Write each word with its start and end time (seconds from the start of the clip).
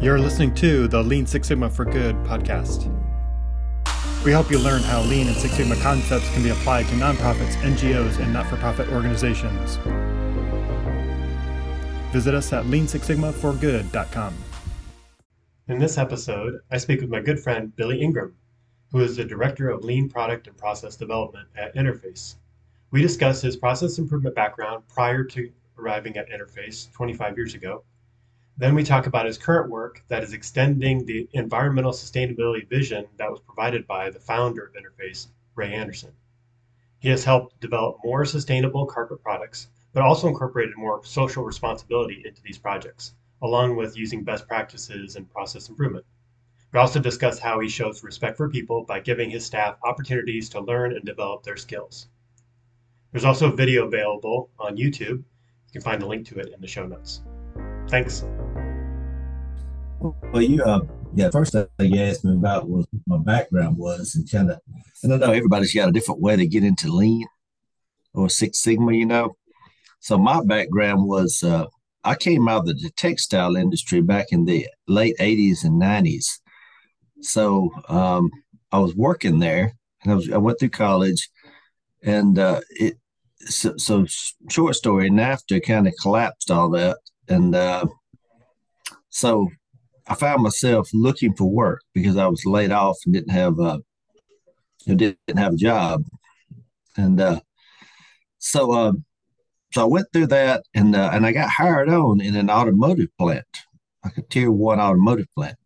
You're 0.00 0.20
listening 0.20 0.54
to 0.54 0.86
the 0.86 1.02
Lean 1.02 1.26
Six 1.26 1.48
Sigma 1.48 1.68
for 1.68 1.84
Good 1.84 2.14
podcast. 2.18 2.86
We 4.24 4.30
help 4.30 4.48
you 4.48 4.60
learn 4.60 4.80
how 4.82 5.00
Lean 5.00 5.26
and 5.26 5.34
Six 5.34 5.54
Sigma 5.54 5.74
concepts 5.74 6.32
can 6.32 6.44
be 6.44 6.50
applied 6.50 6.86
to 6.86 6.94
nonprofits, 6.94 7.56
NGOs, 7.62 8.20
and 8.20 8.32
not 8.32 8.46
for 8.46 8.56
profit 8.58 8.88
organizations. 8.90 9.74
Visit 12.12 12.32
us 12.32 12.52
at 12.52 12.66
leansixsigmaforgood.com. 12.66 14.34
In 15.66 15.80
this 15.80 15.98
episode, 15.98 16.60
I 16.70 16.76
speak 16.76 17.00
with 17.00 17.10
my 17.10 17.20
good 17.20 17.40
friend 17.40 17.74
Billy 17.74 18.00
Ingram, 18.00 18.36
who 18.92 19.00
is 19.00 19.16
the 19.16 19.24
Director 19.24 19.68
of 19.68 19.82
Lean 19.82 20.08
Product 20.08 20.46
and 20.46 20.56
Process 20.56 20.94
Development 20.94 21.48
at 21.56 21.74
Interface. 21.74 22.36
We 22.92 23.02
discuss 23.02 23.42
his 23.42 23.56
process 23.56 23.98
improvement 23.98 24.36
background 24.36 24.84
prior 24.88 25.24
to 25.24 25.50
arriving 25.76 26.16
at 26.16 26.30
Interface 26.30 26.92
25 26.92 27.36
years 27.36 27.54
ago 27.54 27.82
then 28.58 28.74
we 28.74 28.82
talk 28.82 29.06
about 29.06 29.24
his 29.24 29.38
current 29.38 29.70
work 29.70 30.02
that 30.08 30.24
is 30.24 30.32
extending 30.32 31.06
the 31.06 31.28
environmental 31.32 31.92
sustainability 31.92 32.68
vision 32.68 33.06
that 33.16 33.30
was 33.30 33.38
provided 33.40 33.86
by 33.86 34.10
the 34.10 34.18
founder 34.18 34.66
of 34.66 34.74
Interface, 34.74 35.28
Ray 35.54 35.72
Anderson. 35.72 36.10
He 36.98 37.08
has 37.08 37.22
helped 37.22 37.60
develop 37.60 37.98
more 38.04 38.24
sustainable 38.24 38.84
carpet 38.84 39.22
products, 39.22 39.68
but 39.92 40.02
also 40.02 40.26
incorporated 40.26 40.76
more 40.76 41.04
social 41.04 41.44
responsibility 41.44 42.22
into 42.26 42.42
these 42.42 42.58
projects, 42.58 43.14
along 43.40 43.76
with 43.76 43.96
using 43.96 44.24
best 44.24 44.48
practices 44.48 45.14
and 45.14 45.30
process 45.30 45.68
improvement. 45.68 46.04
We 46.72 46.80
also 46.80 46.98
discuss 46.98 47.38
how 47.38 47.60
he 47.60 47.68
shows 47.68 48.02
respect 48.02 48.36
for 48.36 48.50
people 48.50 48.82
by 48.82 48.98
giving 48.98 49.30
his 49.30 49.46
staff 49.46 49.78
opportunities 49.84 50.48
to 50.50 50.60
learn 50.60 50.92
and 50.92 51.04
develop 51.04 51.44
their 51.44 51.56
skills. 51.56 52.08
There's 53.12 53.24
also 53.24 53.52
a 53.52 53.56
video 53.56 53.86
available 53.86 54.50
on 54.58 54.76
YouTube. 54.76 55.18
You 55.18 55.72
can 55.72 55.82
find 55.82 56.02
a 56.02 56.06
link 56.06 56.26
to 56.26 56.40
it 56.40 56.52
in 56.52 56.60
the 56.60 56.66
show 56.66 56.86
notes. 56.86 57.22
Thanks. 57.88 58.24
Well, 60.00 60.42
you, 60.42 60.62
uh, 60.62 60.80
yeah, 61.14 61.30
first 61.30 61.52
thing 61.52 61.66
you 61.80 62.00
asked 62.00 62.24
me 62.24 62.34
about 62.34 62.68
was 62.68 62.86
what 63.06 63.18
my 63.18 63.18
background 63.24 63.76
was, 63.76 64.14
and 64.14 64.30
kind 64.30 64.50
of, 64.50 64.60
and 65.02 65.12
I 65.12 65.16
know, 65.16 65.32
everybody's 65.32 65.74
got 65.74 65.88
a 65.88 65.92
different 65.92 66.20
way 66.20 66.36
to 66.36 66.46
get 66.46 66.64
into 66.64 66.92
lean 66.92 67.26
or 68.14 68.28
Six 68.28 68.60
Sigma, 68.60 68.92
you 68.92 69.06
know. 69.06 69.36
So 70.00 70.16
my 70.16 70.42
background 70.44 71.06
was, 71.08 71.42
uh, 71.42 71.66
I 72.04 72.14
came 72.14 72.48
out 72.48 72.68
of 72.68 72.80
the 72.80 72.90
textile 72.96 73.56
industry 73.56 74.00
back 74.00 74.26
in 74.30 74.44
the 74.44 74.68
late 74.86 75.16
80s 75.18 75.64
and 75.64 75.80
90s. 75.80 76.26
So 77.20 77.70
um, 77.88 78.30
I 78.70 78.78
was 78.78 78.94
working 78.94 79.40
there 79.40 79.72
and 80.02 80.12
I, 80.12 80.14
was, 80.14 80.30
I 80.30 80.36
went 80.36 80.60
through 80.60 80.70
college 80.70 81.28
and 82.02 82.38
uh, 82.38 82.60
it, 82.70 82.96
so, 83.40 83.76
so 83.76 84.06
short 84.48 84.76
story, 84.76 85.10
NAFTA 85.10 85.64
kind 85.64 85.88
of 85.88 85.94
collapsed 86.00 86.50
all 86.50 86.70
that. 86.70 86.98
And 87.28 87.54
uh, 87.54 87.86
so 89.10 89.48
I 90.08 90.14
found 90.14 90.42
myself 90.42 90.88
looking 90.94 91.34
for 91.34 91.44
work 91.50 91.82
because 91.94 92.16
I 92.16 92.26
was 92.26 92.44
laid 92.46 92.72
off 92.72 92.98
and 93.04 93.14
didn't 93.14 93.30
have 93.30 93.58
a 93.58 93.80
didn't 94.86 95.36
have 95.36 95.54
a 95.54 95.56
job, 95.56 96.04
and 96.96 97.20
uh, 97.20 97.40
so 98.38 98.72
uh, 98.72 98.92
so 99.72 99.82
I 99.82 99.86
went 99.86 100.08
through 100.12 100.28
that 100.28 100.64
and 100.74 100.96
uh, 100.96 101.10
and 101.12 101.26
I 101.26 101.32
got 101.32 101.50
hired 101.50 101.88
on 101.90 102.20
in 102.20 102.36
an 102.36 102.50
automotive 102.50 103.10
plant, 103.18 103.46
like 104.04 104.18
a 104.18 104.22
tier 104.22 104.50
one 104.50 104.80
automotive 104.80 105.28
plant. 105.34 105.56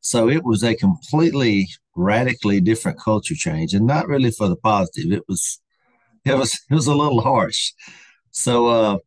So 0.00 0.28
it 0.28 0.44
was 0.44 0.62
a 0.64 0.74
completely 0.76 1.68
radically 1.96 2.60
different 2.60 3.00
culture 3.00 3.34
change, 3.36 3.74
and 3.74 3.86
not 3.86 4.08
really 4.08 4.30
for 4.30 4.48
the 4.48 4.56
positive. 4.56 5.12
It 5.12 5.24
was 5.28 5.60
it 6.24 6.36
was 6.36 6.54
it 6.70 6.74
was 6.74 6.86
a 6.86 6.94
little 6.94 7.22
harsh. 7.22 7.72
So 8.32 8.68
uh, 8.68 8.98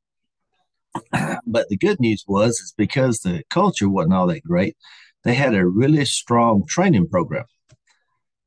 but 1.46 1.70
the 1.70 1.78
good 1.78 2.00
news 2.00 2.24
was 2.28 2.60
is 2.60 2.74
because 2.78 3.20
the 3.20 3.44
culture 3.50 3.90
wasn't 3.90 4.14
all 4.14 4.28
that 4.28 4.44
great, 4.44 4.76
they 5.24 5.34
had 5.34 5.54
a 5.54 5.66
really 5.66 6.06
strong 6.06 6.66
training 6.68 7.08
program. 7.08 7.46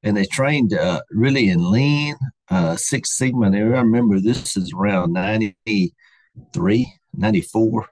And 0.03 0.17
they 0.17 0.25
trained 0.25 0.75
uh, 0.75 1.03
really 1.11 1.49
in 1.49 1.71
lean, 1.71 2.17
uh, 2.51 2.77
Six 2.77 3.17
Sigma. 3.17 3.47
And 3.47 3.57
I 3.57 3.61
remember 3.61 4.19
this 4.19 4.57
is 4.57 4.73
around 4.77 5.13
93, 5.13 6.93
94. 7.15 7.87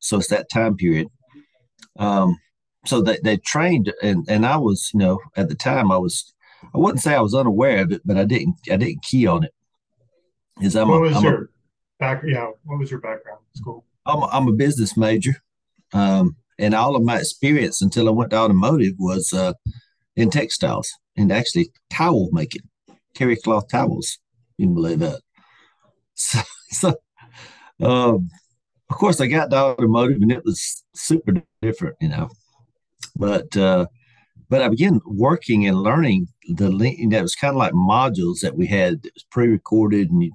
So 0.00 0.18
it's 0.18 0.28
that 0.28 0.50
time 0.50 0.76
period. 0.76 1.06
Um, 1.98 2.38
so 2.86 3.00
they, 3.00 3.18
they 3.22 3.36
trained 3.36 3.92
and, 4.02 4.26
and 4.28 4.44
I 4.44 4.56
was, 4.56 4.90
you 4.92 4.98
know, 4.98 5.20
at 5.36 5.48
the 5.48 5.54
time 5.54 5.92
I 5.92 5.98
was, 5.98 6.34
I 6.74 6.78
wouldn't 6.78 7.02
say 7.02 7.14
I 7.14 7.20
was 7.20 7.34
unaware 7.34 7.82
of 7.82 7.92
it, 7.92 8.02
but 8.04 8.16
I 8.16 8.24
didn't, 8.24 8.56
I 8.70 8.76
didn't 8.76 9.04
key 9.04 9.26
on 9.26 9.44
it. 9.44 9.54
Is 10.60 10.74
I'm, 10.74 10.88
what 10.88 10.96
a, 10.96 11.00
was 11.00 11.16
I'm 11.16 11.22
your, 11.22 11.50
back 12.02 12.22
yeah 12.26 12.50
what 12.64 12.78
was 12.80 12.90
your 12.90 13.00
background 13.00 13.38
in 13.54 13.60
school? 13.60 13.84
I'm, 14.06 14.24
I'm 14.24 14.48
a 14.48 14.52
business 14.52 14.96
major 14.96 15.36
um, 15.92 16.36
and 16.58 16.74
all 16.74 16.96
of 16.96 17.04
my 17.04 17.18
experience 17.18 17.80
until 17.80 18.08
i 18.08 18.10
went 18.10 18.30
to 18.30 18.38
automotive 18.38 18.94
was 18.98 19.32
uh, 19.32 19.52
in 20.16 20.28
textiles 20.28 20.90
and 21.16 21.30
actually 21.30 21.70
towel 21.90 22.28
making 22.32 22.62
terry 23.14 23.36
cloth 23.36 23.68
towels. 23.70 24.18
You 24.58 24.66
can 24.66 24.74
believe 24.74 24.98
that. 25.00 25.20
So, 26.14 26.40
so 26.70 26.88
um, 27.80 28.30
of 28.90 28.96
course 28.96 29.20
i 29.20 29.26
got 29.26 29.50
to 29.50 29.56
automotive 29.56 30.20
and 30.20 30.30
it 30.30 30.44
was 30.44 30.84
super 30.94 31.32
different 31.62 31.96
you 32.00 32.08
know 32.08 32.28
but 33.16 33.56
uh, 33.56 33.86
but 34.48 34.62
I 34.62 34.68
began 34.68 35.00
working 35.06 35.66
and 35.66 35.78
learning 35.78 36.28
the 36.46 36.68
know, 37.08 37.22
was 37.22 37.34
kind 37.34 37.52
of 37.52 37.56
like 37.56 37.72
modules 37.72 38.40
that 38.40 38.56
we 38.56 38.66
had 38.66 39.02
that 39.02 39.14
was 39.14 39.24
pre-recorded 39.30 40.10
and 40.10 40.22
you 40.22 40.32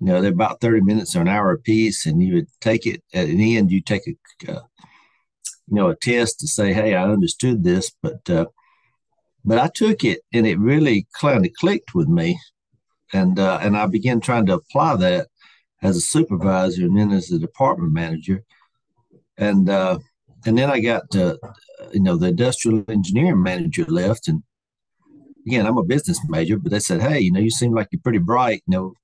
you 0.00 0.06
know 0.06 0.20
they're 0.20 0.32
about 0.32 0.60
30 0.60 0.80
minutes 0.80 1.14
or 1.14 1.20
an 1.20 1.28
hour 1.28 1.52
a 1.52 1.58
piece 1.58 2.06
and 2.06 2.22
you 2.22 2.34
would 2.34 2.48
take 2.60 2.86
it 2.86 3.02
at 3.12 3.26
the 3.26 3.56
end 3.56 3.70
you 3.70 3.80
take 3.80 4.02
a 4.06 4.52
uh, 4.52 4.62
you 5.68 5.76
know 5.76 5.90
a 5.90 5.96
test 5.96 6.40
to 6.40 6.48
say 6.48 6.72
hey 6.72 6.94
i 6.94 7.04
understood 7.04 7.62
this 7.62 7.92
but 8.02 8.28
uh, 8.30 8.46
but 9.44 9.58
i 9.58 9.68
took 9.74 10.04
it 10.04 10.20
and 10.32 10.46
it 10.46 10.58
really 10.58 11.06
kind 11.18 11.44
of 11.44 11.52
clicked 11.52 11.94
with 11.94 12.08
me 12.08 12.38
and 13.12 13.38
uh, 13.38 13.58
and 13.62 13.76
i 13.76 13.86
began 13.86 14.20
trying 14.20 14.46
to 14.46 14.54
apply 14.54 14.96
that 14.96 15.28
as 15.82 15.96
a 15.96 16.00
supervisor 16.00 16.84
and 16.84 16.96
then 16.96 17.12
as 17.12 17.30
a 17.30 17.38
department 17.38 17.92
manager 17.92 18.42
and 19.36 19.68
uh, 19.68 19.98
and 20.46 20.56
then 20.56 20.70
i 20.70 20.80
got 20.80 21.10
to, 21.10 21.38
you 21.92 22.00
know 22.00 22.16
the 22.16 22.28
industrial 22.28 22.84
engineering 22.88 23.42
manager 23.42 23.84
left 23.84 24.28
and 24.28 24.42
again 25.46 25.66
i'm 25.66 25.78
a 25.78 25.84
business 25.84 26.20
major 26.28 26.58
but 26.58 26.70
they 26.70 26.78
said 26.78 27.00
hey 27.02 27.20
you 27.20 27.32
know 27.32 27.40
you 27.40 27.50
seem 27.50 27.74
like 27.74 27.88
you're 27.92 28.00
pretty 28.02 28.18
bright 28.18 28.62
you 28.66 28.76
know 28.76 28.94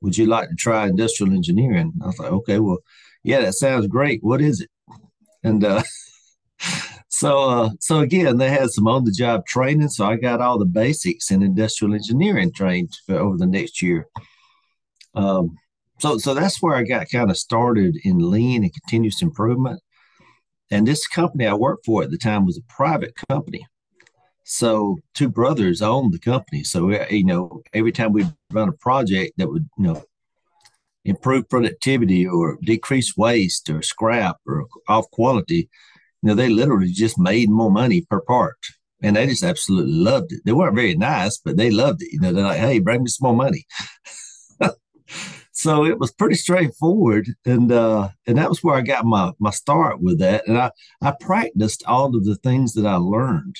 would 0.00 0.16
you 0.16 0.26
like 0.26 0.48
to 0.48 0.54
try 0.54 0.86
industrial 0.86 1.34
engineering? 1.34 1.92
I 2.02 2.06
was 2.06 2.18
like, 2.18 2.32
okay, 2.32 2.58
well, 2.58 2.78
yeah, 3.22 3.40
that 3.40 3.54
sounds 3.54 3.86
great. 3.86 4.22
What 4.22 4.40
is 4.40 4.60
it? 4.60 4.70
And 5.42 5.64
uh, 5.64 5.82
so, 7.08 7.42
uh, 7.42 7.70
so 7.80 8.00
again, 8.00 8.38
they 8.38 8.50
had 8.50 8.70
some 8.70 8.88
on 8.88 9.04
the 9.04 9.12
job 9.12 9.46
training. 9.46 9.88
So 9.88 10.06
I 10.06 10.16
got 10.16 10.40
all 10.40 10.58
the 10.58 10.64
basics 10.64 11.30
in 11.30 11.42
industrial 11.42 11.94
engineering 11.94 12.52
trained 12.52 12.96
for 13.06 13.16
over 13.16 13.36
the 13.36 13.46
next 13.46 13.82
year. 13.82 14.06
Um, 15.14 15.56
so, 15.98 16.16
so 16.16 16.32
that's 16.32 16.62
where 16.62 16.74
I 16.74 16.82
got 16.82 17.10
kind 17.10 17.30
of 17.30 17.36
started 17.36 17.98
in 18.04 18.30
lean 18.30 18.62
and 18.62 18.72
continuous 18.72 19.20
improvement. 19.20 19.80
And 20.70 20.86
this 20.86 21.06
company 21.06 21.46
I 21.46 21.54
worked 21.54 21.84
for 21.84 22.02
at 22.02 22.10
the 22.10 22.16
time 22.16 22.46
was 22.46 22.56
a 22.56 22.72
private 22.72 23.14
company. 23.28 23.66
So 24.52 24.98
two 25.14 25.28
brothers 25.28 25.80
owned 25.80 26.12
the 26.12 26.18
company. 26.18 26.64
So 26.64 26.90
you 27.08 27.24
know, 27.24 27.62
every 27.72 27.92
time 27.92 28.12
we 28.12 28.26
run 28.50 28.68
a 28.68 28.72
project 28.72 29.34
that 29.36 29.48
would 29.48 29.68
you 29.78 29.84
know 29.84 30.04
improve 31.04 31.48
productivity 31.48 32.26
or 32.26 32.58
decrease 32.60 33.16
waste 33.16 33.70
or 33.70 33.80
scrap 33.80 34.38
or 34.48 34.66
off 34.88 35.08
quality, 35.12 35.70
you 36.20 36.28
know, 36.28 36.34
they 36.34 36.48
literally 36.48 36.90
just 36.90 37.16
made 37.16 37.48
more 37.48 37.70
money 37.70 38.04
per 38.10 38.20
part. 38.20 38.56
And 39.00 39.14
they 39.14 39.28
just 39.28 39.44
absolutely 39.44 39.92
loved 39.92 40.32
it. 40.32 40.40
They 40.44 40.52
weren't 40.52 40.74
very 40.74 40.96
nice, 40.96 41.38
but 41.38 41.56
they 41.56 41.70
loved 41.70 42.02
it. 42.02 42.12
You 42.12 42.18
know, 42.18 42.32
they're 42.32 42.44
like, 42.44 42.58
hey, 42.58 42.80
bring 42.80 43.04
me 43.04 43.08
some 43.08 43.28
more 43.28 43.44
money. 43.44 43.64
so 45.52 45.84
it 45.84 46.00
was 46.00 46.10
pretty 46.10 46.34
straightforward. 46.34 47.28
And 47.46 47.70
uh, 47.70 48.08
and 48.26 48.36
that 48.36 48.48
was 48.48 48.64
where 48.64 48.74
I 48.74 48.80
got 48.80 49.04
my 49.04 49.30
my 49.38 49.50
start 49.50 50.02
with 50.02 50.18
that. 50.18 50.48
And 50.48 50.58
I, 50.58 50.72
I 51.00 51.14
practiced 51.20 51.84
all 51.86 52.16
of 52.16 52.24
the 52.24 52.34
things 52.34 52.74
that 52.74 52.84
I 52.84 52.96
learned 52.96 53.54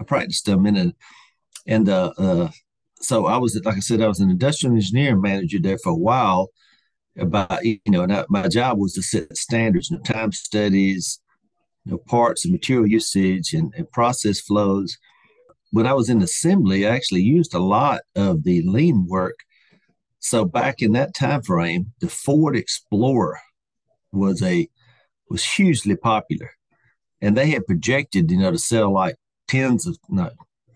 I 0.00 0.04
practiced 0.04 0.46
them 0.46 0.66
in 0.66 0.76
it. 0.76 0.96
And 1.66 1.88
uh, 1.88 2.12
uh, 2.18 2.50
so 3.00 3.26
I 3.26 3.36
was, 3.36 3.60
like 3.64 3.76
I 3.76 3.80
said, 3.80 4.00
I 4.00 4.08
was 4.08 4.20
an 4.20 4.30
industrial 4.30 4.74
engineering 4.74 5.20
manager 5.20 5.58
there 5.60 5.78
for 5.78 5.90
a 5.90 5.96
while. 5.96 6.50
About 7.16 7.64
you 7.64 7.78
know, 7.86 8.02
and 8.02 8.12
I, 8.12 8.24
my 8.28 8.48
job 8.48 8.76
was 8.78 8.94
to 8.94 9.02
set 9.02 9.36
standards, 9.36 9.88
you 9.88 9.96
know, 9.96 10.02
time 10.02 10.32
studies, 10.32 11.20
you 11.84 11.92
know, 11.92 11.98
parts 11.98 12.44
and 12.44 12.52
material 12.52 12.88
usage 12.88 13.54
and, 13.54 13.72
and 13.76 13.88
process 13.92 14.40
flows. 14.40 14.98
When 15.70 15.86
I 15.86 15.92
was 15.92 16.10
in 16.10 16.22
assembly, 16.22 16.84
I 16.84 16.94
actually 16.94 17.22
used 17.22 17.54
a 17.54 17.60
lot 17.60 18.00
of 18.16 18.42
the 18.42 18.62
lean 18.62 19.06
work. 19.08 19.36
So 20.18 20.44
back 20.44 20.82
in 20.82 20.90
that 20.92 21.14
time 21.14 21.42
frame, 21.42 21.92
the 22.00 22.08
Ford 22.08 22.56
Explorer 22.56 23.38
was 24.10 24.42
a 24.42 24.68
was 25.30 25.44
hugely 25.44 25.94
popular, 25.96 26.50
and 27.20 27.36
they 27.36 27.50
had 27.50 27.66
projected, 27.66 28.30
you 28.30 28.38
know, 28.38 28.50
to 28.50 28.58
sell 28.58 28.92
like 28.92 29.14
tens 29.48 29.86
of 29.86 29.98
no, 30.08 30.30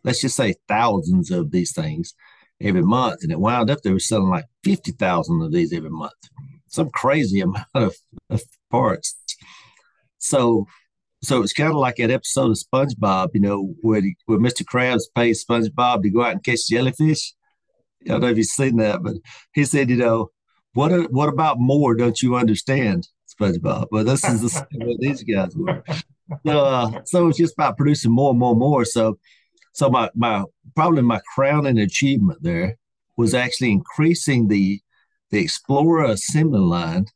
let's 0.05 0.20
just 0.20 0.37
say 0.37 0.55
thousands 0.69 1.31
of 1.31 1.50
these 1.50 1.73
things 1.73 2.15
every 2.61 2.82
month, 2.82 3.23
and 3.23 3.32
it 3.32 3.41
wound 3.41 3.70
up 3.70 3.81
they 3.82 3.93
were 3.93 3.99
selling 3.99 4.31
like 4.31 4.47
fifty 4.65 4.93
thousand 4.93 5.43
of 5.43 5.53
these 5.53 5.73
every 5.73 5.91
month, 5.91 6.12
some 6.67 6.91
crazy 6.91 7.41
amount 7.43 7.67
of, 7.75 7.94
of 8.31 8.43
parts. 8.70 9.17
So 10.19 10.67
so 11.23 11.43
it's 11.43 11.53
kind 11.53 11.70
of 11.70 11.76
like 11.76 11.97
that 11.97 12.11
episode 12.11 12.50
of 12.50 12.59
SpongeBob, 12.59 13.31
you 13.35 13.41
know, 13.41 13.75
where 13.81 14.03
where 14.26 14.38
Mr. 14.38 14.62
Krabs 14.62 15.03
pays 15.15 15.44
SpongeBob 15.44 16.03
to 16.03 16.11
go 16.11 16.23
out 16.23 16.32
and 16.32 16.44
catch 16.44 16.69
jellyfish. 16.69 17.35
I 18.05 18.11
don't 18.11 18.20
know 18.20 18.29
if 18.29 18.37
you've 18.37 18.47
seen 18.47 18.76
that, 18.76 19.03
but 19.03 19.17
he 19.53 19.65
said, 19.65 19.91
you 19.91 19.97
know, 19.97 20.31
what 20.75 20.93
what 21.12 21.29
about 21.29 21.59
more? 21.59 21.97
Don't 21.97 22.23
you 22.23 22.37
understand, 22.37 23.09
SpongeBob? 23.29 23.88
Well, 23.91 24.05
this 24.05 24.25
is 24.25 24.43
the 24.43 24.67
what 24.75 25.00
these 25.00 25.23
guys 25.25 25.56
were. 25.56 25.82
So, 26.46 26.58
uh, 26.58 27.00
so 27.04 27.28
it's 27.28 27.38
just 27.38 27.54
about 27.54 27.76
producing 27.76 28.12
more 28.12 28.30
and 28.30 28.38
more 28.38 28.50
and 28.50 28.58
more. 28.58 28.84
So, 28.84 29.19
so 29.72 29.88
my 29.88 30.10
my 30.14 30.44
probably 30.76 31.02
my 31.02 31.20
crowning 31.34 31.78
achievement 31.78 32.42
there 32.42 32.76
was 33.16 33.34
actually 33.34 33.72
increasing 33.72 34.48
the 34.48 34.80
the 35.30 35.38
Explorer 35.38 36.04
assembly 36.04 36.60
line 36.60 37.06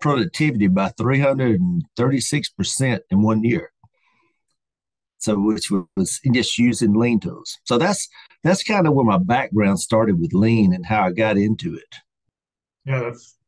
productivity 0.00 0.68
by 0.68 0.90
336% 1.00 3.00
in 3.10 3.22
one 3.22 3.42
year. 3.42 3.70
So 5.16 5.40
which 5.40 5.70
was 5.70 6.20
just 6.32 6.58
using 6.58 6.92
lean 6.92 7.20
tools. 7.20 7.58
So 7.64 7.78
that's 7.78 8.06
that's 8.42 8.62
kind 8.62 8.86
of 8.86 8.92
where 8.92 9.06
my 9.06 9.16
background 9.16 9.80
started 9.80 10.20
with 10.20 10.34
lean 10.34 10.74
and 10.74 10.84
how 10.84 11.04
I 11.04 11.12
got 11.12 11.38
into 11.38 11.74
it. 11.74 11.94
Yeah, 12.84 13.00
that's 13.00 13.38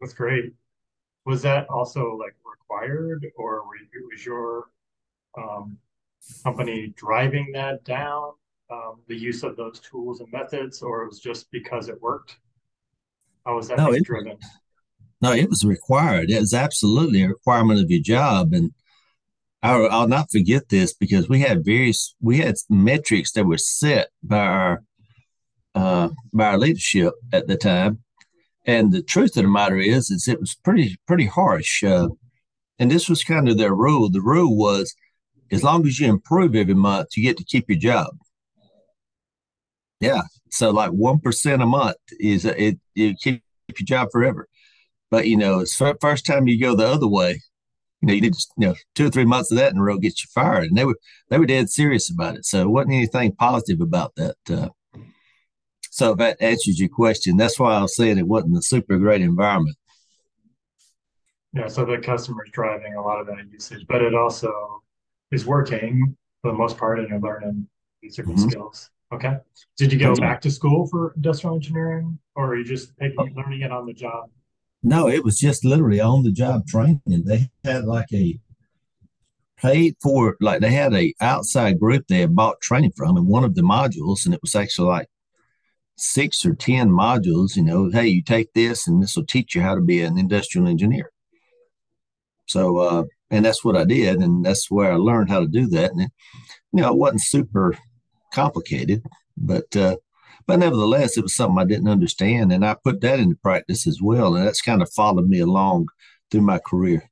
that's 0.00 0.14
great. 0.14 0.54
Was 1.26 1.42
that 1.42 1.68
also 1.68 2.16
like 2.16 2.34
required, 2.76 3.26
or 3.36 3.62
was 4.12 4.24
your 4.24 4.68
um, 5.38 5.76
company 6.44 6.92
driving 6.96 7.52
that 7.52 7.84
down, 7.84 8.32
um, 8.70 9.00
the 9.08 9.16
use 9.16 9.42
of 9.42 9.56
those 9.56 9.80
tools 9.80 10.20
and 10.20 10.30
methods, 10.32 10.82
or 10.82 11.02
it 11.02 11.08
was 11.08 11.20
just 11.20 11.50
because 11.50 11.88
it 11.88 12.00
worked? 12.00 12.36
How 13.44 13.56
was 13.56 13.68
that 13.68 13.78
no, 13.78 13.92
it, 13.92 14.04
driven? 14.04 14.38
No, 15.20 15.32
it 15.32 15.48
was 15.48 15.64
required. 15.64 16.30
It 16.30 16.40
was 16.40 16.54
absolutely 16.54 17.22
a 17.22 17.28
requirement 17.28 17.80
of 17.80 17.90
your 17.90 18.00
job, 18.00 18.52
and 18.52 18.72
I'll, 19.62 19.88
I'll 19.90 20.08
not 20.08 20.30
forget 20.30 20.68
this 20.68 20.92
because 20.92 21.28
we 21.28 21.40
had 21.40 21.64
various 21.64 22.14
we 22.20 22.38
had 22.38 22.56
metrics 22.68 23.32
that 23.32 23.46
were 23.46 23.58
set 23.58 24.08
by 24.22 24.38
our 24.38 24.82
uh, 25.74 26.08
by 26.32 26.46
our 26.46 26.58
leadership 26.58 27.14
at 27.32 27.46
the 27.46 27.56
time, 27.56 28.00
and 28.64 28.92
the 28.92 29.02
truth 29.02 29.36
of 29.36 29.44
the 29.44 29.48
matter 29.48 29.78
is, 29.78 30.10
is 30.10 30.26
it 30.26 30.40
was 30.40 30.54
pretty 30.54 30.96
pretty 31.06 31.26
harsh. 31.26 31.84
Uh, 31.84 32.08
and 32.78 32.90
this 32.90 33.08
was 33.08 33.24
kind 33.24 33.48
of 33.48 33.58
their 33.58 33.74
rule. 33.74 34.10
The 34.10 34.20
rule 34.20 34.56
was, 34.56 34.94
as 35.50 35.62
long 35.62 35.86
as 35.86 35.98
you 36.00 36.08
improve 36.08 36.54
every 36.54 36.74
month, 36.74 37.16
you 37.16 37.22
get 37.22 37.36
to 37.38 37.44
keep 37.44 37.68
your 37.68 37.78
job. 37.78 38.08
Yeah, 40.00 40.22
so 40.50 40.70
like 40.70 40.90
one 40.90 41.20
percent 41.20 41.62
a 41.62 41.66
month 41.66 41.96
is 42.20 42.44
it 42.44 42.78
you 42.94 43.14
keep 43.14 43.42
your 43.68 43.84
job 43.84 44.08
forever. 44.12 44.48
But 45.10 45.26
you 45.26 45.36
know, 45.36 45.60
it's 45.60 45.80
first 46.00 46.26
time 46.26 46.48
you 46.48 46.60
go 46.60 46.74
the 46.74 46.86
other 46.86 47.08
way, 47.08 47.40
you 48.00 48.08
know, 48.08 48.14
you 48.14 48.20
need 48.20 48.34
you 48.58 48.68
know 48.68 48.74
two 48.94 49.06
or 49.06 49.10
three 49.10 49.24
months 49.24 49.50
of 49.50 49.58
that 49.58 49.72
in 49.72 49.78
a 49.78 49.82
row 49.82 49.98
get 49.98 50.20
you 50.22 50.28
fired, 50.34 50.64
and 50.64 50.76
they 50.76 50.84
were 50.84 50.98
they 51.30 51.38
were 51.38 51.46
dead 51.46 51.70
serious 51.70 52.10
about 52.10 52.36
it. 52.36 52.44
So 52.44 52.62
it 52.62 52.68
wasn't 52.68 52.94
anything 52.94 53.34
positive 53.34 53.80
about 53.80 54.14
that. 54.16 54.36
Uh, 54.50 54.68
so 55.90 56.12
if 56.12 56.18
that 56.18 56.36
answers 56.42 56.78
your 56.78 56.90
question, 56.90 57.38
that's 57.38 57.58
why 57.58 57.74
I 57.74 57.82
was 57.82 57.96
saying 57.96 58.18
it 58.18 58.28
wasn't 58.28 58.58
a 58.58 58.62
super 58.62 58.98
great 58.98 59.22
environment. 59.22 59.76
Yeah, 61.56 61.68
so 61.68 61.86
the 61.86 61.96
customer's 61.96 62.50
driving 62.50 62.96
a 62.96 63.02
lot 63.02 63.18
of 63.18 63.26
that 63.28 63.50
usage, 63.50 63.86
but 63.88 64.02
it 64.02 64.14
also 64.14 64.82
is 65.32 65.46
working 65.46 66.14
for 66.42 66.50
the 66.50 66.56
most 66.58 66.76
part, 66.76 66.98
and 66.98 67.08
you're 67.08 67.18
learning 67.18 67.66
these 68.02 68.16
different 68.16 68.40
mm-hmm. 68.40 68.50
skills. 68.50 68.90
Okay. 69.10 69.36
Did 69.78 69.90
you 69.90 69.98
go 69.98 70.14
back 70.14 70.42
to 70.42 70.50
school 70.50 70.86
for 70.88 71.14
industrial 71.16 71.54
engineering, 71.54 72.18
or 72.34 72.48
are 72.48 72.56
you 72.56 72.64
just 72.64 72.92
taking, 73.00 73.16
oh. 73.18 73.28
learning 73.34 73.62
it 73.62 73.72
on 73.72 73.86
the 73.86 73.94
job? 73.94 74.28
No, 74.82 75.08
it 75.08 75.24
was 75.24 75.38
just 75.38 75.64
literally 75.64 75.98
on 75.98 76.24
the 76.24 76.30
job 76.30 76.66
training. 76.66 77.00
They 77.06 77.48
had 77.64 77.86
like 77.86 78.12
a 78.12 78.38
paid 79.56 79.96
for, 80.02 80.36
like 80.42 80.60
they 80.60 80.72
had 80.72 80.92
a 80.92 81.14
outside 81.22 81.80
group 81.80 82.06
they 82.06 82.20
had 82.20 82.36
bought 82.36 82.60
training 82.60 82.92
from, 82.94 83.16
and 83.16 83.26
one 83.26 83.44
of 83.44 83.54
the 83.54 83.62
modules, 83.62 84.26
and 84.26 84.34
it 84.34 84.42
was 84.42 84.54
actually 84.54 84.88
like 84.88 85.08
six 85.96 86.44
or 86.44 86.54
ten 86.54 86.90
modules. 86.90 87.56
You 87.56 87.62
know, 87.62 87.90
hey, 87.90 88.08
you 88.08 88.22
take 88.22 88.52
this, 88.52 88.86
and 88.86 89.02
this 89.02 89.16
will 89.16 89.24
teach 89.24 89.54
you 89.54 89.62
how 89.62 89.74
to 89.74 89.80
be 89.80 90.02
an 90.02 90.18
industrial 90.18 90.68
engineer. 90.68 91.10
So, 92.46 92.78
uh, 92.78 93.04
and 93.30 93.44
that's 93.44 93.64
what 93.64 93.76
I 93.76 93.84
did, 93.84 94.18
and 94.18 94.44
that's 94.44 94.70
where 94.70 94.92
I 94.92 94.96
learned 94.96 95.30
how 95.30 95.40
to 95.40 95.46
do 95.46 95.66
that. 95.68 95.92
And 95.92 96.02
it, 96.02 96.10
you 96.72 96.82
know, 96.82 96.90
it 96.90 96.98
wasn't 96.98 97.22
super 97.22 97.76
complicated, 98.32 99.02
but 99.36 99.74
uh, 99.76 99.96
but 100.46 100.60
nevertheless, 100.60 101.16
it 101.16 101.22
was 101.22 101.34
something 101.34 101.58
I 101.58 101.64
didn't 101.64 101.88
understand, 101.88 102.52
and 102.52 102.64
I 102.64 102.76
put 102.82 103.00
that 103.00 103.18
into 103.18 103.34
practice 103.36 103.86
as 103.86 104.00
well, 104.00 104.36
and 104.36 104.46
that's 104.46 104.62
kind 104.62 104.80
of 104.80 104.92
followed 104.92 105.28
me 105.28 105.40
along 105.40 105.88
through 106.30 106.42
my 106.42 106.58
career. 106.58 107.10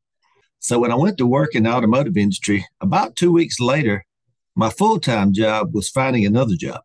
So 0.60 0.78
when 0.78 0.92
I 0.92 0.96
went 0.96 1.18
to 1.18 1.26
work 1.26 1.54
in 1.54 1.64
the 1.64 1.70
automotive 1.70 2.16
industry, 2.16 2.64
about 2.80 3.16
two 3.16 3.32
weeks 3.32 3.60
later, 3.60 4.06
my 4.54 4.70
full 4.70 5.00
time 5.00 5.32
job 5.32 5.74
was 5.74 5.90
finding 5.90 6.24
another 6.24 6.54
job, 6.54 6.82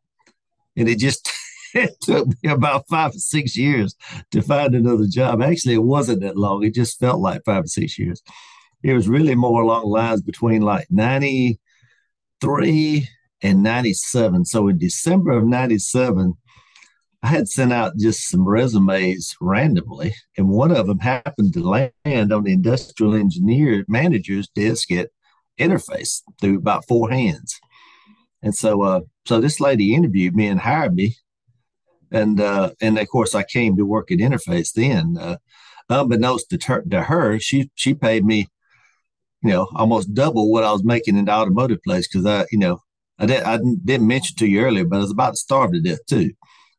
and 0.76 0.90
it 0.90 0.98
just 0.98 1.30
it 1.74 1.96
took 2.02 2.28
me 2.28 2.50
about 2.50 2.88
five 2.88 3.12
or 3.12 3.20
six 3.20 3.58
years 3.58 3.96
to 4.32 4.42
find 4.42 4.76
another 4.76 5.06
job. 5.08 5.42
Actually, 5.42 5.76
it 5.76 5.84
wasn't 5.84 6.22
that 6.22 6.38
long; 6.38 6.64
it 6.64 6.74
just 6.74 7.00
felt 7.00 7.22
like 7.22 7.44
five 7.46 7.64
or 7.64 7.68
six 7.68 7.98
years. 7.98 8.22
It 8.84 8.94
was 8.94 9.10
really 9.10 9.36
more 9.36 9.62
along 9.62 9.86
lines 9.86 10.22
between 10.22 10.62
like 10.62 10.88
ninety 10.90 11.60
three 12.42 13.08
and 13.42 13.64
97. 13.64 14.46
So 14.46 14.68
in 14.68 14.78
December 14.78 15.32
of 15.32 15.46
97, 15.46 16.34
I 17.22 17.28
had 17.28 17.50
sent 17.50 17.74
out 17.74 17.98
just 17.98 18.30
some 18.30 18.48
resumes 18.48 19.36
randomly, 19.42 20.14
and 20.38 20.50
one 20.50 20.72
of 20.72 20.88
them 20.88 21.00
happened 21.00 21.54
to 21.54 21.64
land 21.64 22.34
on 22.34 22.44
the 22.44 22.54
industrial 22.54 23.14
engineer 23.14 23.84
manager's 23.88 24.48
desk 24.50 24.92
at 24.92 25.10
Interface 25.60 26.22
through 26.40 26.58
about 26.58 26.88
four 26.88 27.12
hands. 27.12 27.60
And 28.42 28.56
so, 28.56 28.82
uh, 28.84 29.02
so 29.26 29.42
this 29.42 29.60
lady 29.60 29.94
interviewed 29.94 30.34
me 30.34 30.48
and 30.48 30.62
hired 30.62 30.96
me, 30.96 31.18
and 32.12 32.40
uh, 32.40 32.72
and 32.82 32.98
of 32.98 33.08
course 33.08 33.36
I 33.36 33.44
came 33.44 33.78
to 33.78 33.86
work 33.86 34.12
at 34.12 34.20
Interface 34.20 34.74
then. 34.74 35.18
Uh, 35.20 35.38
unbeknownst 35.90 36.50
to, 36.52 36.60
her, 36.68 36.84
to 36.90 37.04
her, 37.04 37.40
she 37.40 37.70
she 37.76 37.94
paid 37.94 38.26
me, 38.26 38.48
you 39.42 39.50
know, 39.50 39.68
almost 39.76 40.14
double 40.14 40.52
what 40.52 40.64
I 40.64 40.72
was 40.72 40.84
making 40.84 41.18
in 41.18 41.26
the 41.26 41.32
automotive 41.32 41.82
place 41.84 42.08
because 42.08 42.26
I, 42.26 42.46
you 42.52 42.60
know, 42.60 42.82
I, 43.18 43.26
did, 43.26 43.44
I 43.44 43.58
didn't 43.58 44.08
mention 44.08 44.36
to 44.38 44.48
you 44.48 44.62
earlier, 44.62 44.86
but 44.86 44.98
I 44.98 45.00
was 45.00 45.12
about 45.12 45.32
to 45.32 45.38
starve 45.38 45.72
to 45.74 45.82
death 45.82 46.06
too, 46.08 46.32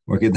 working 0.06 0.32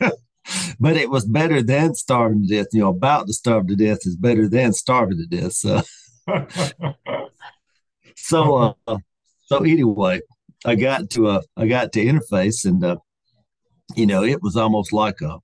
but 0.80 0.96
it 0.96 1.10
was 1.10 1.24
better 1.26 1.62
than 1.62 1.94
starving 1.94 2.46
to 2.46 2.56
death. 2.56 2.66
You 2.72 2.80
know, 2.80 2.88
about 2.88 3.26
to 3.26 3.32
starve 3.32 3.66
to 3.68 3.76
death 3.76 3.98
is 4.02 4.16
better 4.16 4.48
than 4.48 4.72
starving 4.72 5.18
to 5.18 5.26
death. 5.26 5.52
So, 5.52 5.82
so, 8.16 8.74
uh, 8.86 8.98
so 9.46 9.58
anyway, 9.58 10.20
I 10.64 10.74
got 10.74 11.10
to 11.10 11.28
uh, 11.28 11.42
I 11.56 11.66
got 11.66 11.92
to 11.92 12.04
interface, 12.04 12.64
and 12.64 12.84
uh, 12.84 12.96
you 13.94 14.06
know, 14.06 14.22
it 14.22 14.42
was 14.42 14.56
almost 14.56 14.92
like 14.92 15.20
a, 15.20 15.38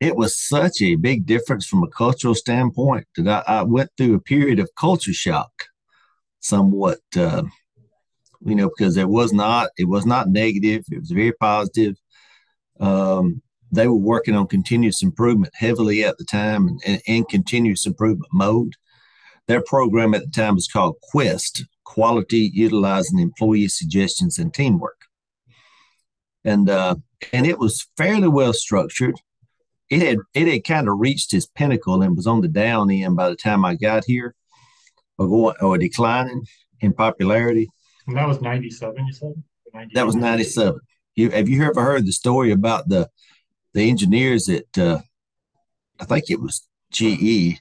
it 0.00 0.16
was 0.16 0.40
such 0.40 0.80
a 0.80 0.96
big 0.96 1.26
difference 1.26 1.66
from 1.66 1.82
a 1.82 1.88
cultural 1.88 2.34
standpoint 2.34 3.06
that 3.16 3.44
I, 3.48 3.58
I 3.58 3.62
went 3.62 3.90
through 3.96 4.14
a 4.14 4.20
period 4.20 4.58
of 4.58 4.70
culture 4.76 5.12
shock, 5.12 5.50
somewhat. 6.40 7.00
Uh, 7.16 7.42
you 8.42 8.54
know, 8.54 8.70
because 8.70 8.96
it 8.96 9.08
was 9.08 9.32
not 9.32 9.68
it 9.76 9.88
was 9.88 10.06
not 10.06 10.28
negative. 10.28 10.84
It 10.90 11.00
was 11.00 11.10
very 11.10 11.32
positive. 11.32 11.96
Um, 12.78 13.42
they 13.72 13.86
were 13.86 13.94
working 13.94 14.34
on 14.34 14.46
continuous 14.46 15.02
improvement 15.02 15.54
heavily 15.54 16.02
at 16.04 16.18
the 16.18 16.24
time 16.24 16.66
and, 16.66 16.80
and, 16.86 17.02
and, 17.06 17.28
continuous 17.28 17.86
improvement 17.86 18.30
mode. 18.32 18.72
Their 19.46 19.62
program 19.62 20.14
at 20.14 20.22
the 20.22 20.30
time 20.30 20.54
was 20.54 20.66
called 20.66 20.96
Quest 21.02 21.66
Quality 21.84 22.50
Utilizing 22.54 23.18
Employee 23.18 23.68
Suggestions 23.68 24.38
and 24.38 24.52
Teamwork. 24.52 24.99
And 26.44 26.70
uh, 26.70 26.96
and 27.32 27.46
it 27.46 27.58
was 27.58 27.86
fairly 27.96 28.28
well 28.28 28.52
structured. 28.52 29.16
It 29.90 30.02
had 30.02 30.18
it 30.34 30.48
had 30.48 30.64
kind 30.64 30.88
of 30.88 30.98
reached 30.98 31.34
its 31.34 31.46
pinnacle 31.46 32.02
and 32.02 32.16
was 32.16 32.26
on 32.26 32.40
the 32.40 32.48
down 32.48 32.90
end 32.90 33.16
by 33.16 33.28
the 33.28 33.36
time 33.36 33.64
I 33.64 33.74
got 33.74 34.04
here, 34.06 34.34
or 35.18 35.28
going 35.28 35.56
or 35.60 35.76
declining 35.78 36.46
in 36.80 36.92
popularity. 36.92 37.68
And 38.06 38.16
that 38.16 38.26
was 38.26 38.40
97, 38.40 39.06
you 39.06 39.12
said? 39.12 39.34
That 39.94 40.06
was 40.06 40.16
97. 40.16 40.80
You, 41.14 41.30
have 41.30 41.48
you 41.48 41.62
ever 41.62 41.82
heard 41.82 42.06
the 42.06 42.12
story 42.12 42.50
about 42.50 42.88
the 42.88 43.08
the 43.72 43.88
engineers 43.88 44.48
at, 44.48 44.78
uh, 44.78 45.00
I 46.00 46.04
think 46.04 46.30
it 46.30 46.40
was 46.40 46.66
GE? 46.90 47.60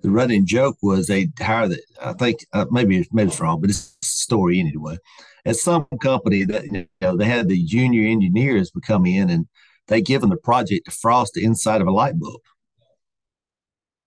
The 0.00 0.10
running 0.10 0.46
joke 0.46 0.78
was 0.82 1.06
they 1.06 1.28
hire 1.38 1.68
the, 1.68 1.82
I 2.02 2.14
think, 2.14 2.46
uh, 2.52 2.64
maybe, 2.70 3.06
maybe 3.12 3.28
it's 3.28 3.40
wrong, 3.40 3.60
but 3.60 3.70
it's 3.70 3.96
a 4.02 4.06
story 4.06 4.58
anyway. 4.58 4.96
At 5.46 5.56
some 5.56 5.86
company 6.00 6.44
that, 6.44 6.64
you 6.64 6.86
know, 7.00 7.16
they 7.16 7.26
had 7.26 7.48
the 7.48 7.62
junior 7.62 8.08
engineers 8.08 8.72
would 8.74 8.84
come 8.84 9.04
in 9.04 9.28
and 9.28 9.46
they 9.88 10.00
give 10.00 10.22
them 10.22 10.30
the 10.30 10.36
project 10.36 10.86
to 10.86 10.90
frost 10.90 11.34
the 11.34 11.44
inside 11.44 11.80
of 11.80 11.86
a 11.86 11.92
light 11.92 12.18
bulb, 12.18 12.40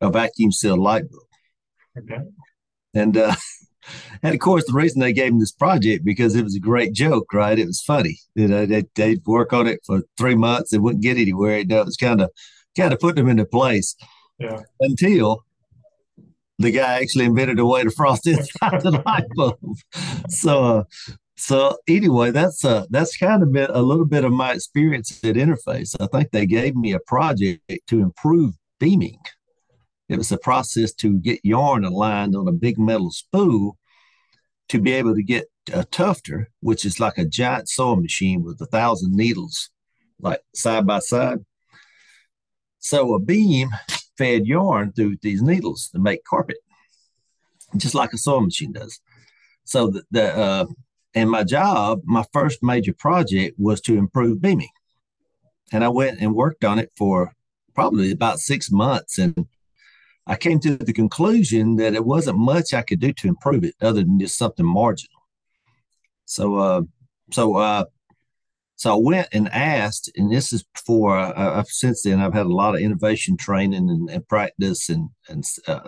a 0.02 0.10
vacuum 0.10 0.52
sealed 0.52 0.80
light 0.80 1.04
bulb. 1.10 1.24
Okay. 2.00 2.24
And 2.94 3.18
uh, 3.18 3.36
and 4.24 4.34
of 4.34 4.40
course, 4.40 4.66
the 4.66 4.74
reason 4.74 5.00
they 5.00 5.14
gave 5.14 5.32
him 5.32 5.40
this 5.40 5.52
project 5.52 6.04
because 6.04 6.36
it 6.36 6.44
was 6.44 6.56
a 6.56 6.60
great 6.60 6.94
joke, 6.94 7.32
right? 7.34 7.60
It 7.60 7.68
was 7.68 7.82
funny. 7.82 8.20
You 8.36 8.48
know, 8.48 8.66
they, 8.66 8.86
they'd 8.96 9.26
work 9.26 9.54
on 9.54 9.68
it 9.68 9.80
for 9.86 10.02
three 10.18 10.36
months 10.36 10.74
and 10.74 10.84
wouldn't 10.84 11.04
get 11.04 11.18
anywhere. 11.18 11.60
You 11.60 11.66
know, 11.66 11.82
it 11.82 11.86
was 11.86 11.98
kind 11.98 12.22
of 12.22 12.32
kind 12.76 12.94
of 12.94 13.00
putting 13.00 13.24
them 13.24 13.30
into 13.30 13.46
place. 13.46 13.96
Yeah. 14.40 14.62
Until 14.80 15.44
the 16.60 16.72
guy 16.72 17.02
actually 17.02 17.26
invented 17.26 17.60
a 17.60 17.66
way 17.66 17.84
to 17.84 17.92
frost 17.92 18.28
inside 18.28 18.82
the 18.82 19.04
light 19.06 19.26
bulb. 19.36 19.60
So, 20.30 20.64
uh, 20.64 20.84
so 21.38 21.78
anyway, 21.88 22.32
that's 22.32 22.66
uh, 22.66 22.86
that's 22.90 23.16
kind 23.16 23.44
of 23.44 23.52
been 23.52 23.70
a 23.70 23.82
little 23.82 24.06
bit 24.06 24.24
of 24.24 24.32
my 24.32 24.54
experience 24.54 25.24
at 25.24 25.36
Interface. 25.36 25.96
I 26.00 26.08
think 26.08 26.32
they 26.32 26.48
gave 26.48 26.76
me 26.76 26.94
a 26.94 27.00
project 27.00 27.62
to 27.88 28.00
improve 28.02 28.56
beaming. 28.80 29.20
It 30.10 30.18
was 30.18 30.32
a 30.32 30.38
process 30.38 30.94
to 30.96 31.20
get 31.20 31.40
yarn 31.44 31.86
aligned 31.86 32.36
on 32.36 32.48
a 32.48 32.54
big 32.54 32.80
metal 32.80 33.12
spool 33.12 33.78
to 34.70 34.80
be 34.80 34.94
able 34.94 35.14
to 35.14 35.24
get 35.24 35.46
a 35.72 35.84
tufter, 35.84 36.48
which 36.62 36.86
is 36.86 37.00
like 37.00 37.18
a 37.18 37.26
giant 37.26 37.70
sewing 37.70 38.02
machine 38.02 38.44
with 38.44 38.60
a 38.60 38.66
thousand 38.66 39.14
needles, 39.14 39.70
like 40.20 40.42
side 40.56 40.88
by 40.88 41.00
side. 41.00 41.40
So 42.80 43.14
a 43.14 43.20
beam 43.20 43.70
fed 44.18 44.48
yarn 44.48 44.92
through 44.92 45.18
these 45.22 45.44
needles 45.44 45.90
to 45.92 46.00
make 46.00 46.24
carpet, 46.24 46.58
just 47.76 47.94
like 47.94 48.14
a 48.14 48.18
sewing 48.18 48.46
machine 48.46 48.72
does. 48.72 49.00
So 49.66 49.88
the, 49.88 50.04
the 50.10 50.36
uh, 50.36 50.66
and 51.18 51.32
my 51.32 51.44
job, 51.44 52.02
my 52.06 52.24
first 52.32 52.62
major 52.62 52.94
project 52.94 53.56
was 53.58 53.82
to 53.82 53.98
improve 53.98 54.40
beaming, 54.40 54.70
and 55.72 55.84
I 55.84 55.90
went 55.90 56.20
and 56.22 56.36
worked 56.36 56.64
on 56.64 56.78
it 56.78 56.92
for 56.96 57.34
probably 57.74 58.12
about 58.12 58.38
six 58.38 58.70
months, 58.72 59.18
and 59.18 59.48
I 60.28 60.36
came 60.36 60.60
to 60.60 60.78
the 60.78 60.94
conclusion 60.94 61.78
that 61.78 61.96
it 61.96 62.06
wasn't 62.06 62.38
much 62.38 62.72
I 62.72 62.84
could 62.84 63.00
do 63.00 63.14
to 63.14 63.28
improve 63.28 63.64
it 63.64 63.74
other 63.82 64.02
than 64.04 64.20
just 64.20 64.38
something 64.38 64.66
marginal. 64.66 65.22
So, 66.26 66.56
uh, 66.56 66.82
so, 67.32 67.56
uh, 67.56 67.86
so 68.76 68.94
I 68.94 69.00
went 69.02 69.30
and 69.32 69.50
asked, 69.50 70.12
and 70.16 70.32
this 70.32 70.54
is 70.54 70.64
before 70.76 71.18
uh, 71.18 71.60
I've 71.60 71.68
since 71.68 72.04
then 72.04 72.20
I've 72.20 72.36
had 72.36 72.46
a 72.46 72.60
lot 72.62 72.76
of 72.76 72.82
innovation 72.82 73.38
training 73.38 73.90
and, 73.90 74.08
and 74.08 74.28
practice, 74.28 74.88
and 74.90 75.10
and 75.28 75.44
uh, 75.68 75.80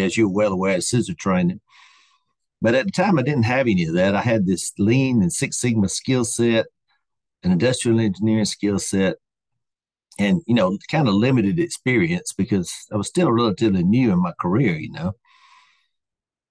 as 0.00 0.16
you're 0.16 0.28
well 0.28 0.52
aware, 0.52 0.80
scissor 0.80 1.14
training. 1.14 1.60
But 2.60 2.74
at 2.74 2.86
the 2.86 2.92
time, 2.92 3.18
I 3.18 3.22
didn't 3.22 3.44
have 3.44 3.68
any 3.68 3.84
of 3.84 3.94
that. 3.94 4.14
I 4.14 4.22
had 4.22 4.46
this 4.46 4.72
lean 4.78 5.22
and 5.22 5.32
Six 5.32 5.58
Sigma 5.60 5.88
skill 5.88 6.24
set, 6.24 6.66
an 7.42 7.52
industrial 7.52 8.00
engineering 8.00 8.46
skill 8.46 8.78
set, 8.78 9.16
and 10.18 10.42
you 10.46 10.54
know 10.54 10.78
kind 10.90 11.08
of 11.08 11.14
limited 11.14 11.58
experience 11.58 12.32
because 12.32 12.72
i 12.92 12.96
was 12.96 13.08
still 13.08 13.30
relatively 13.30 13.82
new 13.82 14.12
in 14.12 14.20
my 14.20 14.32
career 14.40 14.76
you 14.76 14.90
know. 14.90 15.12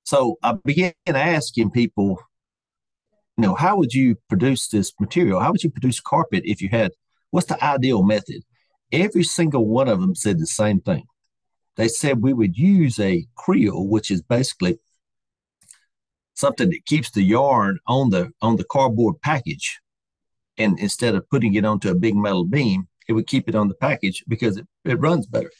So 0.03 0.37
i 0.43 0.53
began 0.63 0.93
asking 1.07 1.71
people 1.71 2.19
you 3.37 3.41
know 3.41 3.55
how 3.55 3.77
would 3.77 3.93
you 3.93 4.15
produce 4.29 4.67
this 4.69 4.93
material? 4.99 5.39
How 5.39 5.51
would 5.51 5.63
you 5.63 5.69
produce 5.69 5.99
carpet 5.99 6.43
if 6.45 6.61
you 6.61 6.69
had 6.69 6.91
what's 7.31 7.47
the 7.47 7.63
ideal 7.63 8.03
method? 8.03 8.43
Every 8.91 9.23
single 9.23 9.67
one 9.67 9.89
of 9.89 9.99
them 9.99 10.15
said 10.15 10.39
the 10.39 10.47
same 10.47 10.79
thing. 10.79 11.05
They 11.75 11.89
said 11.89 12.21
we 12.21 12.33
would 12.33 12.57
use 12.57 12.99
a 12.99 13.25
creel 13.35 13.87
which 13.87 14.09
is 14.09 14.21
basically 14.21 14.79
something 16.35 16.69
that 16.69 16.85
keeps 16.85 17.11
the 17.11 17.23
yarn 17.23 17.79
on 17.87 18.09
the 18.11 18.31
on 18.41 18.55
the 18.55 18.63
cardboard 18.65 19.15
package 19.21 19.79
and 20.57 20.79
instead 20.79 21.15
of 21.15 21.29
putting 21.29 21.55
it 21.55 21.65
onto 21.65 21.89
a 21.89 21.95
big 21.95 22.15
metal 22.15 22.45
beam 22.45 22.87
it 23.07 23.13
would 23.13 23.27
keep 23.27 23.47
it 23.47 23.55
on 23.55 23.67
the 23.67 23.75
package 23.75 24.23
because 24.27 24.57
it, 24.57 24.67
it 24.83 24.99
runs 24.99 25.25
better. 25.25 25.51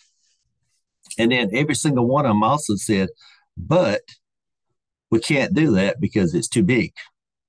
And 1.18 1.32
then 1.32 1.50
every 1.54 1.76
single 1.76 2.08
one 2.08 2.26
of 2.26 2.30
them 2.30 2.44
also 2.44 2.76
said, 2.76 3.10
but 3.56 4.02
we 5.12 5.20
can't 5.20 5.54
do 5.54 5.72
that 5.72 6.02
because 6.02 6.34
it's 6.34 6.48
too 6.48 6.64
big. 6.64 6.94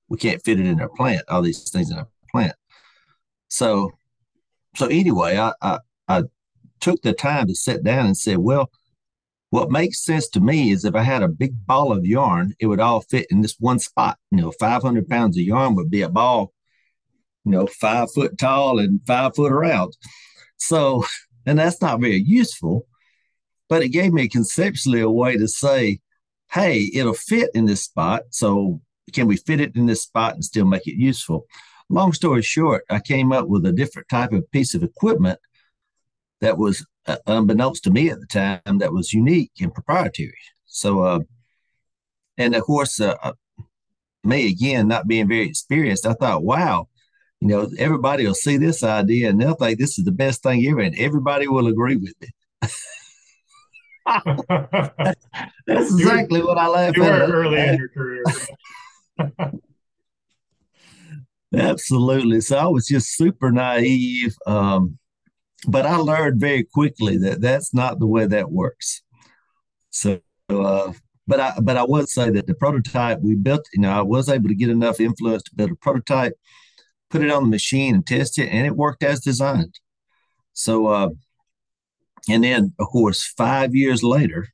We 0.08 0.18
can't 0.18 0.42
fit 0.44 0.60
it 0.60 0.66
in 0.66 0.80
our 0.80 0.88
plant, 0.88 1.22
all 1.28 1.42
these 1.42 1.68
things 1.70 1.90
in 1.90 1.98
our 1.98 2.08
plant. 2.30 2.54
So, 3.48 3.92
so 4.76 4.86
anyway, 4.86 5.38
I, 5.38 5.52
I, 5.62 5.78
I 6.06 6.22
took 6.80 7.02
the 7.02 7.12
time 7.12 7.46
to 7.48 7.54
sit 7.54 7.82
down 7.82 8.06
and 8.06 8.16
say, 8.16 8.36
well, 8.36 8.70
what 9.50 9.70
makes 9.70 10.04
sense 10.04 10.28
to 10.30 10.40
me 10.40 10.70
is 10.70 10.84
if 10.84 10.94
I 10.94 11.02
had 11.02 11.22
a 11.22 11.28
big 11.28 11.54
ball 11.66 11.92
of 11.92 12.04
yarn, 12.04 12.54
it 12.58 12.66
would 12.66 12.80
all 12.80 13.00
fit 13.00 13.26
in 13.30 13.42
this 13.42 13.56
one 13.58 13.78
spot. 13.78 14.18
You 14.30 14.38
know, 14.42 14.52
500 14.58 15.08
pounds 15.08 15.36
of 15.36 15.42
yarn 15.42 15.74
would 15.76 15.90
be 15.90 16.02
a 16.02 16.08
ball 16.08 16.52
you 17.46 17.52
know, 17.52 17.66
five 17.66 18.12
foot 18.12 18.36
tall 18.36 18.80
and 18.80 19.00
five 19.06 19.34
foot 19.36 19.52
around. 19.52 19.96
So, 20.56 21.04
and 21.46 21.58
that's 21.58 21.80
not 21.80 22.00
very 22.00 22.20
useful, 22.20 22.86
but 23.68 23.82
it 23.82 23.90
gave 23.90 24.12
me 24.12 24.28
conceptually 24.28 25.00
a 25.00 25.08
way 25.08 25.36
to 25.36 25.48
say, 25.48 26.00
hey, 26.50 26.90
it'll 26.92 27.14
fit 27.14 27.50
in 27.54 27.64
this 27.64 27.84
spot. 27.84 28.22
So, 28.30 28.82
can 29.12 29.28
we 29.28 29.36
fit 29.36 29.60
it 29.60 29.76
in 29.76 29.86
this 29.86 30.02
spot 30.02 30.34
and 30.34 30.44
still 30.44 30.66
make 30.66 30.88
it 30.88 31.00
useful? 31.00 31.46
Long 31.88 32.12
story 32.12 32.42
short, 32.42 32.84
I 32.90 32.98
came 32.98 33.30
up 33.30 33.46
with 33.46 33.64
a 33.64 33.72
different 33.72 34.08
type 34.08 34.32
of 34.32 34.50
piece 34.50 34.74
of 34.74 34.82
equipment 34.82 35.38
that 36.40 36.58
was 36.58 36.84
uh, 37.06 37.16
unbeknownst 37.26 37.84
to 37.84 37.90
me 37.90 38.10
at 38.10 38.20
the 38.20 38.26
time 38.26 38.78
that 38.78 38.92
was 38.92 39.12
unique 39.12 39.52
and 39.60 39.72
proprietary. 39.72 40.38
So, 40.66 41.02
uh, 41.02 41.20
and 42.38 42.54
of 42.54 42.62
course, 42.62 43.00
uh, 43.00 43.16
uh 43.22 43.32
me 44.24 44.48
again, 44.50 44.88
not 44.88 45.06
being 45.06 45.28
very 45.28 45.46
experienced, 45.46 46.04
I 46.04 46.14
thought, 46.14 46.42
wow, 46.42 46.88
you 47.40 47.48
know, 47.48 47.70
everybody 47.78 48.26
will 48.26 48.34
see 48.34 48.56
this 48.56 48.82
idea 48.82 49.30
and 49.30 49.40
they'll 49.40 49.54
think 49.54 49.78
this 49.78 49.98
is 49.98 50.04
the 50.04 50.12
best 50.12 50.42
thing 50.42 50.66
ever, 50.66 50.80
and 50.80 50.98
everybody 50.98 51.46
will 51.46 51.68
agree 51.68 51.96
with 51.96 52.14
it. 52.20 52.30
That's 55.66 55.92
exactly 55.92 56.42
what 56.42 56.58
I 56.58 56.66
laugh 56.66 56.96
you 56.96 57.04
at. 57.04 57.26
You 57.28 57.32
were 57.32 57.40
early 57.40 57.60
in 57.60 57.76
your 57.76 57.88
career. 57.88 58.24
Absolutely. 61.54 62.40
So 62.40 62.56
I 62.56 62.66
was 62.66 62.86
just 62.86 63.16
super 63.16 63.50
naive. 63.50 64.34
Um, 64.46 64.98
but 65.66 65.86
I 65.86 65.96
learned 65.96 66.40
very 66.40 66.64
quickly 66.64 67.16
that 67.18 67.40
that's 67.40 67.72
not 67.72 67.98
the 67.98 68.06
way 68.06 68.26
that 68.26 68.50
works. 68.50 69.02
So, 69.90 70.20
uh, 70.50 70.92
but 71.26 71.40
I 71.40 71.52
but 71.60 71.76
I 71.76 71.84
would 71.84 72.08
say 72.08 72.30
that 72.30 72.46
the 72.46 72.54
prototype 72.54 73.20
we 73.20 73.34
built, 73.34 73.66
you 73.72 73.80
know, 73.80 73.90
I 73.90 74.02
was 74.02 74.28
able 74.28 74.48
to 74.48 74.54
get 74.54 74.70
enough 74.70 75.00
influence 75.00 75.42
to 75.44 75.54
build 75.54 75.72
a 75.72 75.76
prototype 75.76 76.34
put 77.10 77.22
it 77.22 77.30
on 77.30 77.44
the 77.44 77.50
machine 77.50 77.94
and 77.94 78.06
test 78.06 78.38
it, 78.38 78.48
and 78.48 78.66
it 78.66 78.76
worked 78.76 79.02
as 79.02 79.20
designed. 79.20 79.78
So, 80.52 80.86
uh, 80.86 81.10
and 82.28 82.44
then 82.44 82.74
of 82.78 82.88
course, 82.88 83.24
five 83.36 83.74
years 83.74 84.02
later, 84.02 84.48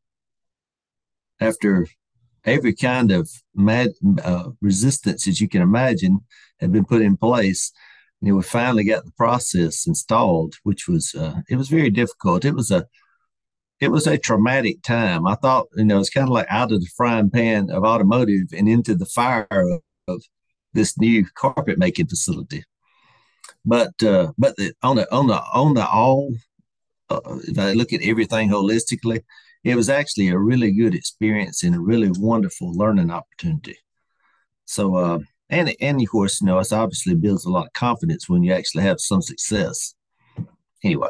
after 1.41 1.87
every 2.45 2.75
kind 2.75 3.11
of 3.11 3.31
mad, 3.55 3.91
uh, 4.23 4.51
resistance 4.61 5.25
that 5.25 5.41
you 5.41 5.49
can 5.49 5.63
imagine 5.63 6.21
had 6.61 6.73
been 6.73 6.85
put 6.85 7.03
in 7.03 7.17
place, 7.17 7.73
you 8.23 8.31
know, 8.31 8.37
we 8.37 8.43
finally 8.45 8.85
got 8.85 9.05
the 9.05 9.11
process 9.13 9.87
installed, 9.87 10.55
which 10.63 10.87
was 10.89 11.15
uh, 11.15 11.41
it 11.49 11.57
was 11.57 11.69
very 11.69 11.91
difficult. 11.91 12.45
It 12.45 12.55
was 12.55 12.71
a 12.71 12.87
it 13.81 13.89
was 13.89 14.07
a 14.07 14.17
traumatic 14.17 14.81
time. 14.83 15.27
I 15.27 15.35
thought, 15.35 15.67
you 15.77 15.85
know, 15.85 15.99
it's 15.99 16.09
kind 16.09 16.29
of 16.29 16.33
like 16.33 16.47
out 16.49 16.71
of 16.71 16.81
the 16.81 16.91
frying 16.97 17.31
pan 17.31 17.69
of 17.71 17.83
automotive 17.83 18.53
and 18.57 18.69
into 18.69 18.95
the 18.95 19.07
fire 19.07 19.47
of, 19.51 19.81
of 20.07 20.23
this 20.73 20.97
new 20.99 21.27
carpet 21.35 21.79
making 21.79 22.07
facility. 22.07 22.63
But 23.65 24.01
uh, 24.05 24.33
but 24.39 24.57
the, 24.57 24.73
on 24.85 24.97
the 24.97 25.13
on 25.13 25.27
the 25.27 25.43
on 25.53 25.75
the 25.75 25.87
all, 25.87 26.33
uh, 27.11 27.21
if 27.49 27.59
I 27.59 27.73
look 27.73 27.93
at 27.93 28.03
everything 28.03 28.51
holistically, 28.51 29.25
it 29.65 29.75
was 29.75 29.91
actually 29.91 30.29
a 30.29 30.39
really 30.39 30.71
good 30.71 30.95
experience 30.95 31.65
and 31.65 31.75
a 31.75 31.81
really 31.81 32.11
wonderful 32.17 32.73
learning 32.73 33.11
opportunity. 33.11 33.79
So 34.65 34.95
uh, 34.95 35.19
and 35.53 35.75
and 35.81 36.01
of 36.01 36.09
course, 36.09 36.41
you 36.41 36.47
know, 36.47 36.61
obviously 36.73 37.15
builds 37.15 37.45
a 37.45 37.51
lot 37.51 37.67
of 37.67 37.73
confidence 37.75 38.29
when 38.29 38.43
you 38.43 38.53
actually 38.53 38.83
have 38.83 38.99
some 38.99 39.23
success. 39.23 39.95
Anyway. 40.83 41.09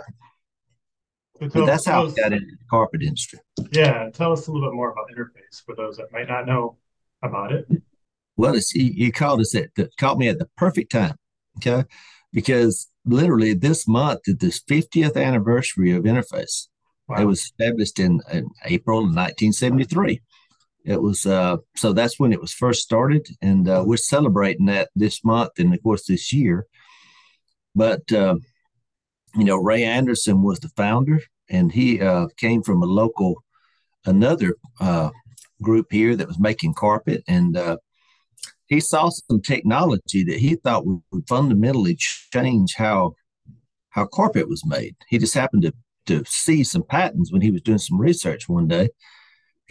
So 1.41 1.49
tell, 1.49 1.67
that's 1.67 1.87
how 1.87 2.05
us, 2.05 2.13
I 2.13 2.23
got 2.23 2.33
into 2.33 2.47
the 2.47 2.65
carpet 2.71 3.03
industry. 3.03 3.41
Yeah, 3.73 4.11
tell 4.11 4.33
us 4.33 4.47
a 4.47 4.53
little 4.53 4.69
bit 4.69 4.77
more 4.77 4.93
about 4.93 5.07
interface 5.11 5.65
for 5.65 5.75
those 5.75 5.97
that 5.97 6.13
might 6.13 6.29
not 6.29 6.47
know 6.47 6.77
about 7.23 7.53
it. 7.53 7.67
Well, 8.37 8.55
it's, 8.55 8.75
you, 8.75 8.93
you 8.95 9.13
called 9.13 9.41
us 9.41 9.55
at 9.55 9.75
the, 9.75 9.91
caught 9.99 10.19
me 10.19 10.29
at 10.29 10.39
the 10.39 10.49
perfect 10.57 10.93
time, 10.93 11.17
okay? 11.59 11.85
Because 12.33 12.89
literally 13.05 13.55
this 13.55 13.89
month 13.89 14.21
is 14.27 14.37
this 14.37 14.61
50th 14.61 15.17
anniversary 15.17 15.93
of 15.93 16.05
Interface. 16.05 16.69
Wow. 17.09 17.23
It 17.23 17.25
was 17.25 17.41
established 17.41 17.99
in, 17.99 18.21
in 18.33 18.49
April 18.65 18.99
of 18.99 19.07
1973. 19.07 20.21
It 20.85 21.01
was 21.01 21.27
uh, 21.27 21.59
so 21.77 21.93
that's 21.93 22.19
when 22.19 22.33
it 22.33 22.41
was 22.41 22.53
first 22.53 22.83
started, 22.83 23.29
and 23.41 23.69
uh, 23.69 23.85
we're 23.87 23.97
celebrating 23.97 24.67
that 24.67 24.91
this 24.97 25.25
month 25.25 25.53
and 25.59 25.73
of 25.73 25.83
course 25.83 26.07
this 26.07 26.33
year. 26.33 26.67
But 27.75 28.11
uh, 28.13 28.37
you 29.37 29.45
know, 29.45 29.57
Ray 29.57 29.85
Anderson 29.85 30.43
was 30.43 30.61
the 30.61 30.69
founder, 30.71 31.21
and 31.49 31.71
he 31.73 32.01
uh, 32.01 32.27
came 32.37 32.63
from 32.63 32.83
a 32.83 32.87
local 32.87 33.43
another 34.05 34.57
uh, 34.81 35.11
group 35.63 35.87
here 35.91 36.17
that 36.17 36.27
was 36.27 36.39
making 36.39 36.75
carpet, 36.75 37.23
and 37.29 37.57
uh, 37.57 37.77
he 38.67 38.81
saw 38.81 39.09
some 39.09 39.41
technology 39.41 40.25
that 40.25 40.39
he 40.39 40.57
thought 40.57 40.87
would, 40.87 41.29
fundamentally 41.29 41.97
change 41.97 42.75
how 42.75 43.15
how 43.91 44.07
carpet 44.07 44.49
was 44.49 44.65
made. 44.67 44.97
He 45.09 45.19
just 45.19 45.35
happened 45.35 45.63
to 45.63 45.73
to 46.07 46.25
see 46.27 46.65
some 46.65 46.83
patents 46.83 47.33
when 47.33 47.43
he 47.43 47.51
was 47.51 47.63
doing 47.63 47.79
some 47.79 48.01
research 48.01 48.49
one 48.49 48.67
day. 48.67 48.89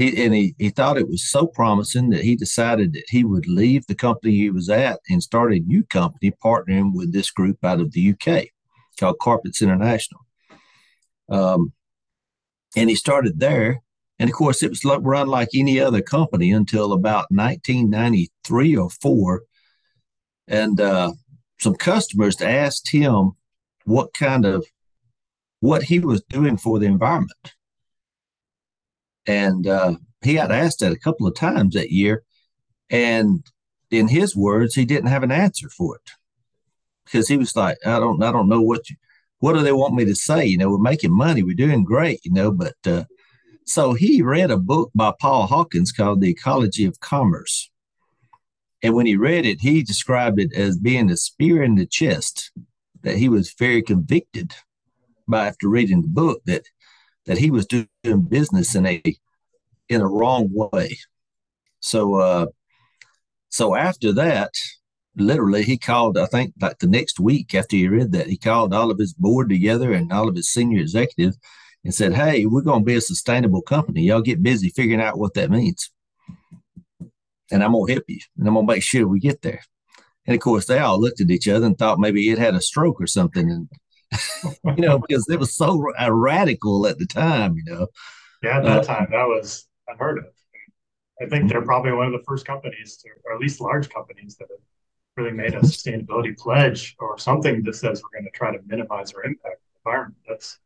He 0.01 0.25
and 0.25 0.33
he, 0.33 0.55
he 0.57 0.71
thought 0.71 0.97
it 0.97 1.07
was 1.07 1.29
so 1.29 1.45
promising 1.45 2.09
that 2.09 2.23
he 2.23 2.35
decided 2.35 2.93
that 2.93 3.03
he 3.09 3.23
would 3.23 3.47
leave 3.47 3.85
the 3.85 3.93
company 3.93 4.33
he 4.33 4.49
was 4.49 4.67
at 4.67 4.99
and 5.07 5.21
start 5.21 5.53
a 5.53 5.59
new 5.59 5.83
company 5.83 6.33
partnering 6.43 6.91
with 6.95 7.13
this 7.13 7.29
group 7.29 7.63
out 7.63 7.79
of 7.79 7.91
the 7.91 8.09
UK 8.09 8.47
called 8.99 9.19
Carpets 9.19 9.61
International. 9.61 10.21
Um, 11.29 11.73
and 12.75 12.89
he 12.89 12.95
started 12.95 13.39
there 13.39 13.83
And 14.17 14.27
of 14.27 14.35
course, 14.35 14.63
it 14.63 14.71
was 14.71 14.83
run 14.83 15.27
like 15.27 15.49
any 15.53 15.79
other 15.79 16.01
company 16.01 16.51
until 16.51 16.93
about 16.93 17.27
1993 17.29 18.77
or 18.77 18.89
four. 18.89 19.43
And 20.47 20.81
uh, 20.81 21.11
some 21.59 21.75
customers 21.75 22.41
asked 22.41 22.89
him 22.89 23.33
what 23.85 24.15
kind 24.15 24.45
of 24.45 24.65
what 25.59 25.83
he 25.83 25.99
was 25.99 26.23
doing 26.23 26.57
for 26.57 26.79
the 26.79 26.87
environment. 26.87 27.53
And 29.25 29.67
uh, 29.67 29.95
he 30.21 30.35
had 30.35 30.51
asked 30.51 30.79
that 30.79 30.91
a 30.91 30.99
couple 30.99 31.27
of 31.27 31.35
times 31.35 31.75
that 31.75 31.91
year. 31.91 32.23
And 32.89 33.45
in 33.89 34.07
his 34.07 34.35
words, 34.35 34.75
he 34.75 34.85
didn't 34.85 35.09
have 35.09 35.23
an 35.23 35.31
answer 35.31 35.69
for 35.69 35.95
it 35.95 36.11
because 37.05 37.27
he 37.27 37.37
was 37.37 37.55
like, 37.55 37.77
I 37.85 37.99
don't, 37.99 38.21
I 38.23 38.31
don't 38.31 38.49
know 38.49 38.61
what 38.61 38.89
you, 38.89 38.95
what 39.39 39.53
do 39.53 39.61
they 39.61 39.71
want 39.71 39.95
me 39.95 40.05
to 40.05 40.15
say? 40.15 40.45
You 40.45 40.57
know, 40.57 40.69
we're 40.69 40.77
making 40.77 41.15
money, 41.15 41.43
we're 41.43 41.55
doing 41.55 41.83
great, 41.83 42.23
you 42.23 42.31
know, 42.31 42.51
but 42.51 42.75
uh, 42.85 43.05
so 43.65 43.93
he 43.93 44.21
read 44.21 44.51
a 44.51 44.57
book 44.57 44.91
by 44.93 45.13
Paul 45.19 45.47
Hawkins 45.47 45.91
called 45.91 46.21
The 46.21 46.29
Ecology 46.29 46.85
of 46.85 46.99
Commerce. 46.99 47.69
And 48.83 48.95
when 48.95 49.05
he 49.05 49.15
read 49.15 49.45
it, 49.45 49.61
he 49.61 49.83
described 49.83 50.39
it 50.39 50.53
as 50.53 50.77
being 50.77 51.09
a 51.09 51.17
spear 51.17 51.63
in 51.63 51.75
the 51.75 51.85
chest, 51.85 52.51
that 53.01 53.17
he 53.17 53.29
was 53.29 53.53
very 53.57 53.81
convicted 53.81 54.53
by 55.27 55.47
after 55.47 55.67
reading 55.67 56.01
the 56.01 56.07
book 56.07 56.41
that 56.45 56.63
that 57.25 57.37
he 57.37 57.51
was 57.51 57.65
doing 57.65 57.87
business 58.27 58.75
in 58.75 58.85
a 58.85 59.01
in 59.89 60.01
a 60.01 60.07
wrong 60.07 60.49
way. 60.51 60.97
So 61.79 62.15
uh 62.15 62.45
so 63.49 63.75
after 63.75 64.13
that, 64.13 64.53
literally 65.15 65.63
he 65.63 65.77
called, 65.77 66.17
I 66.17 66.25
think 66.25 66.53
like 66.61 66.79
the 66.79 66.87
next 66.87 67.19
week 67.19 67.53
after 67.53 67.75
he 67.75 67.87
read 67.87 68.13
that, 68.13 68.27
he 68.27 68.37
called 68.37 68.73
all 68.73 68.89
of 68.91 68.97
his 68.97 69.13
board 69.13 69.49
together 69.49 69.91
and 69.91 70.11
all 70.11 70.29
of 70.29 70.35
his 70.35 70.49
senior 70.49 70.79
executives 70.79 71.37
and 71.83 71.93
said, 71.93 72.13
Hey, 72.13 72.45
we're 72.45 72.61
to 72.63 72.79
be 72.79 72.95
a 72.95 73.01
sustainable 73.01 73.61
company. 73.61 74.03
Y'all 74.03 74.21
get 74.21 74.43
busy 74.43 74.69
figuring 74.69 75.01
out 75.01 75.17
what 75.17 75.33
that 75.33 75.51
means. 75.51 75.91
And 77.51 77.63
I'm 77.63 77.73
to 77.73 77.93
help 77.93 78.05
you 78.07 78.19
and 78.37 78.47
I'm 78.47 78.55
to 78.55 78.63
make 78.63 78.83
sure 78.83 79.07
we 79.07 79.19
get 79.19 79.41
there. 79.41 79.61
And 80.25 80.35
of 80.35 80.41
course, 80.41 80.67
they 80.67 80.79
all 80.79 81.01
looked 81.01 81.19
at 81.19 81.31
each 81.31 81.47
other 81.47 81.65
and 81.65 81.77
thought 81.77 81.99
maybe 81.99 82.29
it 82.29 82.37
had 82.37 82.55
a 82.55 82.61
stroke 82.61 83.01
or 83.01 83.07
something. 83.07 83.49
And, 83.49 83.69
you 84.45 84.75
know, 84.77 84.99
because 84.99 85.27
it 85.29 85.39
was 85.39 85.55
so 85.55 85.83
radical 86.09 86.87
at 86.87 86.97
the 86.97 87.05
time, 87.05 87.55
you 87.55 87.63
know. 87.65 87.87
Yeah, 88.43 88.57
at 88.57 88.63
that 88.63 88.77
uh, 88.79 88.83
time, 88.83 89.07
that 89.11 89.27
was 89.27 89.67
unheard 89.87 90.19
of. 90.19 90.25
I 91.21 91.27
think 91.27 91.49
they're 91.49 91.61
probably 91.61 91.91
one 91.91 92.07
of 92.07 92.13
the 92.13 92.23
first 92.27 92.45
companies, 92.45 92.97
to, 92.97 93.09
or 93.25 93.33
at 93.33 93.39
least 93.39 93.61
large 93.61 93.89
companies, 93.89 94.35
that 94.37 94.47
have 94.49 94.59
really 95.17 95.31
made 95.35 95.53
a 95.53 95.59
sustainability 95.59 96.35
pledge 96.37 96.95
or 96.99 97.17
something 97.17 97.63
that 97.63 97.75
says 97.75 98.01
we're 98.01 98.19
going 98.19 98.31
to 98.31 98.37
try 98.37 98.51
to 98.51 98.61
minimize 98.65 99.13
our 99.13 99.23
impact 99.23 99.45
on 99.45 99.69
the 99.73 99.89
environment. 99.89 100.17
That's 100.27 100.57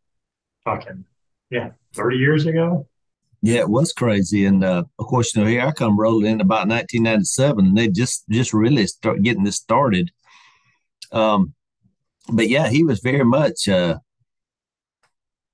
talking, 0.63 1.03
yeah, 1.49 1.71
30 1.93 2.17
years 2.17 2.45
ago. 2.45 2.87
Yeah, 3.41 3.59
it 3.59 3.69
was 3.69 3.91
crazy, 3.91 4.45
and 4.45 4.63
uh, 4.63 4.85
of 4.97 5.05
course, 5.05 5.35
you 5.35 5.43
know, 5.43 5.47
here 5.49 5.61
I 5.61 5.71
come 5.71 5.99
rolling 5.99 6.31
in 6.31 6.41
about 6.41 6.67
1997, 6.67 7.65
and 7.65 7.77
they 7.77 7.89
just 7.89 8.23
just 8.29 8.53
really 8.53 8.87
start 8.87 9.21
getting 9.21 9.43
this 9.43 9.57
started. 9.57 10.11
Um, 11.11 11.53
but 12.31 12.49
yeah, 12.49 12.69
he 12.69 12.83
was 12.83 12.99
very 12.99 13.23
much 13.23 13.67
uh, 13.67 13.97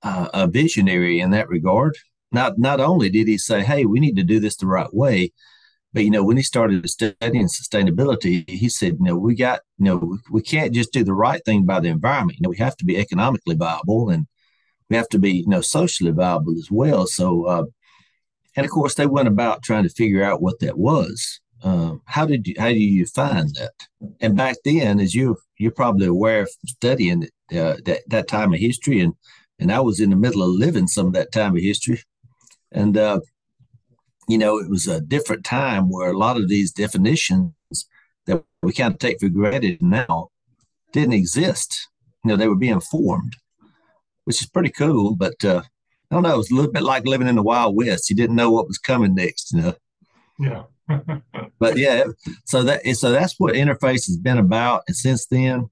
uh, 0.02 0.28
a 0.34 0.46
visionary 0.46 1.20
in 1.20 1.30
that 1.30 1.48
regard. 1.48 1.96
Not 2.30 2.58
not 2.58 2.80
only 2.80 3.10
did 3.10 3.28
he 3.28 3.38
say, 3.38 3.62
"Hey, 3.62 3.84
we 3.84 4.00
need 4.00 4.16
to 4.16 4.24
do 4.24 4.40
this 4.40 4.56
the 4.56 4.66
right 4.66 4.92
way," 4.92 5.32
but 5.92 6.04
you 6.04 6.10
know, 6.10 6.24
when 6.24 6.36
he 6.36 6.42
started 6.42 6.88
studying 6.88 7.46
sustainability, 7.46 8.48
he 8.48 8.68
said, 8.68 8.96
"You 8.98 9.04
know, 9.04 9.16
we 9.16 9.34
got 9.34 9.60
you 9.78 9.84
know, 9.84 9.96
we, 9.96 10.18
we 10.30 10.42
can't 10.42 10.72
just 10.72 10.92
do 10.92 11.04
the 11.04 11.14
right 11.14 11.44
thing 11.44 11.64
by 11.64 11.80
the 11.80 11.88
environment. 11.88 12.38
You 12.38 12.44
know, 12.44 12.50
we 12.50 12.58
have 12.58 12.76
to 12.78 12.84
be 12.84 12.98
economically 12.98 13.54
viable 13.54 14.10
and 14.10 14.26
we 14.88 14.96
have 14.96 15.08
to 15.10 15.18
be 15.18 15.32
you 15.32 15.48
know 15.48 15.60
socially 15.60 16.12
viable 16.12 16.54
as 16.58 16.68
well." 16.70 17.06
So, 17.06 17.44
uh, 17.44 17.64
and 18.56 18.64
of 18.64 18.72
course, 18.72 18.94
they 18.94 19.06
went 19.06 19.28
about 19.28 19.62
trying 19.62 19.84
to 19.84 19.90
figure 19.90 20.22
out 20.22 20.42
what 20.42 20.60
that 20.60 20.78
was. 20.78 21.40
Um, 21.62 22.02
how 22.06 22.26
did 22.26 22.46
you 22.46 22.54
how 22.58 22.70
do 22.70 22.78
you 22.78 23.06
find 23.06 23.48
that? 23.54 23.72
And 24.20 24.36
back 24.36 24.56
then, 24.64 25.00
as 25.00 25.14
you 25.14 25.38
you're 25.58 25.70
probably 25.70 26.06
aware 26.06 26.42
of 26.42 26.50
studying 26.66 27.24
uh, 27.52 27.76
that 27.84 28.00
that 28.08 28.28
time 28.28 28.52
of 28.52 28.60
history, 28.60 29.00
and 29.00 29.14
and 29.62 29.70
I 29.70 29.80
was 29.80 30.00
in 30.00 30.10
the 30.10 30.16
middle 30.16 30.42
of 30.42 30.50
living 30.50 30.88
some 30.88 31.06
of 31.06 31.12
that 31.12 31.30
time 31.30 31.56
of 31.56 31.62
history. 31.62 32.02
And, 32.72 32.96
uh, 32.96 33.20
you 34.28 34.36
know, 34.36 34.58
it 34.58 34.68
was 34.68 34.88
a 34.88 35.00
different 35.00 35.44
time 35.44 35.88
where 35.88 36.10
a 36.10 36.18
lot 36.18 36.36
of 36.36 36.48
these 36.48 36.72
definitions 36.72 37.52
that 38.26 38.42
we 38.62 38.72
kind 38.72 38.94
of 38.94 38.98
take 38.98 39.20
for 39.20 39.28
granted 39.28 39.80
now 39.80 40.30
didn't 40.92 41.12
exist. 41.12 41.88
You 42.24 42.30
know, 42.30 42.36
they 42.36 42.48
were 42.48 42.56
being 42.56 42.80
formed, 42.80 43.36
which 44.24 44.42
is 44.42 44.48
pretty 44.48 44.70
cool. 44.70 45.14
But 45.14 45.44
uh, 45.44 45.62
I 46.10 46.14
don't 46.14 46.24
know, 46.24 46.34
it 46.34 46.38
was 46.38 46.50
a 46.50 46.54
little 46.54 46.72
bit 46.72 46.82
like 46.82 47.06
living 47.06 47.28
in 47.28 47.36
the 47.36 47.42
Wild 47.42 47.76
West. 47.76 48.10
You 48.10 48.16
didn't 48.16 48.36
know 48.36 48.50
what 48.50 48.68
was 48.68 48.78
coming 48.78 49.14
next, 49.14 49.52
you 49.52 49.60
know. 49.60 49.74
Yeah. 50.40 50.62
But 51.58 51.76
yeah, 51.76 52.04
so 52.44 52.62
that 52.62 52.86
so 52.96 53.10
that's 53.10 53.38
what 53.38 53.54
interface 53.54 54.06
has 54.06 54.16
been 54.16 54.38
about. 54.38 54.82
And 54.88 54.96
since 54.96 55.26
then, 55.26 55.70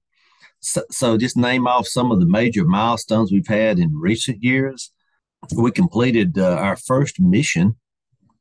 so, 0.59 0.83
so 0.89 1.17
just 1.17 1.37
name 1.37 1.67
off 1.67 1.87
some 1.87 2.11
of 2.11 2.19
the 2.19 2.25
major 2.25 2.65
milestones 2.65 3.31
we've 3.31 3.47
had 3.47 3.79
in 3.79 3.97
recent 3.97 4.43
years 4.43 4.91
we 5.55 5.71
completed 5.71 6.37
uh, 6.37 6.55
our 6.55 6.75
first 6.75 7.19
mission, 7.19 7.75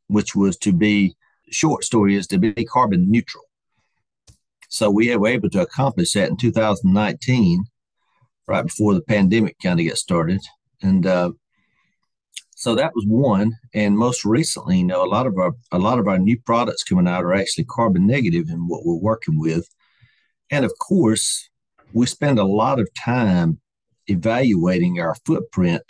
which 0.08 0.34
was 0.34 0.56
to 0.58 0.72
be 0.72 1.16
short 1.50 1.84
story 1.84 2.14
is 2.14 2.26
to 2.28 2.38
be 2.38 2.64
carbon 2.64 3.10
neutral. 3.10 3.44
So 4.68 4.90
we 4.90 5.14
were 5.16 5.28
able 5.28 5.50
to 5.50 5.62
accomplish 5.62 6.12
that 6.12 6.28
in 6.28 6.36
2019, 6.36 7.64
right 8.46 8.62
before 8.62 8.94
the 8.94 9.00
pandemic 9.00 9.56
kind 9.60 9.80
of 9.80 9.86
got 9.86 9.96
started, 9.98 10.40
and 10.82 11.06
uh, 11.06 11.32
so 12.60 12.74
that 12.74 12.94
was 12.94 13.06
one. 13.06 13.56
And 13.72 13.96
most 13.96 14.22
recently, 14.22 14.80
you 14.80 14.84
know, 14.84 15.02
a 15.02 15.08
lot 15.08 15.26
of 15.26 15.38
our 15.38 15.52
a 15.72 15.78
lot 15.78 15.98
of 15.98 16.06
our 16.06 16.18
new 16.18 16.38
products 16.38 16.84
coming 16.84 17.08
out 17.08 17.24
are 17.24 17.32
actually 17.32 17.64
carbon 17.64 18.06
negative 18.06 18.50
in 18.50 18.68
what 18.68 18.84
we're 18.84 18.96
working 18.96 19.38
with, 19.38 19.66
and 20.50 20.62
of 20.66 20.72
course, 20.78 21.48
we 21.94 22.04
spend 22.04 22.38
a 22.38 22.44
lot 22.44 22.78
of 22.78 22.88
time 23.02 23.58
evaluating 24.08 25.00
our 25.00 25.14
footprint 25.24 25.84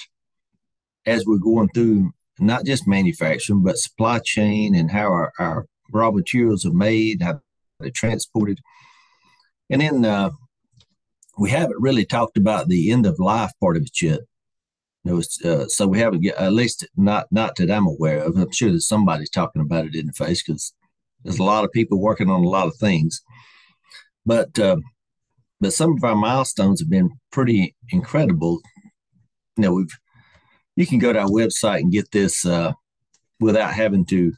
as 1.06 1.26
we're 1.26 1.38
going 1.38 1.68
through 1.74 2.12
not 2.38 2.64
just 2.64 2.86
manufacturing, 2.86 3.64
but 3.64 3.76
supply 3.76 4.20
chain 4.20 4.76
and 4.76 4.92
how 4.92 5.08
our, 5.08 5.32
our 5.40 5.66
raw 5.90 6.12
materials 6.12 6.64
are 6.64 6.72
made, 6.72 7.20
how 7.20 7.40
they're 7.80 7.90
transported. 7.90 8.60
And 9.70 9.80
then 9.80 10.04
uh, 10.04 10.30
we 11.36 11.50
haven't 11.50 11.80
really 11.80 12.04
talked 12.04 12.36
about 12.36 12.68
the 12.68 12.92
end 12.92 13.06
of 13.06 13.18
life 13.18 13.50
part 13.60 13.76
of 13.76 13.82
it 13.82 14.00
yet. 14.00 14.20
You 15.04 15.22
know, 15.44 15.50
uh, 15.50 15.66
so 15.66 15.86
we 15.86 15.98
haven't 15.98 16.20
get 16.20 16.36
at 16.36 16.52
least 16.52 16.86
not 16.96 17.26
not 17.30 17.56
that 17.56 17.70
I'm 17.70 17.86
aware 17.86 18.18
of. 18.18 18.36
I'm 18.36 18.52
sure 18.52 18.70
that 18.72 18.82
somebody's 18.82 19.30
talking 19.30 19.62
about 19.62 19.86
it 19.86 19.94
Interface 19.94 20.40
because 20.46 20.74
there's 21.24 21.38
a 21.38 21.44
lot 21.44 21.64
of 21.64 21.72
people 21.72 22.00
working 22.00 22.28
on 22.30 22.44
a 22.44 22.48
lot 22.48 22.66
of 22.66 22.76
things. 22.76 23.22
But 24.26 24.58
uh, 24.58 24.76
but 25.60 25.72
some 25.72 25.96
of 25.96 26.04
our 26.04 26.16
milestones 26.16 26.80
have 26.80 26.90
been 26.90 27.10
pretty 27.32 27.74
incredible. 27.90 28.60
You 29.56 29.62
know, 29.64 29.72
we've 29.74 29.98
you 30.76 30.86
can 30.86 30.98
go 30.98 31.12
to 31.12 31.20
our 31.20 31.28
website 31.28 31.80
and 31.80 31.92
get 31.92 32.10
this 32.10 32.44
uh, 32.46 32.72
without 33.40 33.72
having 33.72 34.04
to 34.06 34.32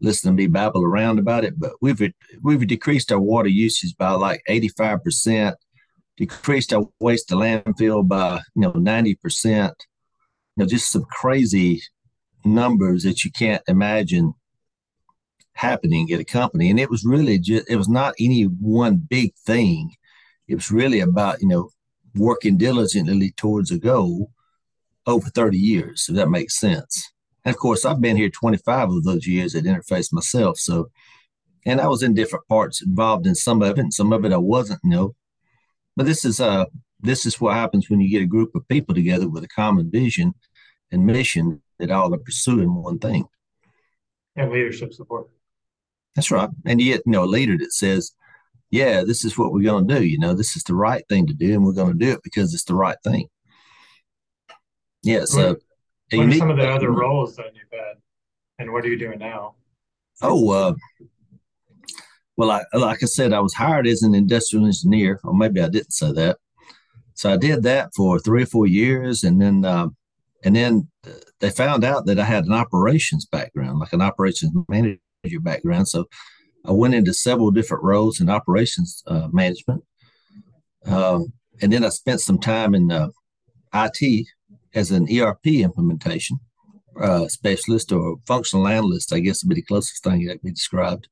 listen 0.00 0.30
to 0.30 0.34
me 0.34 0.46
babble 0.46 0.84
around 0.84 1.18
about 1.18 1.44
it. 1.44 1.58
But 1.58 1.72
we've 1.80 2.00
we've 2.42 2.66
decreased 2.66 3.12
our 3.12 3.20
water 3.20 3.48
usage 3.48 3.96
by 3.96 4.10
like 4.12 4.42
eighty 4.48 4.68
five 4.68 5.02
percent, 5.02 5.56
decreased 6.18 6.72
our 6.74 6.84
waste 7.00 7.28
to 7.28 7.36
landfill 7.36 8.06
by 8.06 8.40
you 8.54 8.62
know 8.62 8.72
ninety 8.72 9.14
percent. 9.14 9.74
You 10.56 10.64
know, 10.64 10.68
just 10.68 10.90
some 10.90 11.04
crazy 11.04 11.80
numbers 12.44 13.04
that 13.04 13.24
you 13.24 13.30
can't 13.30 13.62
imagine 13.68 14.34
happening 15.54 16.10
at 16.12 16.20
a 16.20 16.24
company. 16.24 16.70
And 16.70 16.78
it 16.78 16.90
was 16.90 17.04
really 17.04 17.38
just 17.38 17.70
it 17.70 17.76
was 17.76 17.88
not 17.88 18.14
any 18.20 18.42
one 18.44 18.96
big 18.96 19.34
thing. 19.46 19.94
It 20.46 20.56
was 20.56 20.70
really 20.70 21.00
about 21.00 21.40
you 21.40 21.48
know 21.48 21.70
working 22.14 22.56
diligently 22.58 23.32
towards 23.32 23.70
a 23.70 23.78
goal 23.78 24.30
over 25.06 25.30
30 25.30 25.56
years, 25.56 26.06
if 26.08 26.16
that 26.16 26.28
makes 26.28 26.58
sense. 26.58 27.10
And 27.44 27.54
of 27.54 27.58
course, 27.60 27.84
I've 27.84 28.00
been 28.00 28.16
here 28.16 28.28
25 28.28 28.90
of 28.90 29.04
those 29.04 29.26
years 29.26 29.54
at 29.54 29.64
Interface 29.64 30.12
myself. 30.12 30.58
So, 30.58 30.90
and 31.64 31.80
I 31.80 31.86
was 31.88 32.02
in 32.02 32.12
different 32.12 32.46
parts 32.46 32.82
involved 32.82 33.26
in 33.26 33.34
some 33.34 33.62
of 33.62 33.70
it, 33.70 33.78
and 33.78 33.94
some 33.94 34.12
of 34.12 34.24
it 34.24 34.32
I 34.32 34.38
wasn't, 34.38 34.80
you 34.84 34.90
know. 34.90 35.14
But 35.98 36.06
this 36.06 36.24
is 36.24 36.38
uh 36.40 36.66
this 37.00 37.26
is 37.26 37.40
what 37.40 37.56
happens 37.56 37.90
when 37.90 38.00
you 38.00 38.08
get 38.08 38.22
a 38.22 38.26
group 38.26 38.54
of 38.54 38.68
people 38.68 38.94
together 38.94 39.28
with 39.28 39.42
a 39.42 39.48
common 39.48 39.90
vision 39.90 40.32
and 40.92 41.04
mission 41.04 41.60
that 41.80 41.90
all 41.90 42.14
are 42.14 42.18
pursuing 42.18 42.72
one 42.72 43.00
thing. 43.00 43.24
And 44.36 44.52
leadership 44.52 44.92
support. 44.92 45.28
That's 46.14 46.30
right. 46.30 46.50
And 46.64 46.80
yet, 46.80 47.00
you 47.04 47.10
know, 47.10 47.24
a 47.24 47.26
leader 47.26 47.58
that 47.58 47.72
says, 47.72 48.12
Yeah, 48.70 49.02
this 49.02 49.24
is 49.24 49.36
what 49.36 49.50
we're 49.50 49.64
gonna 49.64 49.92
do, 49.92 50.04
you 50.04 50.20
know, 50.20 50.34
this 50.34 50.54
is 50.54 50.62
the 50.62 50.76
right 50.76 51.02
thing 51.08 51.26
to 51.26 51.34
do, 51.34 51.54
and 51.54 51.64
we're 51.64 51.72
gonna 51.72 51.94
do 51.94 52.12
it 52.12 52.22
because 52.22 52.54
it's 52.54 52.64
the 52.64 52.76
right 52.76 52.98
thing. 53.02 53.26
Yeah. 55.02 55.24
So, 55.24 55.48
what, 55.48 55.58
what 56.12 56.28
are 56.28 56.32
some 56.38 56.50
of 56.50 56.58
the 56.58 56.68
other 56.68 56.92
roles 56.92 57.34
that 57.36 57.56
you've 57.56 57.72
had, 57.72 57.96
and 58.60 58.72
what 58.72 58.84
are 58.84 58.88
you 58.88 58.98
doing 59.00 59.18
now? 59.18 59.56
Oh, 60.22 60.50
uh, 60.50 60.74
well, 62.38 62.52
I, 62.52 62.62
like 62.76 63.02
I 63.02 63.06
said, 63.06 63.32
I 63.32 63.40
was 63.40 63.52
hired 63.52 63.88
as 63.88 64.02
an 64.02 64.14
industrial 64.14 64.64
engineer, 64.64 65.18
or 65.24 65.34
maybe 65.34 65.60
I 65.60 65.68
didn't 65.68 65.92
say 65.92 66.12
that. 66.12 66.38
So 67.14 67.32
I 67.32 67.36
did 67.36 67.64
that 67.64 67.90
for 67.96 68.20
three 68.20 68.44
or 68.44 68.46
four 68.46 68.68
years, 68.68 69.24
and 69.24 69.42
then 69.42 69.64
uh, 69.64 69.88
and 70.44 70.54
then 70.54 70.88
they 71.40 71.50
found 71.50 71.82
out 71.82 72.06
that 72.06 72.20
I 72.20 72.24
had 72.24 72.44
an 72.44 72.52
operations 72.52 73.26
background, 73.26 73.80
like 73.80 73.92
an 73.92 74.00
operations 74.00 74.52
manager 74.68 75.00
background. 75.40 75.88
So 75.88 76.06
I 76.64 76.70
went 76.70 76.94
into 76.94 77.12
several 77.12 77.50
different 77.50 77.82
roles 77.82 78.20
in 78.20 78.30
operations 78.30 79.02
uh, 79.08 79.26
management. 79.32 79.82
Um, 80.86 81.32
and 81.60 81.72
then 81.72 81.84
I 81.84 81.88
spent 81.88 82.20
some 82.20 82.38
time 82.38 82.72
in 82.72 82.92
uh, 82.92 83.08
IT 83.74 84.28
as 84.74 84.92
an 84.92 85.08
ERP 85.12 85.46
implementation 85.46 86.38
uh, 87.00 87.26
specialist 87.26 87.90
or 87.90 88.18
functional 88.28 88.68
analyst, 88.68 89.12
I 89.12 89.18
guess 89.18 89.42
would 89.42 89.48
be 89.48 89.56
the 89.56 89.62
closest 89.62 90.04
thing 90.04 90.24
that 90.26 90.34
could 90.34 90.42
be 90.42 90.50
described. 90.52 91.08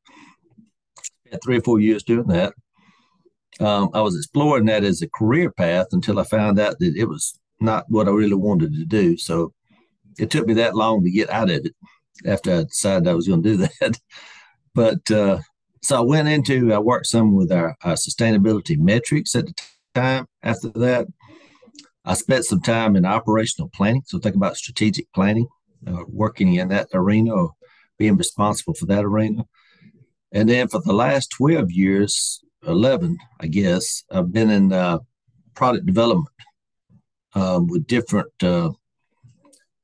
Spent 1.26 1.42
three 1.42 1.58
or 1.58 1.62
four 1.62 1.80
years 1.80 2.02
doing 2.02 2.26
that. 2.28 2.52
Um, 3.58 3.90
I 3.94 4.00
was 4.00 4.16
exploring 4.16 4.66
that 4.66 4.84
as 4.84 5.02
a 5.02 5.08
career 5.08 5.50
path 5.50 5.86
until 5.92 6.18
I 6.18 6.24
found 6.24 6.58
out 6.58 6.78
that 6.78 6.96
it 6.96 7.06
was 7.06 7.38
not 7.60 7.84
what 7.88 8.06
I 8.06 8.10
really 8.10 8.34
wanted 8.34 8.74
to 8.74 8.84
do. 8.84 9.16
So 9.16 9.52
it 10.18 10.30
took 10.30 10.46
me 10.46 10.54
that 10.54 10.76
long 10.76 11.02
to 11.04 11.10
get 11.10 11.30
out 11.30 11.50
of 11.50 11.64
it 11.64 11.74
after 12.26 12.54
I 12.54 12.62
decided 12.64 13.08
I 13.08 13.14
was 13.14 13.28
going 13.28 13.42
to 13.42 13.56
do 13.56 13.68
that. 13.80 13.98
but 14.74 15.10
uh, 15.10 15.40
so 15.82 15.96
I 15.96 16.00
went 16.00 16.28
into, 16.28 16.72
I 16.72 16.78
worked 16.78 17.06
some 17.06 17.34
with 17.34 17.50
our, 17.52 17.76
our 17.82 17.94
sustainability 17.94 18.76
metrics 18.78 19.34
at 19.34 19.46
the 19.46 19.54
time. 19.94 20.26
After 20.42 20.68
that, 20.70 21.06
I 22.04 22.14
spent 22.14 22.44
some 22.44 22.60
time 22.60 22.94
in 22.94 23.04
operational 23.04 23.70
planning. 23.70 24.02
So 24.06 24.18
think 24.18 24.36
about 24.36 24.56
strategic 24.56 25.12
planning, 25.12 25.48
uh, 25.86 26.04
working 26.08 26.54
in 26.54 26.68
that 26.68 26.88
arena 26.94 27.34
or 27.34 27.52
being 27.98 28.16
responsible 28.16 28.74
for 28.74 28.86
that 28.86 29.04
arena. 29.04 29.44
And 30.32 30.48
then 30.48 30.68
for 30.68 30.80
the 30.80 30.92
last 30.92 31.30
12 31.30 31.70
years, 31.70 32.42
11, 32.66 33.16
I 33.40 33.46
guess, 33.46 34.04
I've 34.10 34.32
been 34.32 34.50
in 34.50 34.72
uh, 34.72 34.98
product 35.54 35.86
development 35.86 36.34
um, 37.34 37.66
with 37.66 37.86
different 37.86 38.32
uh, 38.42 38.70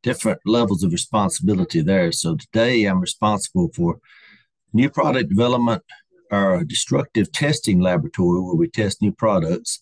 different 0.02 0.40
levels 0.44 0.82
of 0.82 0.92
responsibility 0.92 1.80
there. 1.80 2.10
So 2.10 2.34
today 2.34 2.84
I'm 2.84 3.00
responsible 3.00 3.70
for 3.74 4.00
new 4.72 4.90
product 4.90 5.28
development, 5.28 5.82
our 6.30 6.64
destructive 6.64 7.30
testing 7.30 7.78
laboratory 7.78 8.40
where 8.40 8.56
we 8.56 8.68
test 8.68 9.00
new 9.00 9.12
products, 9.12 9.80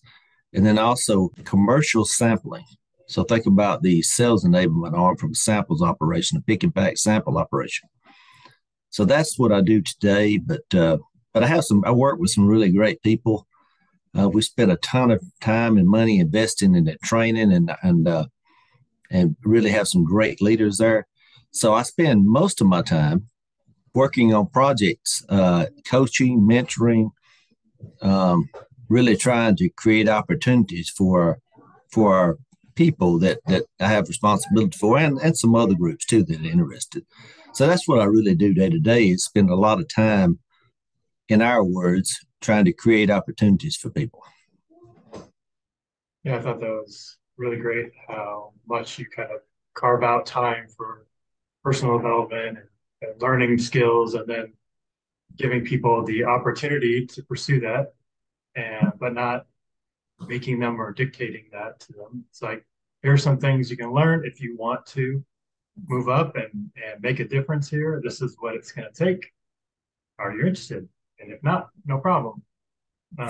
and 0.53 0.65
then 0.65 0.77
also 0.77 1.29
commercial 1.43 2.05
sampling. 2.05 2.65
So 3.07 3.23
think 3.23 3.45
about 3.45 3.81
the 3.81 4.01
sales 4.03 4.45
enablement 4.45 4.93
arm 4.93 5.17
from 5.17 5.33
samples 5.33 5.81
operation, 5.81 6.37
a 6.37 6.41
pick 6.41 6.63
and 6.63 6.73
pack 6.73 6.97
sample 6.97 7.37
operation. 7.37 7.89
So 8.91 9.05
that's 9.05 9.39
what 9.39 9.51
I 9.51 9.61
do 9.61 9.81
today. 9.81 10.37
But 10.37 10.73
uh, 10.73 10.97
but 11.33 11.43
I 11.43 11.47
have 11.47 11.63
some. 11.63 11.83
I 11.85 11.91
work 11.91 12.19
with 12.19 12.31
some 12.31 12.47
really 12.47 12.71
great 12.71 13.01
people. 13.01 13.47
Uh, 14.17 14.29
we 14.29 14.41
spent 14.41 14.71
a 14.71 14.77
ton 14.77 15.09
of 15.09 15.23
time 15.39 15.77
and 15.77 15.87
money 15.87 16.19
investing 16.19 16.75
in 16.75 16.83
that 16.85 17.01
training 17.01 17.51
and 17.51 17.71
and 17.81 18.07
uh, 18.07 18.27
and 19.09 19.35
really 19.43 19.71
have 19.71 19.87
some 19.87 20.03
great 20.03 20.41
leaders 20.41 20.77
there. 20.77 21.07
So 21.51 21.73
I 21.73 21.83
spend 21.83 22.27
most 22.27 22.61
of 22.61 22.67
my 22.67 22.81
time 22.81 23.27
working 23.93 24.33
on 24.33 24.47
projects, 24.47 25.23
uh, 25.29 25.65
coaching, 25.85 26.41
mentoring, 26.41 27.11
um, 28.01 28.49
really 28.89 29.17
trying 29.17 29.55
to 29.57 29.69
create 29.69 30.09
opportunities 30.09 30.89
for 30.89 31.39
for 31.91 32.15
our 32.15 32.37
people 32.75 33.19
that 33.19 33.39
that 33.47 33.63
I 33.79 33.87
have 33.87 34.09
responsibility 34.09 34.77
for, 34.77 34.97
and 34.97 35.17
and 35.19 35.37
some 35.37 35.55
other 35.55 35.75
groups 35.75 36.05
too 36.05 36.23
that 36.23 36.41
are 36.41 36.43
interested. 36.43 37.05
So 37.53 37.67
that's 37.67 37.87
what 37.87 37.99
I 37.99 38.05
really 38.05 38.35
do 38.35 38.53
day 38.53 38.69
to 38.69 38.79
day 38.79 39.09
is 39.09 39.25
spend 39.25 39.49
a 39.49 39.55
lot 39.55 39.79
of 39.79 39.87
time, 39.93 40.39
in 41.27 41.41
our 41.41 41.63
words, 41.63 42.25
trying 42.41 42.65
to 42.65 42.73
create 42.73 43.09
opportunities 43.09 43.75
for 43.75 43.89
people. 43.89 44.21
Yeah, 46.23 46.37
I 46.37 46.41
thought 46.41 46.59
that 46.59 46.69
was 46.69 47.17
really 47.37 47.57
great 47.57 47.91
how 48.07 48.53
much 48.67 48.99
you 48.99 49.05
kind 49.05 49.31
of 49.31 49.39
carve 49.73 50.03
out 50.03 50.25
time 50.25 50.67
for 50.75 51.07
personal 51.63 51.97
development 51.97 52.57
and, 52.57 52.67
and 53.01 53.21
learning 53.21 53.57
skills 53.57 54.13
and 54.13 54.27
then 54.27 54.53
giving 55.37 55.63
people 55.63 56.03
the 56.03 56.23
opportunity 56.23 57.05
to 57.05 57.23
pursue 57.23 57.59
that 57.61 57.93
and 58.55 58.91
but 58.99 59.13
not 59.13 59.45
making 60.27 60.59
them 60.59 60.79
or 60.79 60.91
dictating 60.91 61.45
that 61.51 61.79
to 61.79 61.93
them. 61.93 62.25
It's 62.29 62.41
like 62.41 62.65
here's 63.01 63.23
some 63.23 63.39
things 63.39 63.71
you 63.71 63.77
can 63.77 63.93
learn 63.93 64.25
if 64.25 64.41
you 64.41 64.55
want 64.57 64.85
to 64.87 65.23
move 65.87 66.09
up 66.09 66.35
and 66.35 66.71
and 66.75 67.01
make 67.01 67.19
a 67.19 67.27
difference 67.27 67.69
here. 67.69 68.01
This 68.03 68.21
is 68.21 68.35
what 68.39 68.55
it's 68.55 68.71
going 68.71 68.87
to 68.91 69.05
take. 69.05 69.31
Are 70.19 70.31
you 70.31 70.39
interested? 70.39 70.87
And 71.19 71.31
if 71.31 71.41
not, 71.43 71.69
no 71.85 71.97
problem. 71.97 72.43
Um, 73.17 73.29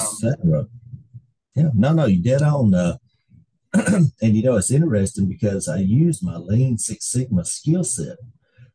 yeah, 1.56 1.70
no, 1.74 1.94
no, 1.94 2.06
you 2.06 2.22
dead 2.22 2.42
on. 2.42 2.74
Uh, 2.74 2.98
and 3.74 4.12
you 4.22 4.44
know, 4.44 4.58
it's 4.58 4.72
interesting 4.72 5.28
because 5.28 5.68
I 5.68 5.78
use 5.78 6.24
my 6.24 6.38
Lean 6.38 6.78
Six 6.78 7.12
Sigma 7.12 7.46
skill 7.46 7.84
set 7.84 8.18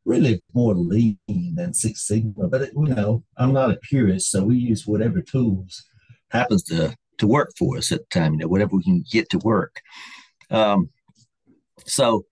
really 0.04 0.40
more 0.54 0.74
lean 0.74 1.18
than 1.26 1.74
Six 1.74 2.06
Sigma. 2.06 2.48
But 2.48 2.62
it, 2.62 2.72
you 2.74 2.94
know, 2.94 3.24
I'm 3.36 3.52
not 3.52 3.70
a 3.70 3.76
purist, 3.76 4.30
so 4.30 4.44
we 4.44 4.56
use 4.56 4.86
whatever 4.86 5.20
tools 5.20 5.84
happens 6.30 6.62
to 6.64 6.96
to 7.18 7.26
work 7.26 7.52
for 7.58 7.76
us 7.76 7.92
at 7.92 8.00
the 8.00 8.06
time. 8.20 8.34
You 8.34 8.40
know, 8.40 8.48
whatever 8.48 8.76
we 8.76 8.84
can 8.84 9.04
get 9.10 9.28
to 9.30 9.38
work. 9.38 9.80
Um, 10.50 10.90
so 11.84 12.24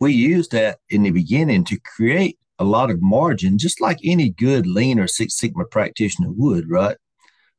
we 0.00 0.12
use 0.12 0.48
that 0.48 0.78
in 0.90 1.02
the 1.02 1.10
beginning 1.10 1.64
to 1.64 1.80
create 1.80 2.38
a 2.58 2.64
lot 2.64 2.90
of 2.90 3.02
margin, 3.02 3.58
just 3.58 3.80
like 3.80 3.98
any 4.04 4.30
good 4.30 4.66
lean 4.66 4.98
or 4.98 5.06
Six 5.06 5.38
Sigma 5.38 5.64
practitioner 5.64 6.30
would, 6.30 6.70
right? 6.70 6.96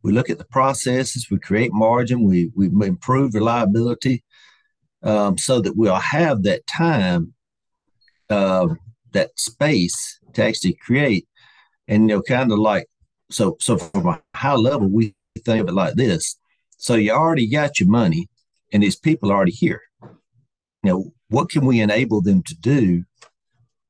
We 0.03 0.11
look 0.11 0.29
at 0.29 0.37
the 0.37 0.45
processes, 0.45 1.27
we 1.29 1.39
create 1.39 1.71
margin, 1.73 2.23
we 2.23 2.51
we 2.55 2.67
improve 2.87 3.33
reliability, 3.33 4.23
um, 5.03 5.37
so 5.37 5.59
that 5.61 5.75
we'll 5.75 5.95
have 5.95 6.43
that 6.43 6.65
time, 6.67 7.33
uh, 8.29 8.67
that 9.11 9.31
space 9.37 10.19
to 10.33 10.43
actually 10.43 10.73
create, 10.73 11.27
and 11.87 12.09
you 12.09 12.15
know, 12.15 12.21
kind 12.21 12.51
of 12.51 12.59
like 12.59 12.87
so. 13.31 13.57
So 13.59 13.77
from 13.77 14.07
a 14.07 14.21
high 14.35 14.55
level, 14.55 14.87
we 14.87 15.15
think 15.43 15.61
of 15.61 15.69
it 15.69 15.73
like 15.73 15.95
this: 15.95 16.37
so 16.77 16.95
you 16.95 17.11
already 17.11 17.49
got 17.49 17.79
your 17.79 17.89
money, 17.89 18.29
and 18.71 18.83
these 18.83 18.95
people 18.95 19.31
are 19.31 19.35
already 19.35 19.51
here. 19.51 19.81
Now, 20.87 21.03
what 21.27 21.49
can 21.49 21.65
we 21.65 21.81
enable 21.81 22.21
them 22.21 22.41
to 22.43 22.55
do? 22.55 23.03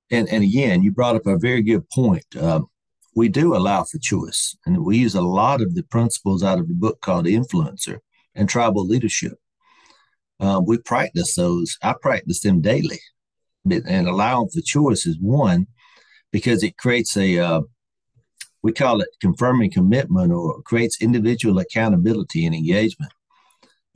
And, 0.09 0.27
and 0.29 0.43
again, 0.43 0.81
you 0.81 0.91
brought 0.91 1.15
up 1.15 1.27
a 1.27 1.37
very 1.37 1.61
good 1.61 1.87
point. 1.91 2.25
Um, 2.35 2.67
we 3.15 3.29
do 3.29 3.55
allow 3.55 3.83
for 3.83 3.99
choice, 3.99 4.57
and 4.65 4.83
we 4.83 4.97
use 4.97 5.13
a 5.13 5.21
lot 5.21 5.61
of 5.61 5.75
the 5.75 5.83
principles 5.83 6.43
out 6.43 6.57
of 6.57 6.67
the 6.67 6.73
book 6.73 6.99
called 7.01 7.25
Influencer 7.25 7.99
and 8.33 8.49
Tribal 8.49 8.85
Leadership. 8.85 9.33
Uh, 10.39 10.59
we 10.65 10.79
practice 10.79 11.35
those. 11.35 11.77
I 11.83 11.93
practice 12.01 12.41
them 12.41 12.61
daily, 12.61 12.99
and 13.69 14.07
allowing 14.07 14.49
for 14.49 14.61
choice 14.61 15.05
is 15.05 15.19
one 15.19 15.67
because 16.31 16.63
it 16.63 16.77
creates 16.77 17.15
a 17.15 17.37
uh, 17.37 17.61
we 18.63 18.71
call 18.71 19.01
it 19.01 19.09
confirming 19.21 19.71
commitment 19.71 20.31
or 20.31 20.61
creates 20.63 21.01
individual 21.01 21.59
accountability 21.59 22.45
and 22.45 22.55
engagement 22.55 23.11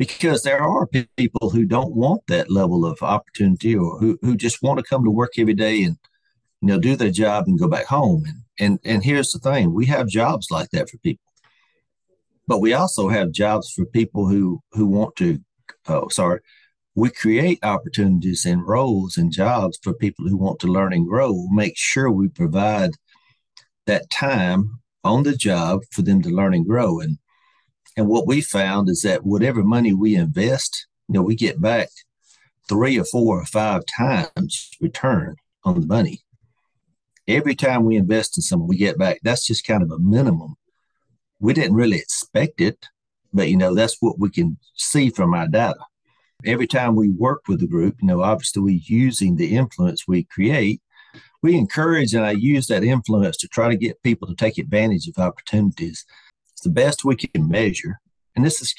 because 0.02 0.42
there 0.42 0.64
are 0.64 0.88
people 1.16 1.52
who 1.52 1.64
don't 1.64 1.96
want 1.96 2.26
that 2.26 2.50
level 2.50 2.88
of 2.88 3.04
opportunity 3.04 3.76
or 3.76 4.00
who, 4.00 4.18
who 4.24 4.36
just 4.36 4.64
want 4.64 4.80
to 4.80 4.84
come 4.84 5.04
to 5.04 5.12
work 5.12 5.34
every 5.38 5.54
day 5.54 5.84
and 5.84 5.96
you 6.60 6.70
know 6.70 6.80
do 6.80 6.96
their 6.96 7.12
job 7.12 7.44
and 7.46 7.60
go 7.60 7.68
back 7.68 7.86
home. 7.86 8.24
And 8.26 8.40
and 8.60 8.80
and 8.84 9.04
here's 9.04 9.30
the 9.30 9.38
thing 9.38 9.76
we 9.76 9.86
have 9.86 10.08
jobs 10.08 10.48
like 10.50 10.70
that 10.72 10.90
for 10.90 10.98
people. 10.98 11.24
But 12.48 12.62
we 12.62 12.74
also 12.74 13.10
have 13.10 13.32
jobs 13.32 13.72
for 13.72 13.86
people 13.86 14.28
who 14.28 14.64
who 14.72 14.88
want 14.88 15.16
to 15.18 15.40
oh 15.88 16.08
sorry. 16.08 16.40
We 16.96 17.12
create 17.12 17.60
opportunities 17.62 18.44
and 18.44 18.68
roles 18.68 19.18
and 19.18 19.32
jobs 19.32 19.80
for 19.84 19.94
people 19.94 20.28
who 20.28 20.36
want 20.36 20.60
to 20.62 20.68
learn 20.68 20.94
and 20.94 21.08
grow. 21.08 21.46
Make 21.52 21.78
sure 21.78 22.10
we 22.10 22.28
provide 22.28 22.92
that 23.86 24.10
time 24.10 24.80
on 25.04 25.22
the 25.22 25.36
job 25.36 25.82
for 25.92 26.02
them 26.02 26.24
to 26.24 26.30
learn 26.30 26.56
and 26.56 26.66
grow. 26.66 27.00
And 27.00 27.20
and 27.98 28.08
what 28.08 28.28
we 28.28 28.42
found 28.42 28.90
is 28.90 29.02
that 29.02 29.26
whatever 29.26 29.64
money 29.64 29.94
we 29.94 30.16
invest, 30.16 30.88
you 31.08 31.14
know, 31.14 31.22
we 31.22 31.36
get 31.36 31.62
back 31.62 31.90
three 32.68 33.00
or 33.00 33.04
four 33.04 33.40
or 33.40 33.46
five 33.46 33.84
times 33.86 34.70
return 34.80 35.36
on 35.64 35.82
the 35.82 35.88
money. 35.88 36.22
Every 37.28 37.56
time 37.56 37.84
we 37.84 37.96
invest 37.96 38.38
in 38.38 38.42
something, 38.42 38.68
we 38.68 38.78
get 38.78 38.98
back. 38.98 39.20
That's 39.24 39.46
just 39.46 39.66
kind 39.66 39.84
of 39.84 39.92
a 39.92 40.00
minimum. 40.00 40.56
We 41.40 41.54
didn't 41.54 41.76
really 41.76 41.98
expect 41.98 42.62
it, 42.62 42.88
but 43.34 43.50
you 43.50 43.58
know, 43.58 43.76
that's 43.76 43.98
what 44.00 44.20
we 44.20 44.30
can 44.30 44.58
see 44.76 45.10
from 45.10 45.34
our 45.34 45.48
data. 45.48 45.80
Every 46.46 46.68
time 46.68 46.96
we 46.96 47.10
work 47.10 47.44
with 47.48 47.60
the 47.60 47.68
group, 47.68 47.98
you 48.02 48.08
know, 48.08 48.22
obviously 48.22 48.62
we're 48.62 48.82
using 48.84 49.36
the 49.36 49.56
influence 49.56 50.08
we 50.08 50.24
create 50.24 50.82
we 51.42 51.58
encourage 51.58 52.14
and 52.14 52.26
I 52.26 52.32
use 52.32 52.68
that 52.68 52.84
influence 52.84 53.38
to 53.38 53.48
try 53.48 53.70
to 53.70 53.76
get 53.76 54.04
people 54.04 54.28
to 54.28 54.36
take 54.36 54.58
advantage 54.58 55.08
of 55.08 55.18
opportunities. 55.18 56.06
The 56.64 56.70
best 56.70 57.04
we 57.04 57.16
can 57.16 57.48
measure. 57.48 58.00
And 58.36 58.46
this 58.46 58.62
is 58.62 58.76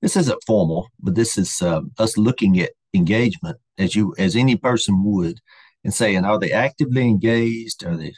this 0.00 0.16
isn't 0.16 0.44
formal, 0.46 0.88
but 1.00 1.14
this 1.14 1.36
is 1.36 1.62
uh, 1.62 1.80
us 1.98 2.16
looking 2.16 2.60
at 2.60 2.72
engagement 2.92 3.56
as 3.76 3.96
you 3.96 4.14
as 4.18 4.36
any 4.36 4.56
person 4.56 5.02
would, 5.04 5.40
and 5.82 5.92
saying, 5.92 6.24
are 6.24 6.38
they 6.38 6.52
actively 6.52 7.02
engaged? 7.02 7.84
Are 7.84 7.96
they 7.96 8.14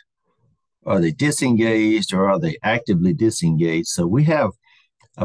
are 0.84 1.00
they 1.00 1.12
disengaged, 1.12 2.12
or 2.12 2.28
are 2.28 2.38
they 2.38 2.56
actively 2.62 3.14
disengaged? 3.14 3.88
So 3.88 4.06
we 4.06 4.24
have 4.24 4.50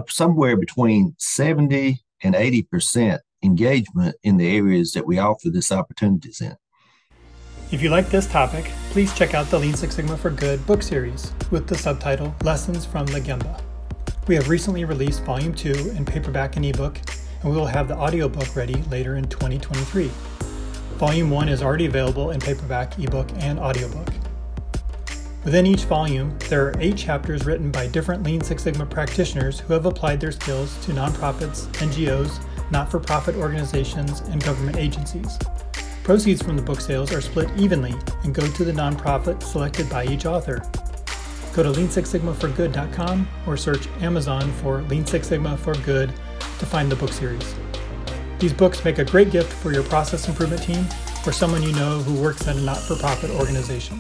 somewhere 0.08 0.56
between 0.56 1.16
seventy 1.20 2.02
and 2.24 2.34
eighty 2.36 2.64
percent 2.64 3.22
engagement 3.44 4.16
in 4.24 4.38
the 4.38 4.56
areas 4.56 4.92
that 4.94 5.06
we 5.06 5.20
offer 5.20 5.50
this 5.50 5.72
opportunities 5.72 6.42
in. 6.42 6.56
If 7.72 7.82
you 7.82 7.90
like 7.90 8.10
this 8.10 8.28
topic, 8.28 8.66
please 8.92 9.14
check 9.14 9.34
out 9.34 9.50
the 9.50 9.60
Lean 9.60 9.74
Six 9.74 9.96
Sigma 9.96 10.18
for 10.18 10.30
Good 10.30 10.66
book 10.66 10.84
series 10.84 11.32
with 11.52 11.68
the 11.68 11.78
subtitle 11.78 12.36
Lessons 12.44 12.86
from 12.86 13.06
the 13.08 13.20
Gemba. 13.20 13.62
We 14.28 14.36
have 14.36 14.50
recently 14.50 14.86
released 14.86 15.24
Volume 15.24 15.54
2 15.54 15.94
in 15.98 16.06
paperback 16.06 16.56
and 16.56 16.64
ebook, 16.64 17.00
and 17.42 17.52
we 17.52 17.58
will 17.58 17.66
have 17.66 17.88
the 17.88 17.98
audiobook 17.98 18.56
ready 18.56 18.84
later 18.84 19.16
in 19.16 19.28
2023. 19.28 20.12
Volume 20.98 21.32
1 21.32 21.50
is 21.50 21.64
already 21.64 21.88
available 21.88 22.30
in 22.30 22.40
paperback, 22.40 23.00
ebook, 23.00 23.28
and 23.38 23.58
audiobook. 23.60 24.08
Within 25.44 25.66
each 25.66 25.86
volume, 25.86 26.38
there 26.50 26.68
are 26.68 26.76
eight 26.80 26.98
chapters 26.98 27.48
written 27.48 27.72
by 27.72 27.88
different 27.88 28.22
Lean 28.22 28.42
Six 28.42 28.62
Sigma 28.62 28.86
practitioners 28.86 29.60
who 29.60 29.74
have 29.74 29.88
applied 29.88 30.22
their 30.22 30.32
skills 30.32 30.78
to 30.86 30.92
nonprofits, 30.92 31.66
NGOs, 31.80 32.40
not 32.70 32.92
for 32.92 33.00
profit 33.00 33.36
organizations, 33.36 34.20
and 34.30 34.44
government 34.44 34.78
agencies. 34.78 35.40
Proceeds 36.04 36.44
from 36.44 36.58
the 36.58 36.64
book 36.64 36.80
sales 36.80 37.12
are 37.12 37.22
split 37.22 37.50
evenly 37.58 37.96
and 38.24 38.36
go 38.36 38.46
to 38.52 38.64
the 38.64 38.72
nonprofit 38.72 39.42
selected 39.42 39.90
by 39.90 40.06
each 40.06 40.28
author. 40.28 40.62
Go 41.54 41.64
to 41.64 41.70
lean6sigmaforgood.com 41.70 43.28
or 43.46 43.58
search 43.58 43.88
Amazon 44.02 44.52
for 44.54 44.82
Lean 44.84 45.06
Six 45.06 45.28
Sigma 45.28 45.58
for 45.58 45.76
Good 45.80 46.10
to 46.60 46.66
find 46.66 46.92
the 46.92 46.96
book 46.96 47.12
series. 47.12 47.56
These 48.40 48.54
books 48.54 48.84
make 48.86 49.00
a 49.00 49.06
great 49.06 49.32
gift 49.32 49.52
for 49.52 49.72
your 49.72 49.84
process 49.84 50.28
improvement 50.28 50.64
team 50.64 50.86
or 51.26 51.32
someone 51.32 51.62
you 51.62 51.74
know 51.74 52.00
who 52.00 52.22
works 52.22 52.48
at 52.48 52.56
a 52.56 52.62
not-for-profit 52.62 53.30
organization. 53.32 54.00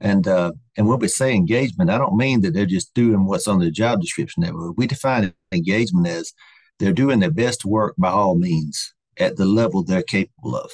And 0.00 0.28
uh, 0.28 0.52
and 0.76 0.86
when 0.86 0.98
we 0.98 1.08
say 1.08 1.34
engagement, 1.34 1.88
I 1.88 1.96
don't 1.96 2.16
mean 2.16 2.42
that 2.42 2.52
they're 2.52 2.66
just 2.66 2.92
doing 2.92 3.24
what's 3.24 3.48
on 3.48 3.60
the 3.60 3.70
job 3.70 4.00
description. 4.00 4.44
We 4.76 4.86
define 4.86 5.32
engagement 5.52 6.06
as 6.06 6.34
they're 6.78 6.92
doing 6.92 7.20
their 7.20 7.30
best 7.30 7.64
work 7.64 7.94
by 7.96 8.10
all 8.10 8.36
means 8.36 8.94
at 9.18 9.36
the 9.36 9.46
level 9.46 9.82
they're 9.82 10.02
capable 10.02 10.54
of. 10.54 10.70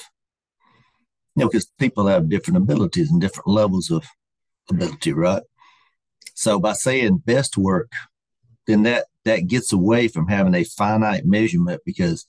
You 1.35 1.41
know, 1.43 1.47
because 1.49 1.71
people 1.79 2.07
have 2.07 2.29
different 2.29 2.57
abilities 2.57 3.09
and 3.11 3.21
different 3.21 3.47
levels 3.47 3.89
of 3.89 4.05
ability, 4.69 5.13
right? 5.13 5.41
So 6.33 6.59
by 6.59 6.73
saying 6.73 7.23
best 7.25 7.57
work, 7.57 7.91
then 8.67 8.83
that 8.83 9.05
that 9.25 9.47
gets 9.47 9.71
away 9.71 10.07
from 10.07 10.27
having 10.27 10.55
a 10.55 10.63
finite 10.63 11.25
measurement 11.25 11.81
because 11.85 12.25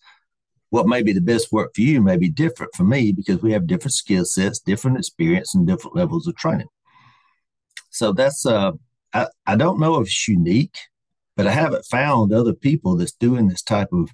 what 0.71 0.87
may 0.87 1.03
be 1.03 1.12
the 1.12 1.21
best 1.21 1.53
work 1.53 1.75
for 1.75 1.81
you 1.81 2.01
may 2.01 2.17
be 2.17 2.29
different 2.29 2.75
for 2.75 2.85
me 2.85 3.12
because 3.12 3.40
we 3.43 3.53
have 3.53 3.67
different 3.67 3.95
skill 3.95 4.25
sets, 4.25 4.59
different 4.59 4.99
experience, 4.99 5.55
and 5.55 5.67
different 5.67 5.97
levels 5.97 6.27
of 6.27 6.37
training. 6.37 6.69
So 7.90 8.12
that's 8.12 8.45
uh 8.47 8.73
I, 9.12 9.29
I 9.47 9.57
don't 9.57 9.79
know 9.79 10.01
if 10.01 10.09
it's 10.09 10.29
unique, 10.29 10.77
but 11.37 11.47
I 11.47 11.53
haven't 11.53 11.87
found 11.87 12.33
other 12.33 12.53
people 12.53 12.97
that's 12.97 13.12
doing 13.12 13.49
this 13.49 13.62
type 13.62 13.93
of 13.93 14.11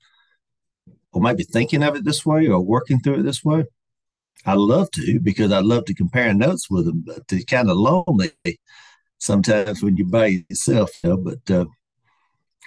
or 1.12 1.20
maybe 1.20 1.42
thinking 1.42 1.83
of 1.83 1.96
it 1.96 2.05
this 2.05 2.24
way 2.24 2.46
or 2.46 2.61
working 2.61 3.00
through 3.00 3.20
it 3.20 3.22
this 3.22 3.44
way. 3.44 3.64
I 4.46 4.55
love 4.55 4.90
to 4.92 5.20
because 5.20 5.53
I 5.53 5.61
love 5.61 5.85
to 5.87 5.94
compare 5.94 6.33
notes 6.33 6.70
with 6.70 6.87
them, 6.87 7.03
but 7.07 7.22
it's 7.31 7.44
kind 7.44 7.68
of 7.70 7.76
lonely 7.76 8.33
sometimes 9.20 9.83
when 9.83 9.96
you're 9.96 10.06
by 10.09 10.42
yourself. 10.48 10.90
You 11.04 11.11
know? 11.11 11.16
But 11.16 11.50
uh, 11.50 11.66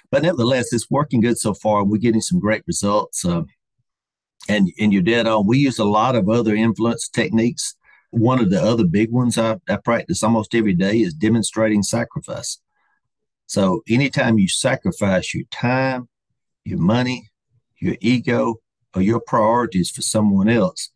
but 0.10 0.24
nevertheless, 0.24 0.72
it's 0.72 0.89
working 0.89 1.22
good 1.22 1.38
so 1.38 1.54
far. 1.54 1.84
We're 1.84 1.98
getting 1.98 2.22
some 2.22 2.39
great 2.39 2.63
results. 2.68 3.26
Uh, 3.26 3.44
and 4.48 4.72
and 4.80 4.94
you're 4.94 5.02
dead 5.02 5.28
on. 5.28 5.48
We 5.48 5.58
use 5.58 5.80
a 5.80 5.86
lot 5.86 6.16
of 6.16 6.30
other 6.30 6.56
influence 6.56 7.10
techniques. 7.10 7.76
One 8.12 8.39
of 8.39 8.52
the 8.52 8.62
other 8.62 8.86
big 8.86 9.12
ones 9.12 9.38
I, 9.38 9.58
I 9.68 9.78
practice 9.78 10.24
almost 10.24 10.54
every 10.54 10.74
day 10.74 11.02
is 11.02 11.13
demonstrating 11.13 11.82
sacrifice. 11.82 12.60
So 13.48 13.82
anytime 13.89 14.38
you 14.38 14.48
sacrifice 14.48 15.34
your 15.34 15.46
time, 15.52 16.08
your 16.63 16.80
money, 16.80 17.32
your 17.80 17.96
ego, 18.02 18.62
or 18.96 19.02
your 19.02 19.20
priorities 19.20 19.89
for 19.89 20.02
someone 20.02 20.48
else, 20.48 20.89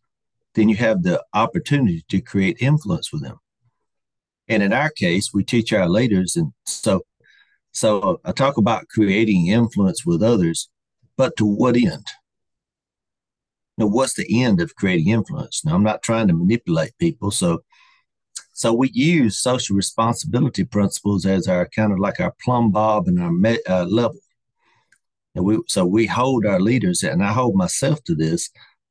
then 0.54 0.68
you 0.68 0.76
have 0.76 1.02
the 1.02 1.22
opportunity 1.34 2.04
to 2.08 2.20
create 2.20 2.56
influence 2.60 3.12
with 3.12 3.22
them. 3.22 3.38
And 4.48 4.62
in 4.62 4.72
our 4.72 4.90
case, 4.90 5.32
we 5.32 5.44
teach 5.44 5.72
our 5.72 5.88
leaders, 5.88 6.36
and 6.36 6.52
so 6.64 7.02
so 7.72 8.20
I 8.24 8.32
talk 8.32 8.56
about 8.56 8.88
creating 8.88 9.46
influence 9.46 10.04
with 10.04 10.22
others, 10.22 10.68
but 11.16 11.36
to 11.36 11.46
what 11.46 11.76
end? 11.76 12.06
Now, 13.76 13.86
what's 13.86 14.14
the 14.14 14.42
end 14.42 14.60
of 14.60 14.74
creating 14.74 15.08
influence? 15.08 15.64
Now, 15.64 15.74
I'm 15.74 15.84
not 15.84 16.02
trying 16.02 16.26
to 16.28 16.34
manipulate 16.34 16.98
people, 16.98 17.30
so 17.30 17.62
so 18.54 18.72
we 18.72 18.90
use 18.92 19.40
social 19.40 19.76
responsibility 19.76 20.64
principles 20.64 21.24
as 21.24 21.46
our 21.46 21.68
kind 21.68 21.92
of 21.92 22.00
like 22.00 22.18
our 22.18 22.34
plumb 22.44 22.72
bob 22.72 23.06
and 23.06 23.20
our 23.20 23.30
me, 23.30 23.58
uh, 23.68 23.84
level. 23.84 24.18
And 25.36 25.44
we 25.44 25.60
so 25.68 25.86
we 25.86 26.06
hold 26.06 26.44
our 26.44 26.58
leaders, 26.58 27.04
and 27.04 27.22
I 27.22 27.32
hold 27.32 27.54
myself 27.54 28.02
to 28.04 28.14
this, 28.16 28.50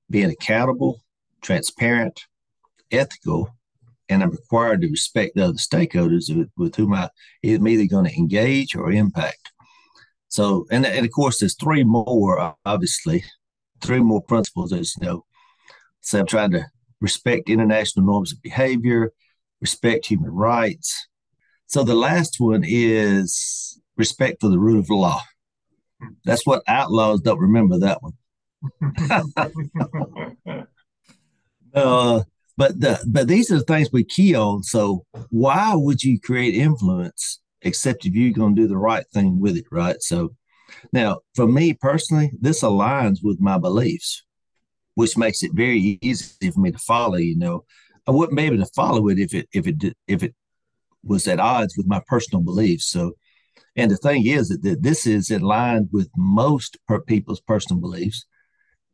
being 0.09 0.29
accountable, 0.29 1.01
transparent, 1.41 2.21
ethical, 2.91 3.56
and 4.09 4.23
I'm 4.23 4.31
required 4.31 4.81
to 4.81 4.89
respect 4.89 5.35
the 5.35 5.45
other 5.45 5.53
stakeholders 5.53 6.35
with, 6.35 6.49
with 6.57 6.75
whom 6.75 6.93
I 6.93 7.09
am 7.43 7.67
either 7.67 7.85
going 7.85 8.05
to 8.05 8.15
engage 8.15 8.75
or 8.75 8.91
impact. 8.91 9.51
So, 10.29 10.65
and, 10.71 10.85
and 10.85 11.05
of 11.05 11.11
course, 11.11 11.39
there's 11.39 11.55
three 11.55 11.83
more, 11.83 12.55
obviously, 12.65 13.23
three 13.81 13.99
more 13.99 14.21
principles, 14.21 14.73
as 14.73 14.95
you 14.99 15.07
know. 15.07 15.25
So 16.01 16.19
I'm 16.19 16.27
trying 16.27 16.51
to 16.51 16.65
respect 17.01 17.49
international 17.49 18.05
norms 18.05 18.33
of 18.33 18.41
behavior, 18.41 19.11
respect 19.61 20.05
human 20.05 20.31
rights. 20.31 21.07
So 21.67 21.83
the 21.83 21.95
last 21.95 22.39
one 22.39 22.63
is 22.65 23.79
respect 23.97 24.41
for 24.41 24.49
the 24.49 24.59
rule 24.59 24.79
of 24.79 24.89
law. 24.89 25.21
That's 26.23 26.45
what 26.45 26.63
outlaws 26.67 27.21
don't 27.21 27.39
remember 27.39 27.79
that 27.79 27.99
one. 28.01 28.13
uh, 31.73 32.23
but 32.57 32.79
the, 32.79 33.03
but 33.07 33.27
these 33.27 33.51
are 33.51 33.59
the 33.59 33.63
things 33.63 33.89
we 33.91 34.03
key 34.03 34.35
on. 34.35 34.63
So 34.63 35.05
why 35.29 35.73
would 35.75 36.03
you 36.03 36.19
create 36.19 36.55
influence 36.55 37.39
except 37.61 38.05
if 38.05 38.13
you're 38.13 38.33
going 38.33 38.55
to 38.55 38.61
do 38.61 38.67
the 38.67 38.77
right 38.77 39.05
thing 39.13 39.39
with 39.39 39.57
it, 39.57 39.65
right? 39.71 40.01
So 40.01 40.35
now, 40.91 41.19
for 41.35 41.47
me 41.47 41.73
personally, 41.73 42.31
this 42.39 42.61
aligns 42.61 43.19
with 43.23 43.39
my 43.39 43.57
beliefs, 43.57 44.23
which 44.95 45.17
makes 45.17 45.43
it 45.43 45.51
very 45.53 45.99
easy 46.01 46.51
for 46.51 46.59
me 46.59 46.71
to 46.71 46.77
follow. 46.77 47.17
You 47.17 47.37
know, 47.37 47.65
I 48.05 48.11
wouldn't 48.11 48.37
be 48.37 48.45
able 48.45 48.57
to 48.57 48.71
follow 48.75 49.07
it 49.09 49.19
if 49.19 49.33
it 49.33 49.47
if 49.53 49.67
it 49.67 49.77
did, 49.77 49.95
if 50.07 50.23
it 50.23 50.33
was 51.03 51.27
at 51.27 51.39
odds 51.39 51.75
with 51.77 51.87
my 51.87 52.01
personal 52.07 52.41
beliefs. 52.43 52.89
So, 52.89 53.13
and 53.75 53.91
the 53.91 53.97
thing 53.97 54.25
is 54.25 54.49
that, 54.49 54.63
that 54.63 54.83
this 54.83 55.07
is 55.07 55.31
in 55.31 55.41
line 55.41 55.89
with 55.91 56.09
most 56.15 56.77
per 56.87 57.01
people's 57.01 57.41
personal 57.41 57.79
beliefs. 57.79 58.25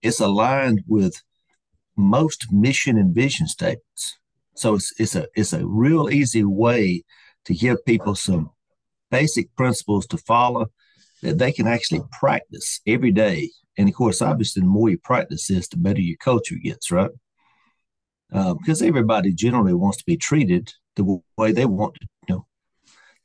It's 0.02 0.20
aligned 0.20 0.84
with 0.88 1.22
most 1.96 2.52
mission 2.52 2.98
and 2.98 3.14
vision 3.14 3.48
statements. 3.48 4.18
So 4.56 4.76
it's 4.76 4.94
it's 5.00 5.16
a 5.16 5.28
it's 5.36 5.54
a 5.54 5.66
real 5.66 6.10
easy 6.10 6.44
way 6.44 7.04
to 7.46 7.54
give 7.54 7.86
people 7.86 8.16
some 8.16 8.52
basic 9.12 9.56
principles 9.56 10.06
to 10.08 10.18
follow 10.18 10.68
that 11.22 11.38
they 11.38 11.52
can 11.52 11.68
actually 11.68 12.02
practice 12.12 12.82
every 12.86 13.12
day. 13.12 13.50
And 13.78 13.90
of 13.90 13.96
course, 13.96 14.22
obviously, 14.22 14.62
the 14.62 14.68
more 14.68 14.90
you 14.90 14.98
practice 14.98 15.48
this, 15.48 15.68
the 15.68 15.78
better 15.78 16.02
your 16.02 16.18
culture 16.18 16.56
gets, 16.56 16.92
right? 16.92 17.12
Uh, 18.32 18.54
because 18.56 18.82
everybody 18.82 19.32
generally 19.34 19.74
wants 19.74 19.98
to 19.98 20.04
be 20.06 20.18
treated 20.18 20.74
the 20.96 21.22
way 21.38 21.52
they 21.52 21.66
want 21.66 21.96
to, 21.96 22.08
you 22.28 22.36
know, 22.36 22.46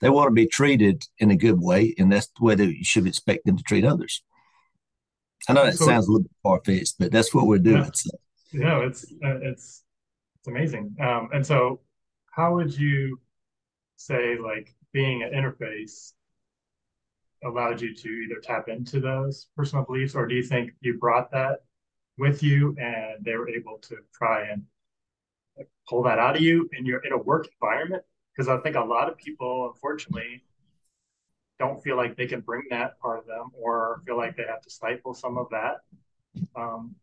they 0.00 0.10
want 0.10 0.28
to 0.28 0.34
be 0.34 0.46
treated 0.46 1.04
in 1.18 1.30
a 1.30 1.36
good 1.36 1.60
way, 1.60 1.94
and 1.98 2.12
that's 2.12 2.28
the 2.38 2.44
way 2.44 2.54
that 2.54 2.66
you 2.66 2.84
should 2.84 3.06
expect 3.06 3.44
them 3.44 3.56
to 3.56 3.62
treat 3.62 3.84
others. 3.84 4.22
I 5.48 5.52
know 5.54 5.64
that 5.64 5.76
so, 5.76 5.86
sounds 5.86 6.06
a 6.06 6.10
little 6.10 6.24
bit 6.24 6.32
far 6.42 6.60
fetched, 6.64 6.96
but 6.98 7.10
that's 7.10 7.34
what 7.34 7.46
we're 7.46 7.58
doing. 7.58 7.84
Yeah, 7.84 7.90
so. 7.94 8.10
Yeah 8.52 8.80
it's 8.80 9.04
uh, 9.24 9.38
it's 9.42 9.84
it's 10.38 10.48
amazing. 10.48 10.94
Um, 11.00 11.28
and 11.32 11.44
so, 11.44 11.80
how 12.30 12.54
would 12.54 12.76
you 12.76 13.20
say 13.96 14.38
like 14.38 14.74
being 14.92 15.22
an 15.22 15.32
interface 15.32 16.12
allowed 17.44 17.80
you 17.80 17.94
to 17.94 18.08
either 18.08 18.40
tap 18.42 18.68
into 18.68 19.00
those 19.00 19.48
personal 19.56 19.84
beliefs, 19.84 20.14
or 20.14 20.26
do 20.26 20.34
you 20.34 20.42
think 20.42 20.72
you 20.80 20.98
brought 20.98 21.30
that 21.32 21.60
with 22.16 22.42
you 22.42 22.76
and 22.78 23.24
they 23.24 23.36
were 23.36 23.48
able 23.48 23.78
to 23.78 23.96
try 24.12 24.48
and 24.48 24.62
pull 25.88 26.02
that 26.02 26.18
out 26.18 26.36
of 26.36 26.42
you 26.42 26.68
in 26.72 26.86
your 26.86 27.00
in 27.00 27.12
a 27.12 27.18
work 27.18 27.48
environment? 27.60 28.02
Because 28.34 28.48
I 28.48 28.58
think 28.58 28.76
a 28.76 28.80
lot 28.80 29.08
of 29.08 29.16
people, 29.18 29.70
unfortunately, 29.74 30.44
don't 31.58 31.82
feel 31.82 31.96
like 31.96 32.16
they 32.16 32.26
can 32.26 32.40
bring 32.40 32.62
that 32.70 33.00
part 33.00 33.18
of 33.18 33.26
them, 33.26 33.50
or 33.52 34.02
feel 34.06 34.16
like 34.16 34.36
they 34.36 34.44
have 34.44 34.62
to 34.62 34.70
stifle 34.70 35.14
some 35.14 35.36
of 35.36 35.48
that 35.50 35.78
um, 36.56 36.94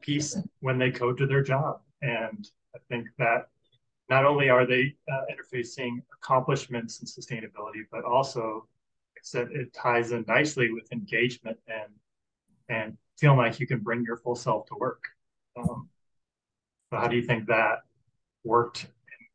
piece 0.00 0.36
when 0.60 0.78
they 0.78 0.90
go 0.90 1.12
to 1.12 1.26
their 1.26 1.42
job. 1.42 1.80
And 2.02 2.48
I 2.74 2.78
think 2.88 3.08
that 3.18 3.48
not 4.08 4.24
only 4.24 4.48
are 4.48 4.66
they 4.66 4.94
uh, 5.10 5.22
Interface's 5.30 6.00
accomplishments 6.12 7.00
and 7.00 7.08
sustainability, 7.08 7.82
but 7.90 8.04
also 8.04 8.66
it 9.34 9.72
ties 9.74 10.12
in 10.12 10.24
nicely 10.26 10.72
with 10.72 10.90
engagement 10.92 11.58
and 11.68 11.92
and 12.68 12.96
feeling 13.18 13.36
like 13.36 13.60
you 13.60 13.66
can 13.66 13.80
bring 13.80 14.02
your 14.02 14.16
full 14.16 14.34
self 14.34 14.66
to 14.66 14.74
work. 14.78 15.02
Um, 15.56 15.88
so 16.90 16.98
how 16.98 17.08
do 17.08 17.16
you 17.16 17.22
think 17.22 17.46
that 17.46 17.80
worked 18.44 18.84
in 18.84 19.26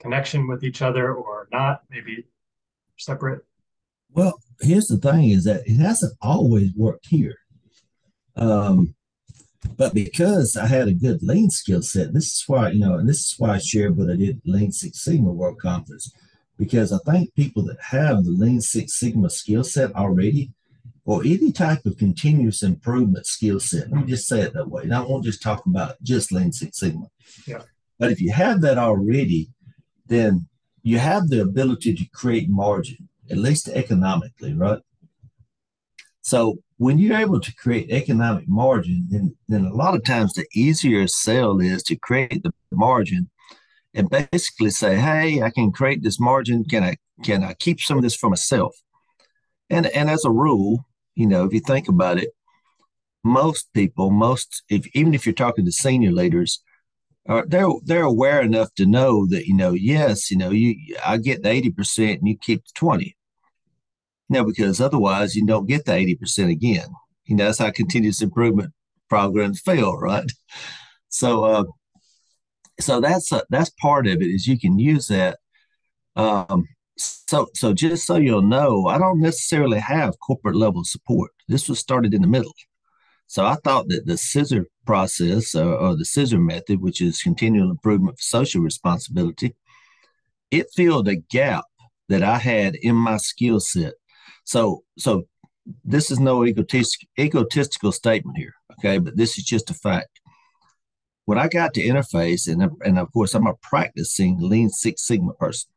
connection 0.00 0.46
with 0.46 0.62
each 0.62 0.82
other 0.82 1.12
or 1.12 1.48
not? 1.50 1.82
Maybe 1.90 2.26
separate? 2.98 3.44
Well, 4.12 4.38
here's 4.60 4.86
the 4.86 4.98
thing 4.98 5.30
is 5.30 5.44
that 5.44 5.66
it 5.66 5.76
hasn't 5.76 6.14
always 6.22 6.72
worked 6.74 7.06
here. 7.06 7.36
Um, 8.36 8.94
but 9.76 9.94
because 9.94 10.56
I 10.56 10.66
had 10.66 10.88
a 10.88 10.94
good 10.94 11.22
lean 11.22 11.50
skill 11.50 11.82
set, 11.82 12.12
this 12.12 12.26
is 12.26 12.44
why, 12.46 12.70
you 12.70 12.80
know, 12.80 12.94
and 12.94 13.08
this 13.08 13.18
is 13.18 13.34
why 13.38 13.54
I 13.54 13.58
shared 13.58 13.96
what 13.96 14.10
I 14.10 14.16
did 14.16 14.40
Lean 14.44 14.72
Six 14.72 15.02
Sigma 15.04 15.30
World 15.30 15.60
Conference, 15.60 16.12
because 16.56 16.92
I 16.92 16.98
think 17.10 17.34
people 17.34 17.64
that 17.66 17.80
have 17.80 18.24
the 18.24 18.30
Lean 18.30 18.60
Six 18.60 18.98
Sigma 18.98 19.30
skill 19.30 19.64
set 19.64 19.94
already, 19.94 20.52
or 21.04 21.22
any 21.22 21.52
type 21.52 21.86
of 21.86 21.96
continuous 21.96 22.62
improvement 22.62 23.26
skill 23.26 23.58
set, 23.58 23.90
let 23.90 24.02
me 24.02 24.10
just 24.10 24.28
say 24.28 24.42
it 24.42 24.52
that 24.52 24.68
way. 24.68 24.82
And 24.82 24.94
I 24.94 25.00
won't 25.00 25.24
just 25.24 25.42
talk 25.42 25.64
about 25.64 26.00
just 26.02 26.30
Lean 26.32 26.52
Six 26.52 26.78
Sigma. 26.78 27.06
Yeah. 27.46 27.62
But 27.98 28.12
if 28.12 28.20
you 28.20 28.30
have 28.32 28.60
that 28.60 28.78
already, 28.78 29.48
then 30.06 30.48
you 30.82 30.98
have 30.98 31.28
the 31.28 31.40
ability 31.40 31.94
to 31.94 32.04
create 32.14 32.48
margin, 32.48 33.08
at 33.30 33.38
least 33.38 33.68
economically, 33.68 34.54
right? 34.54 34.80
So 36.20 36.58
when 36.78 36.98
you're 36.98 37.18
able 37.18 37.40
to 37.40 37.54
create 37.56 37.90
economic 37.90 38.48
margin, 38.48 39.06
then, 39.10 39.36
then 39.48 39.64
a 39.64 39.74
lot 39.74 39.94
of 39.94 40.04
times 40.04 40.32
the 40.32 40.46
easier 40.54 41.06
sell 41.08 41.58
is 41.58 41.82
to 41.82 41.96
create 41.96 42.42
the 42.42 42.52
margin 42.72 43.28
and 43.94 44.08
basically 44.08 44.70
say, 44.70 44.96
hey, 44.96 45.42
I 45.42 45.50
can 45.50 45.72
create 45.72 46.02
this 46.02 46.20
margin. 46.20 46.64
Can 46.64 46.84
I 46.84 46.96
can 47.24 47.42
I 47.42 47.54
keep 47.54 47.80
some 47.80 47.96
of 47.96 48.04
this 48.04 48.14
for 48.14 48.30
myself? 48.30 48.76
And 49.68 49.86
and 49.88 50.08
as 50.08 50.24
a 50.24 50.30
rule, 50.30 50.86
you 51.16 51.26
know, 51.26 51.44
if 51.44 51.52
you 51.52 51.60
think 51.60 51.88
about 51.88 52.18
it, 52.18 52.30
most 53.24 53.72
people, 53.74 54.10
most 54.10 54.62
if 54.70 54.86
even 54.94 55.14
if 55.14 55.26
you're 55.26 55.34
talking 55.34 55.64
to 55.64 55.72
senior 55.72 56.12
leaders, 56.12 56.62
are 57.26 57.44
they're 57.44 57.68
they're 57.84 58.04
aware 58.04 58.40
enough 58.40 58.72
to 58.76 58.86
know 58.86 59.26
that 59.26 59.46
you 59.46 59.54
know, 59.54 59.72
yes, 59.72 60.30
you 60.30 60.36
know, 60.36 60.50
you 60.50 60.76
I 61.04 61.16
get 61.16 61.42
the 61.42 61.48
eighty 61.48 61.70
percent 61.70 62.20
and 62.20 62.28
you 62.28 62.38
keep 62.40 62.64
the 62.64 62.70
twenty. 62.74 63.16
You 64.28 64.38
know, 64.38 64.44
because 64.44 64.80
otherwise 64.80 65.34
you 65.34 65.46
don't 65.46 65.66
get 65.66 65.84
the 65.84 65.92
80% 65.92 66.50
again. 66.50 66.88
You 67.26 67.36
know, 67.36 67.44
that's 67.44 67.58
how 67.58 67.70
continuous 67.70 68.22
improvement 68.22 68.72
programs 69.08 69.60
fail, 69.60 69.96
right? 69.96 70.30
So, 71.08 71.44
uh, 71.44 71.64
so 72.80 73.00
that's 73.00 73.32
uh, 73.32 73.42
that's 73.50 73.70
part 73.70 74.06
of 74.06 74.20
it 74.20 74.26
is 74.26 74.46
you 74.46 74.58
can 74.58 74.78
use 74.78 75.08
that. 75.08 75.38
Um, 76.16 76.66
so, 76.96 77.48
so 77.54 77.72
just 77.72 78.06
so 78.06 78.16
you'll 78.16 78.42
know, 78.42 78.86
I 78.86 78.98
don't 78.98 79.20
necessarily 79.20 79.78
have 79.78 80.18
corporate 80.20 80.56
level 80.56 80.84
support. 80.84 81.30
This 81.48 81.68
was 81.68 81.78
started 81.78 82.12
in 82.12 82.22
the 82.22 82.28
middle. 82.28 82.52
So 83.26 83.44
I 83.44 83.56
thought 83.56 83.88
that 83.88 84.06
the 84.06 84.16
scissor 84.16 84.66
process 84.86 85.54
or, 85.54 85.74
or 85.74 85.96
the 85.96 86.04
scissor 86.04 86.38
method, 86.38 86.80
which 86.80 87.00
is 87.00 87.22
continual 87.22 87.70
improvement 87.70 88.18
for 88.18 88.22
social 88.22 88.62
responsibility, 88.62 89.54
it 90.50 90.66
filled 90.74 91.08
a 91.08 91.16
gap 91.16 91.64
that 92.08 92.22
I 92.22 92.38
had 92.38 92.74
in 92.76 92.96
my 92.96 93.18
skill 93.18 93.60
set 93.60 93.94
so, 94.48 94.82
so 94.96 95.26
this 95.84 96.10
is 96.10 96.18
no 96.18 96.42
egotistic, 96.46 97.06
egotistical 97.20 97.92
statement 97.92 98.38
here, 98.38 98.54
okay? 98.72 98.96
But 98.96 99.14
this 99.14 99.36
is 99.36 99.44
just 99.44 99.68
a 99.68 99.74
fact. 99.74 100.20
When 101.26 101.36
I 101.36 101.48
got 101.48 101.74
to 101.74 101.82
Interface, 101.82 102.50
and 102.50 102.72
and 102.82 102.98
of 102.98 103.12
course, 103.12 103.34
I'm 103.34 103.46
a 103.46 103.52
practicing 103.60 104.38
Lean 104.40 104.70
Six 104.70 105.06
Sigma 105.06 105.34
person, 105.34 105.70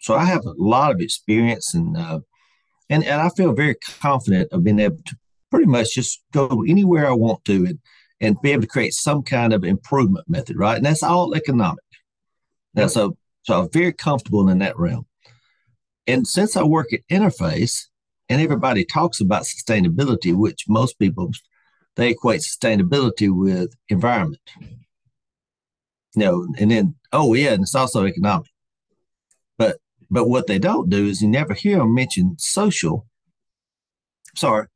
so 0.00 0.16
I 0.16 0.24
have 0.24 0.44
a 0.44 0.54
lot 0.58 0.90
of 0.90 1.00
experience, 1.00 1.74
and 1.74 1.96
uh, 1.96 2.18
and 2.90 3.04
and 3.04 3.20
I 3.20 3.28
feel 3.28 3.52
very 3.52 3.76
confident 4.00 4.52
of 4.52 4.64
being 4.64 4.80
able 4.80 4.98
to 5.06 5.16
pretty 5.52 5.66
much 5.66 5.94
just 5.94 6.24
go 6.32 6.64
anywhere 6.66 7.06
I 7.06 7.12
want 7.12 7.44
to, 7.44 7.66
and 7.66 7.78
and 8.20 8.42
be 8.42 8.50
able 8.50 8.62
to 8.62 8.68
create 8.68 8.94
some 8.94 9.22
kind 9.22 9.52
of 9.52 9.62
improvement 9.62 10.28
method, 10.28 10.56
right? 10.56 10.76
And 10.76 10.86
that's 10.86 11.04
all 11.04 11.36
economic. 11.36 11.84
Now, 12.74 12.88
so 12.88 13.16
so 13.42 13.60
I'm 13.60 13.70
very 13.70 13.92
comfortable 13.92 14.48
in 14.48 14.58
that 14.58 14.76
realm. 14.76 15.06
And 16.06 16.26
since 16.26 16.56
I 16.56 16.62
work 16.62 16.92
at 16.92 17.06
Interface 17.10 17.86
and 18.28 18.40
everybody 18.40 18.84
talks 18.84 19.20
about 19.20 19.42
sustainability, 19.44 20.34
which 20.34 20.64
most 20.68 20.98
people 20.98 21.30
they 21.96 22.10
equate 22.10 22.42
sustainability 22.42 23.30
with 23.34 23.74
environment. 23.88 24.42
You 26.14 26.24
know, 26.24 26.48
and 26.58 26.70
then 26.70 26.94
oh 27.12 27.34
yeah, 27.34 27.52
and 27.52 27.62
it's 27.62 27.74
also 27.74 28.06
economic. 28.06 28.48
But 29.58 29.78
but 30.10 30.28
what 30.28 30.46
they 30.46 30.58
don't 30.58 30.88
do 30.88 31.06
is 31.06 31.20
you 31.20 31.28
never 31.28 31.54
hear 31.54 31.78
them 31.78 31.94
mention 31.94 32.36
social. 32.38 33.06
Sorry, 34.34 34.66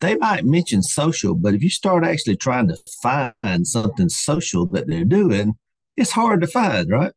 they 0.00 0.16
might 0.16 0.44
mention 0.44 0.82
social, 0.82 1.34
but 1.34 1.54
if 1.54 1.62
you 1.62 1.70
start 1.70 2.04
actually 2.04 2.36
trying 2.36 2.68
to 2.68 2.76
find 3.02 3.66
something 3.66 4.08
social 4.08 4.66
that 4.66 4.86
they're 4.86 5.04
doing, 5.04 5.54
it's 5.96 6.10
hard 6.10 6.40
to 6.40 6.46
find, 6.46 6.90
right? 6.90 7.12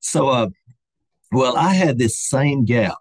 So 0.00 0.28
uh, 0.28 0.48
well, 1.32 1.56
I 1.56 1.74
had 1.74 1.98
this 1.98 2.18
same 2.18 2.64
gap. 2.64 2.96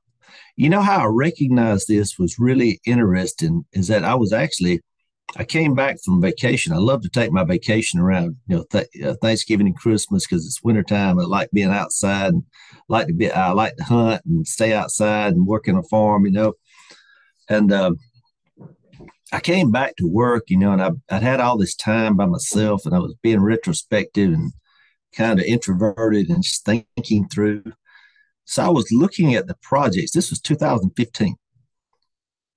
You 0.56 0.70
know 0.70 0.82
how 0.82 1.00
I 1.00 1.06
recognized 1.06 1.88
this 1.88 2.20
was 2.20 2.38
really 2.38 2.80
interesting 2.86 3.66
is 3.74 3.88
that 3.88 4.04
I 4.04 4.16
was 4.16 4.34
actually 4.34 4.82
I 5.38 5.44
came 5.44 5.76
back 5.76 5.98
from 6.04 6.22
vacation. 6.22 6.74
I 6.74 6.78
love 6.78 7.02
to 7.04 7.10
take 7.10 7.32
my 7.32 7.44
vacation 7.44 8.00
around, 8.00 8.38
you 8.48 8.58
know, 8.58 8.66
th- 8.72 8.88
uh, 9.04 9.14
Thanksgiving 9.22 9.68
and 9.68 9.78
Christmas 9.78 10.26
because 10.26 10.46
it's 10.46 10.64
wintertime. 10.64 11.20
I 11.20 11.24
like 11.24 11.52
being 11.52 11.70
outside 11.70 12.34
and 12.34 12.44
like 12.88 13.08
to 13.08 13.14
be, 13.14 13.32
I 13.32 13.52
like 13.52 13.76
to 13.76 13.84
hunt 13.84 14.24
and 14.26 14.48
stay 14.48 14.74
outside 14.74 15.34
and 15.34 15.46
work 15.46 15.68
in 15.68 15.78
a 15.78 15.84
farm, 15.84 16.26
you 16.26 16.32
know. 16.32 16.54
And 17.48 17.72
um, 17.72 17.98
I 19.32 19.40
came 19.40 19.72
back 19.72 19.96
to 19.98 20.08
work, 20.08 20.46
you 20.48 20.58
know, 20.58 20.72
and 20.72 20.82
I, 20.82 20.92
I'd 21.12 21.22
had 21.22 21.40
all 21.40 21.58
this 21.58 21.76
time 21.76 22.16
by 22.16 22.26
myself 22.26 22.86
and 22.86 22.96
I 22.96 23.00
was 23.00 23.14
being 23.22 23.42
retrospective 23.42 24.34
and 24.34 24.52
kind 25.14 25.40
of 25.40 25.46
introverted 25.46 26.30
and 26.30 26.44
just 26.44 26.66
thinking 26.66 27.28
through 27.28 27.64
so 28.50 28.64
I 28.64 28.70
was 28.70 28.92
looking 28.92 29.36
at 29.36 29.46
the 29.46 29.56
projects. 29.62 30.10
This 30.10 30.32
was 30.32 30.42
2015. 30.42 31.36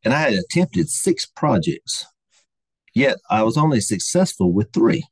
And 0.04 0.14
I 0.14 0.20
had 0.20 0.32
attempted 0.32 0.88
six 0.88 1.26
projects, 1.26 2.06
yet 2.94 3.18
I 3.28 3.42
was 3.42 3.58
only 3.58 3.82
successful 3.82 4.54
with 4.54 4.72
three. 4.72 5.04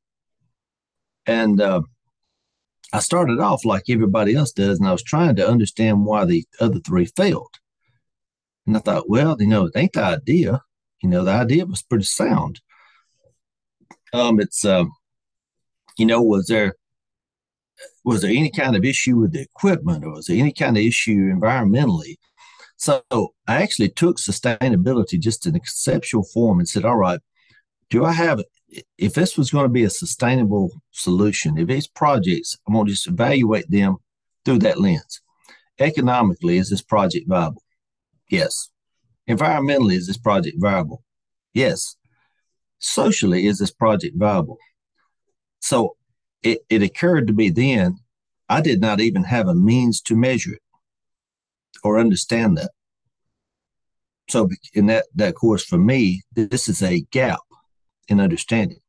And 1.26 1.60
uh, 1.60 1.82
I 2.94 3.00
started 3.00 3.40
off 3.40 3.66
like 3.66 3.90
everybody 3.90 4.34
else 4.34 4.52
does, 4.52 4.78
and 4.78 4.88
I 4.88 4.92
was 4.92 5.02
trying 5.02 5.36
to 5.36 5.46
understand 5.46 6.06
why 6.06 6.24
the 6.24 6.46
other 6.60 6.80
three 6.80 7.04
failed. 7.04 7.56
And 8.66 8.74
I 8.74 8.80
thought, 8.80 9.10
well, 9.10 9.36
you 9.38 9.48
know, 9.48 9.66
it 9.66 9.72
ain't 9.76 9.92
the 9.92 10.02
idea. 10.02 10.62
You 11.02 11.10
know, 11.10 11.24
the 11.24 11.32
idea 11.32 11.66
was 11.66 11.82
pretty 11.82 12.04
sound. 12.04 12.62
Um, 14.14 14.40
it's, 14.40 14.64
um, 14.64 14.92
you 15.98 16.06
know, 16.06 16.22
was 16.22 16.46
there 16.46 16.74
was 18.04 18.22
there 18.22 18.30
any 18.30 18.50
kind 18.50 18.76
of 18.76 18.84
issue 18.84 19.16
with 19.16 19.32
the 19.32 19.42
equipment 19.42 20.04
or 20.04 20.12
was 20.12 20.26
there 20.26 20.38
any 20.38 20.52
kind 20.52 20.76
of 20.76 20.82
issue 20.82 21.32
environmentally? 21.32 22.16
So 22.76 23.02
I 23.10 23.62
actually 23.62 23.90
took 23.90 24.16
sustainability 24.16 25.20
just 25.20 25.46
in 25.46 25.54
a 25.54 25.60
conceptual 25.60 26.24
form 26.24 26.58
and 26.58 26.68
said, 26.68 26.84
all 26.84 26.96
right, 26.96 27.20
do 27.90 28.04
I 28.04 28.12
have, 28.12 28.40
if 28.96 29.14
this 29.14 29.36
was 29.36 29.50
going 29.50 29.64
to 29.64 29.68
be 29.68 29.84
a 29.84 29.90
sustainable 29.90 30.70
solution, 30.90 31.58
if 31.58 31.68
these 31.68 31.88
projects, 31.88 32.56
I'm 32.66 32.74
going 32.74 32.86
to 32.86 32.92
just 32.92 33.06
evaluate 33.06 33.70
them 33.70 33.96
through 34.44 34.60
that 34.60 34.80
lens. 34.80 35.20
Economically, 35.78 36.56
is 36.56 36.70
this 36.70 36.82
project 36.82 37.28
viable? 37.28 37.62
Yes. 38.30 38.70
Environmentally, 39.28 39.94
is 39.94 40.06
this 40.06 40.18
project 40.18 40.56
viable? 40.58 41.02
Yes. 41.52 41.96
Socially, 42.78 43.46
is 43.46 43.58
this 43.58 43.70
project 43.70 44.16
viable? 44.16 44.56
So 45.60 45.96
it, 46.42 46.60
it 46.68 46.82
occurred 46.82 47.26
to 47.26 47.32
me 47.32 47.50
then 47.50 47.98
I 48.48 48.60
did 48.60 48.80
not 48.80 49.00
even 49.00 49.24
have 49.24 49.46
a 49.46 49.54
means 49.54 50.00
to 50.02 50.16
measure 50.16 50.54
it 50.54 50.62
or 51.84 51.98
understand 51.98 52.58
that. 52.58 52.70
So 54.28 54.48
in 54.74 54.86
that 54.86 55.06
that 55.14 55.34
course 55.34 55.64
for 55.64 55.78
me, 55.78 56.22
this 56.34 56.68
is 56.68 56.82
a 56.82 57.00
gap 57.10 57.40
in 58.08 58.20
understanding. 58.20 58.80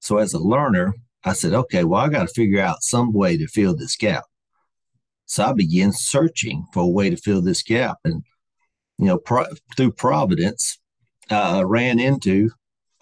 So 0.00 0.18
as 0.18 0.32
a 0.32 0.38
learner, 0.38 0.94
I 1.24 1.32
said, 1.32 1.52
okay, 1.52 1.84
well, 1.84 2.00
I 2.00 2.08
got 2.08 2.26
to 2.28 2.34
figure 2.34 2.60
out 2.60 2.82
some 2.82 3.12
way 3.12 3.36
to 3.36 3.46
fill 3.48 3.76
this 3.76 3.96
gap. 3.96 4.24
So 5.26 5.44
I 5.44 5.52
began 5.52 5.92
searching 5.92 6.66
for 6.72 6.84
a 6.84 6.88
way 6.88 7.10
to 7.10 7.16
fill 7.16 7.42
this 7.42 7.62
gap, 7.62 7.98
and 8.04 8.22
you 8.98 9.06
know, 9.06 9.18
pro- 9.18 9.46
through 9.76 9.92
Providence, 9.92 10.78
I 11.30 11.62
ran 11.62 11.98
into 11.98 12.50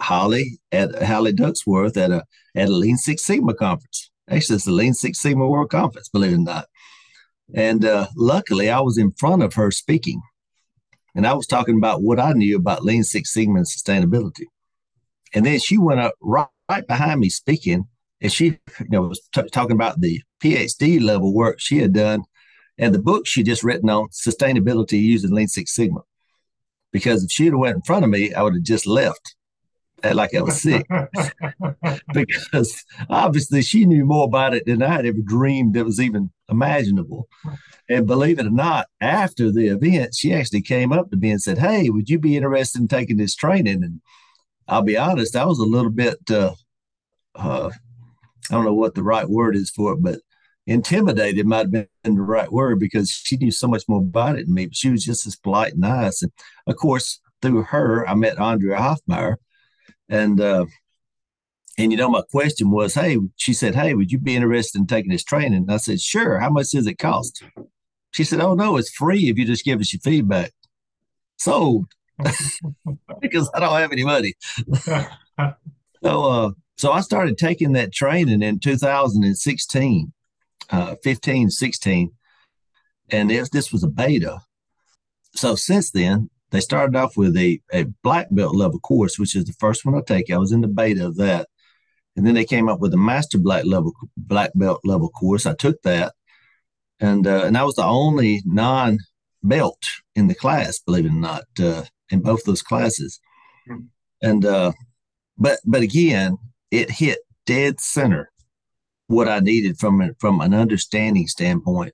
Holly 0.01 0.59
at 0.73 1.03
Holly 1.03 1.33
Duckworth 1.33 1.97
at 1.97 2.11
a 2.11 2.25
at 2.55 2.69
a 2.69 2.73
Lean 2.73 2.97
Six 2.97 3.23
Sigma 3.23 3.55
conference. 3.55 4.11
Actually, 4.29 4.57
it's 4.57 4.65
the 4.65 4.73
Lean 4.73 4.95
Six 4.95 5.21
Sigma 5.21 5.47
World 5.47 5.71
Conference, 5.71 6.09
believe 6.09 6.33
it 6.33 6.37
or 6.37 6.39
not. 6.39 6.67
And 7.55 7.85
uh, 7.85 8.09
luckily, 8.17 8.69
I 8.71 8.81
was 8.81 8.99
in 8.99 9.13
front 9.13 9.43
of 9.43 9.55
her 9.55 9.71
speaking, 9.71 10.21
and 11.15 11.27
I 11.27 11.35
was 11.35 11.47
talking 11.47 11.77
about 11.77 12.03
what 12.03 12.19
I 12.19 12.33
knew 12.33 12.57
about 12.57 12.85
Lean 12.85 13.05
Six 13.05 13.33
Sigma 13.33 13.59
and 13.59 13.67
sustainability. 13.67 14.47
And 15.35 15.47
then 15.47 15.59
she 15.61 15.79
went 15.79 16.01
up 16.01 16.15
right, 16.21 16.49
right 16.69 16.87
behind 16.87 17.21
me 17.21 17.29
speaking, 17.29 17.87
and 18.21 18.33
she 18.33 18.59
you 18.81 18.89
know 18.89 19.03
was 19.03 19.21
t- 19.33 19.49
talking 19.53 19.77
about 19.77 20.01
the 20.01 20.21
PhD 20.43 21.01
level 21.01 21.33
work 21.33 21.61
she 21.61 21.79
had 21.79 21.93
done 21.93 22.25
and 22.79 22.95
the 22.95 23.03
book 23.03 23.27
she 23.27 23.43
just 23.43 23.65
written 23.65 23.89
on 23.89 24.09
sustainability 24.09 25.01
using 25.01 25.31
Lean 25.31 25.49
Six 25.49 25.75
Sigma. 25.75 26.01
Because 26.93 27.25
if 27.25 27.31
she'd 27.31 27.47
have 27.47 27.59
went 27.59 27.77
in 27.77 27.83
front 27.83 28.05
of 28.05 28.11
me, 28.11 28.35
I 28.35 28.43
would 28.43 28.55
have 28.55 28.63
just 28.63 28.87
left 28.87 29.36
like 30.05 30.35
I 30.35 30.43
was 30.43 30.61
sick 30.61 30.87
because 32.13 32.85
obviously 33.09 33.63
she 33.63 33.87
knew 33.87 34.05
more 34.05 34.25
about 34.25 34.55
it 34.55 34.67
than 34.67 34.83
I 34.83 34.89
had 34.89 35.07
ever 35.07 35.21
dreamed 35.25 35.75
that 35.75 35.85
was 35.85 36.01
even 36.01 36.31
imaginable. 36.49 37.29
And 37.89 38.07
believe 38.07 38.39
it 38.39 38.47
or 38.47 38.51
not, 38.51 38.87
after 39.01 39.51
the 39.51 39.69
event, 39.69 40.15
she 40.15 40.33
actually 40.33 40.63
came 40.63 40.93
up 40.93 41.11
to 41.11 41.17
me 41.17 41.31
and 41.31 41.43
said, 41.43 41.59
Hey, 41.59 41.89
would 41.89 42.11
you 42.11 42.19
be 42.19 42.37
interested 42.37 42.81
in 42.81 42.89
taking 42.89 43.17
this 43.17 43.35
training? 43.35 43.83
And 43.85 44.01
I'll 44.69 44.83
be 44.83 44.97
honest, 44.97 45.37
I 45.37 45.47
was 45.47 45.59
a 45.59 45.65
little 45.65 45.91
bit, 45.91 46.19
uh, 46.31 46.55
uh, 47.35 47.71
I 48.51 48.55
don't 48.55 48.65
know 48.65 48.75
what 48.75 48.95
the 48.95 49.03
right 49.03 49.29
word 49.29 49.57
is 49.57 49.71
for 49.71 49.93
it, 49.93 50.03
but 50.03 50.21
intimidated 50.67 51.47
might 51.47 51.59
have 51.59 51.71
been 51.71 51.89
the 52.03 52.23
right 52.23 52.51
word 52.51 52.81
because 52.81 53.11
she 53.11 53.37
knew 53.37 53.53
so 53.53 53.69
much 53.69 53.85
more 53.89 54.01
about 54.01 54.37
it 54.39 54.47
than 54.47 54.55
me. 54.55 54.67
But 54.67 54.77
she 54.77 54.91
was 54.91 55.05
just 55.05 55.27
as 55.27 55.37
polite 55.37 55.73
and 55.73 55.83
nice. 55.83 56.23
And 56.23 56.33
of 56.67 56.77
course, 56.77 57.21
through 57.41 57.63
her, 57.65 58.09
I 58.09 58.15
met 58.15 58.41
Andrea 58.41 58.77
Hoffmeier. 58.79 59.37
And, 60.09 60.41
uh, 60.41 60.67
and 61.79 61.93
you 61.93 61.99
know, 61.99 62.09
my 62.09 62.23
question 62.31 62.71
was, 62.71 62.95
hey, 62.95 63.19
she 63.37 63.53
said, 63.53 63.75
hey, 63.75 63.95
would 63.95 64.11
you 64.11 64.19
be 64.19 64.37
interested 64.37 64.79
in 64.79 64.87
taking 64.87 65.11
this 65.11 65.25
training? 65.25 65.55
And 65.55 65.73
I 65.73 65.77
said, 65.77 66.01
sure. 66.01 66.39
How 66.39 66.51
much 66.51 66.71
does 66.71 66.87
it 66.87 66.99
cost? 66.99 67.43
She 68.13 68.25
said, 68.25 68.41
oh, 68.41 68.55
no, 68.55 68.77
it's 68.77 68.91
free 68.91 69.29
if 69.29 69.37
you 69.37 69.45
just 69.45 69.65
give 69.65 69.81
us 69.81 69.93
your 69.93 70.01
feedback. 70.01 70.53
So, 71.37 71.87
because 73.21 73.51
I 73.53 73.61
don't 73.61 73.79
have 73.79 73.93
any 73.93 74.05
money. 74.05 74.35
so, 74.85 75.05
uh, 76.03 76.51
so 76.79 76.93
I 76.93 77.01
started 77.01 77.37
taking 77.37 77.73
that 77.73 77.93
training 77.93 78.43
in 78.43 78.59
2016 78.59 80.13
uh, 80.71 80.97
15, 81.03 81.51
16, 81.51 82.13
and 83.11 83.31
this, 83.31 83.49
this 83.51 83.73
was 83.73 83.85
a 83.85 83.89
beta. 83.89 84.41
So 85.35 85.55
since 85.55 85.91
then, 85.91 86.31
they 86.51 86.61
started 86.61 86.97
off 86.97 87.17
with 87.17 87.37
a, 87.37 87.61
a 87.73 87.85
black 88.03 88.29
belt 88.31 88.55
level 88.55 88.79
course, 88.81 89.19
which 89.19 89.35
is 89.35 89.45
the 89.45 89.53
first 89.55 89.85
one 89.85 89.95
I 89.95 90.01
take. 90.07 90.31
I 90.31 90.39
was 90.39 90.53
in 90.53 90.61
the 90.61 90.69
beta 90.69 91.07
of 91.07 91.17
that. 91.17 91.49
And 92.17 92.27
then 92.27 92.35
they 92.35 92.45
came 92.45 92.69
up 92.69 92.81
with 92.81 92.95
a 92.95 92.99
master 92.99 93.39
black 93.39 93.65
level 93.67 93.93
black 94.17 94.53
belt 94.55 94.81
level 94.85 95.11
course. 95.11 95.45
I 95.45 95.55
took 95.55 95.83
that, 95.83 96.15
and 96.99 97.27
uh, 97.27 97.43
and 97.45 97.59
I 97.59 97.65
was 97.65 97.75
the 97.75 97.85
only 97.85 98.43
non 98.47 99.01
belt 99.43 99.83
in 100.15 100.27
the 100.27 100.35
class, 100.35 100.79
believe 100.79 101.05
it 101.05 101.11
or 101.11 101.13
not, 101.13 101.45
uh, 101.61 101.85
in 102.09 102.21
both 102.21 102.45
those 102.45 102.63
classes. 102.63 103.21
Mm-hmm. 103.69 103.83
And 104.23 104.45
uh, 104.47 104.73
but 105.37 105.59
but 105.67 105.83
again, 105.83 106.39
it 106.71 106.91
hit 106.91 107.19
dead 107.45 107.81
center 107.81 108.31
what 109.09 109.29
I 109.29 109.41
needed 109.41 109.79
from 109.79 110.15
from 110.19 110.41
an 110.41 110.55
understanding 110.55 111.27
standpoint. 111.27 111.93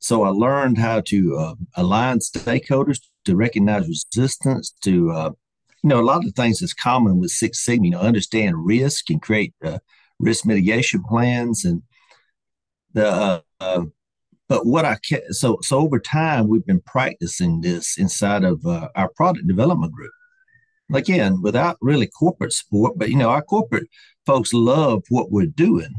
So 0.00 0.24
I 0.24 0.30
learned 0.30 0.78
how 0.78 1.00
to 1.06 1.36
uh, 1.36 1.54
align 1.76 2.18
stakeholders 2.18 2.98
to 3.24 3.36
recognize 3.36 3.88
resistance 3.88 4.74
to 4.82 5.10
uh, 5.10 5.30
you 5.82 5.88
know 5.88 6.00
a 6.00 6.02
lot 6.02 6.18
of 6.18 6.24
the 6.24 6.32
things 6.32 6.60
that's 6.60 6.74
common 6.74 7.18
with 7.18 7.30
Six 7.30 7.64
Sigma. 7.64 7.86
You 7.86 7.90
know, 7.92 8.00
understand 8.00 8.64
risk 8.64 9.10
and 9.10 9.20
create 9.20 9.54
uh, 9.64 9.78
risk 10.18 10.46
mitigation 10.46 11.02
plans 11.02 11.64
and 11.64 11.82
the. 12.92 13.06
Uh, 13.06 13.40
uh, 13.60 13.82
but 14.46 14.66
what 14.66 14.84
I 14.84 14.98
can 15.02 15.32
so 15.32 15.58
so 15.62 15.78
over 15.78 15.98
time 15.98 16.48
we've 16.48 16.66
been 16.66 16.82
practicing 16.82 17.62
this 17.62 17.96
inside 17.96 18.44
of 18.44 18.64
uh, 18.66 18.88
our 18.94 19.08
product 19.08 19.46
development 19.46 19.92
group. 19.92 20.12
Again, 20.92 21.40
without 21.40 21.78
really 21.80 22.06
corporate 22.06 22.52
support, 22.52 22.98
but 22.98 23.08
you 23.08 23.16
know 23.16 23.30
our 23.30 23.42
corporate 23.42 23.88
folks 24.26 24.52
love 24.52 25.02
what 25.08 25.30
we're 25.32 25.46
doing 25.46 25.94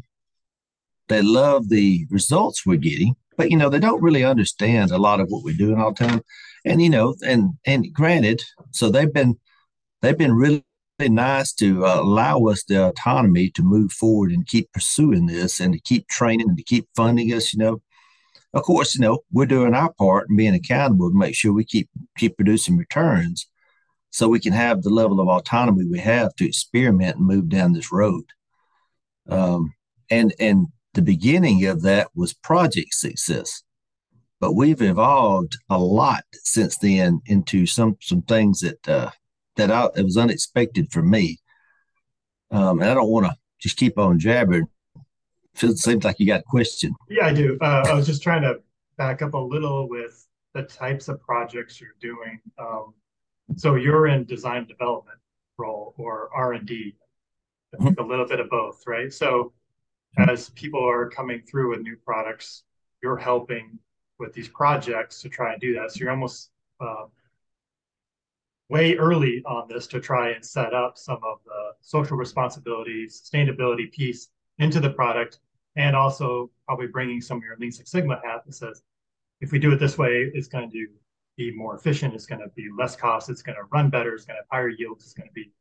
they 1.07 1.21
love 1.21 1.69
the 1.69 2.05
results 2.09 2.65
we're 2.65 2.77
getting, 2.77 3.15
but 3.37 3.51
you 3.51 3.57
know, 3.57 3.69
they 3.69 3.79
don't 3.79 4.01
really 4.01 4.23
understand 4.23 4.91
a 4.91 4.97
lot 4.97 5.19
of 5.19 5.27
what 5.29 5.43
we're 5.43 5.57
doing 5.57 5.79
all 5.79 5.93
the 5.93 6.07
time. 6.07 6.21
And 6.65 6.81
you 6.81 6.89
know, 6.89 7.15
and 7.25 7.53
and 7.65 7.93
granted, 7.93 8.41
so 8.71 8.89
they've 8.89 9.13
been 9.13 9.39
they've 10.01 10.17
been 10.17 10.33
really 10.33 10.63
nice 10.99 11.53
to 11.53 11.85
uh, 11.85 12.01
allow 12.01 12.45
us 12.45 12.63
the 12.63 12.87
autonomy 12.87 13.49
to 13.51 13.63
move 13.63 13.91
forward 13.91 14.31
and 14.31 14.47
keep 14.47 14.71
pursuing 14.71 15.27
this 15.27 15.59
and 15.59 15.73
to 15.73 15.79
keep 15.79 16.07
training 16.07 16.49
and 16.49 16.57
to 16.57 16.63
keep 16.63 16.87
funding 16.95 17.31
us. 17.33 17.53
You 17.53 17.59
know, 17.59 17.81
of 18.53 18.63
course, 18.63 18.95
you 18.95 19.01
know 19.01 19.19
we're 19.31 19.45
doing 19.45 19.75
our 19.75 19.93
part 19.93 20.27
and 20.27 20.37
being 20.37 20.55
accountable 20.55 21.11
to 21.11 21.17
make 21.17 21.35
sure 21.35 21.53
we 21.53 21.65
keep 21.65 21.87
keep 22.17 22.35
producing 22.35 22.77
returns, 22.77 23.47
so 24.09 24.27
we 24.27 24.39
can 24.39 24.53
have 24.53 24.81
the 24.81 24.89
level 24.89 25.19
of 25.19 25.27
autonomy 25.27 25.85
we 25.85 25.99
have 25.99 26.35
to 26.35 26.47
experiment 26.47 27.17
and 27.17 27.27
move 27.27 27.47
down 27.47 27.73
this 27.73 27.91
road. 27.91 28.25
Um, 29.29 29.73
and 30.09 30.33
and 30.39 30.67
the 30.95 31.03
beginning 31.03 31.65
of 31.65 31.83
that 31.83 32.07
was 32.15 32.33
project 32.33 32.93
success 32.93 33.61
but 34.45 34.53
we've 34.53 34.83
evolved 34.83 35.57
a 35.71 35.79
lot 35.79 36.23
since 36.33 36.77
then 36.77 37.19
into 37.25 37.65
some 37.65 37.97
some 37.99 38.21
things 38.21 38.59
that 38.59 38.87
uh, 38.87 39.09
that 39.55 39.71
I, 39.71 39.89
it 39.95 40.03
was 40.03 40.17
unexpected 40.17 40.91
for 40.91 41.01
me. 41.01 41.39
Um, 42.51 42.79
and 42.79 42.87
I 42.87 42.93
don't 42.93 43.09
want 43.09 43.25
to 43.25 43.35
just 43.59 43.75
keep 43.75 43.97
on 43.97 44.19
jabbering. 44.19 44.67
It 45.63 45.79
seems 45.79 46.03
like 46.03 46.19
you 46.19 46.27
got 46.27 46.41
a 46.41 46.43
question. 46.43 46.93
Yeah, 47.09 47.25
I 47.25 47.33
do. 47.33 47.57
Uh, 47.59 47.85
I 47.87 47.93
was 47.95 48.05
just 48.05 48.21
trying 48.21 48.43
to 48.43 48.59
back 48.99 49.23
up 49.23 49.33
a 49.33 49.37
little 49.39 49.89
with 49.89 50.27
the 50.53 50.61
types 50.61 51.07
of 51.07 51.19
projects 51.23 51.81
you're 51.81 51.95
doing. 51.99 52.39
Um, 52.59 52.93
so 53.55 53.73
you're 53.73 54.05
in 54.05 54.25
design 54.25 54.67
development 54.67 55.17
role 55.57 55.95
or 55.97 56.29
R 56.35 56.53
and 56.53 56.67
D, 56.67 56.95
mm-hmm. 57.79 57.99
a 57.99 58.05
little 58.05 58.27
bit 58.27 58.39
of 58.39 58.51
both, 58.51 58.83
right? 58.85 59.11
So 59.11 59.53
as 60.19 60.51
people 60.51 60.87
are 60.87 61.09
coming 61.09 61.41
through 61.49 61.71
with 61.71 61.81
new 61.81 61.97
products, 62.05 62.61
you're 63.01 63.17
helping 63.17 63.79
with 64.19 64.33
these 64.33 64.47
projects 64.49 65.21
to 65.21 65.29
try 65.29 65.53
and 65.53 65.61
do 65.61 65.73
that. 65.75 65.91
So 65.91 65.99
you're 65.99 66.11
almost 66.11 66.51
uh, 66.79 67.05
way 68.69 68.95
early 68.95 69.43
on 69.45 69.67
this 69.67 69.87
to 69.87 69.99
try 69.99 70.31
and 70.31 70.43
set 70.43 70.73
up 70.73 70.97
some 70.97 71.19
of 71.23 71.39
the 71.45 71.71
social 71.81 72.17
responsibility, 72.17 73.07
sustainability 73.07 73.91
piece 73.91 74.29
into 74.59 74.79
the 74.79 74.89
product, 74.89 75.39
and 75.75 75.95
also 75.95 76.49
probably 76.65 76.87
bringing 76.87 77.21
some 77.21 77.37
of 77.37 77.43
your 77.43 77.57
Lean 77.57 77.71
Six 77.71 77.91
Sigma 77.91 78.19
hat 78.23 78.43
that 78.45 78.53
says, 78.53 78.81
if 79.41 79.51
we 79.51 79.59
do 79.59 79.71
it 79.73 79.79
this 79.79 79.97
way, 79.97 80.31
it's 80.33 80.47
going 80.47 80.71
to 80.71 80.87
be 81.37 81.51
more 81.51 81.75
efficient, 81.75 82.13
it's 82.13 82.25
going 82.25 82.41
to 82.41 82.47
be 82.55 82.69
less 82.77 82.95
cost, 82.95 83.29
it's 83.29 83.41
going 83.41 83.57
to 83.57 83.63
run 83.73 83.89
better, 83.89 84.13
it's 84.13 84.25
going 84.25 84.35
to 84.35 84.41
have 84.41 84.47
higher 84.49 84.69
yields, 84.69 85.03
it's 85.03 85.13
going 85.13 85.27
to 85.27 85.33
be 85.33 85.51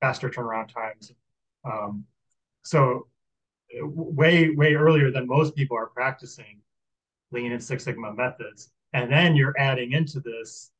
faster 0.00 0.30
turnaround 0.30 0.72
times. 0.72 1.12
Um, 1.64 2.04
so 2.62 3.08
way 3.82 4.50
way 4.50 4.74
earlier 4.74 5.10
than 5.10 5.26
most 5.26 5.56
people 5.56 5.76
are 5.76 5.86
practicing 5.86 6.60
lean 7.34 7.52
and 7.52 7.62
six 7.62 7.84
sigma 7.84 8.14
methods. 8.14 8.70
And 8.94 9.12
then 9.12 9.36
you're 9.36 9.54
adding 9.58 9.92
into 9.92 10.20
this 10.20 10.70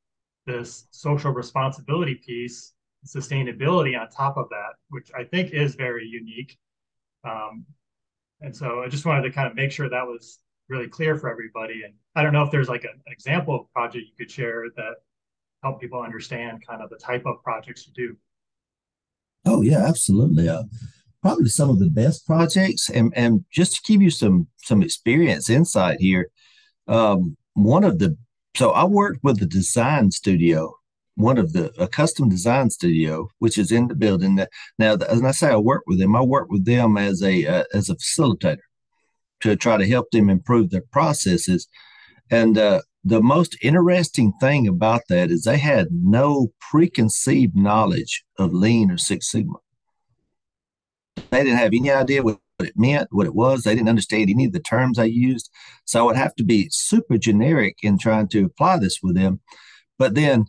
this 0.47 0.87
social 0.91 1.33
responsibility 1.33 2.15
piece 2.15 2.73
sustainability 3.07 3.99
on 4.01 4.09
top 4.09 4.39
of 4.39 4.49
that 4.49 4.73
which 4.89 5.11
i 5.15 5.23
think 5.25 5.53
is 5.53 5.75
very 5.75 6.07
unique. 6.07 6.57
Um, 7.25 7.67
and 8.41 8.55
so 8.55 8.83
i 8.83 8.89
just 8.89 9.05
wanted 9.05 9.23
to 9.23 9.31
kind 9.31 9.49
of 9.49 9.55
make 9.55 9.73
sure 9.73 9.89
that 9.91 10.07
was 10.07 10.39
really 10.71 10.89
clear 10.89 11.17
for 11.17 11.31
everybody. 11.31 11.83
And 11.85 11.95
i 12.15 12.23
don't 12.23 12.33
know 12.33 12.43
if 12.43 12.51
there's 12.51 12.69
like 12.69 12.85
an 12.85 13.01
example 13.07 13.55
of 13.55 13.73
project 13.73 14.07
you 14.07 14.17
could 14.17 14.31
share 14.31 14.65
that 14.77 14.95
help 15.63 15.81
people 15.81 16.01
understand 16.01 16.67
kind 16.67 16.83
of 16.83 16.91
the 16.91 16.97
type 16.97 17.25
of 17.27 17.43
projects 17.43 17.87
you 17.87 17.93
do. 17.95 18.17
Oh 19.47 19.63
yeah 19.63 19.85
absolutely. 19.87 20.49
Uh, 20.49 20.65
probably 21.25 21.49
some 21.49 21.71
of 21.71 21.79
the 21.79 21.89
best 21.89 22.27
projects. 22.27 22.91
And 22.91 23.13
and 23.17 23.45
just 23.51 23.77
to 23.77 23.93
give 23.93 24.03
you 24.03 24.11
some 24.11 24.47
some 24.59 24.83
experience 24.83 25.49
insight 25.49 25.99
here, 26.01 26.29
um, 26.89 27.37
one 27.55 27.85
of 27.85 27.99
the 27.99 28.17
so 28.57 28.71
I 28.71 28.85
worked 28.85 29.25
with 29.25 29.43
a 29.43 29.47
design 29.47 30.13
studio, 30.13 30.77
one 31.17 31.39
of 31.39 31.53
the 31.53 31.73
a 31.79 31.89
custom 31.89 32.29
design 32.29 32.71
studio, 32.71 33.29
which 33.39 33.59
is 33.59 33.73
in 33.73 33.89
the 33.89 33.95
building. 33.95 34.37
That, 34.37 34.51
now, 34.79 34.95
and 34.95 35.27
I 35.27 35.33
say, 35.33 35.49
I 35.49 35.57
work 35.57 35.83
with 35.87 35.99
them. 35.99 36.15
I 36.15 36.23
work 36.23 36.49
with 36.51 36.65
them 36.65 36.97
as 36.97 37.23
a 37.23 37.47
uh, 37.47 37.65
as 37.73 37.89
a 37.91 37.97
facilitator 37.97 38.59
to 39.41 39.57
try 39.57 39.77
to 39.77 39.89
help 39.89 40.11
them 40.11 40.31
improve 40.31 40.71
their 40.71 40.85
processes. 40.93 41.69
And 42.31 42.57
uh, 42.57 42.83
the 43.05 43.21
most 43.21 43.59
interesting 43.61 44.33
thing 44.41 44.67
about 44.67 45.03
that 45.09 45.31
is 45.31 45.45
they 45.45 45.59
had 45.59 45.89
no 45.93 46.53
preconceived 46.71 47.55
knowledge 47.55 48.25
of 48.39 48.55
Lean 48.55 48.91
or 48.91 48.97
Six 48.97 49.31
Sigma. 49.31 49.59
They 51.31 51.45
didn't 51.45 51.59
have 51.59 51.73
any 51.75 51.91
idea 51.91 52.23
what, 52.23 52.39
what 52.65 52.71
it 52.71 52.79
meant, 52.79 53.09
what 53.11 53.27
it 53.27 53.35
was. 53.35 53.63
They 53.63 53.75
didn't 53.75 53.89
understand 53.89 54.31
any 54.31 54.47
of 54.47 54.53
the 54.53 54.61
terms 54.61 54.99
I 54.99 55.05
used. 55.05 55.51
So 55.85 56.01
I 56.01 56.03
would 56.05 56.17
have 56.17 56.35
to 56.37 56.45
be 56.45 56.69
super 56.71 57.19
generic 57.19 57.77
in 57.83 57.99
trying 57.99 58.29
to 58.29 58.47
apply 58.47 58.79
this 58.79 59.01
with 59.03 59.15
them. 59.15 59.41
But 59.99 60.15
then 60.15 60.47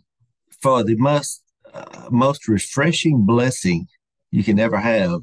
for 0.62 0.82
the 0.82 0.96
most 0.96 1.42
uh, 1.74 2.08
most 2.10 2.48
refreshing 2.48 3.26
blessing 3.26 3.86
you 4.30 4.42
can 4.42 4.58
ever 4.58 4.78
have, 4.78 5.20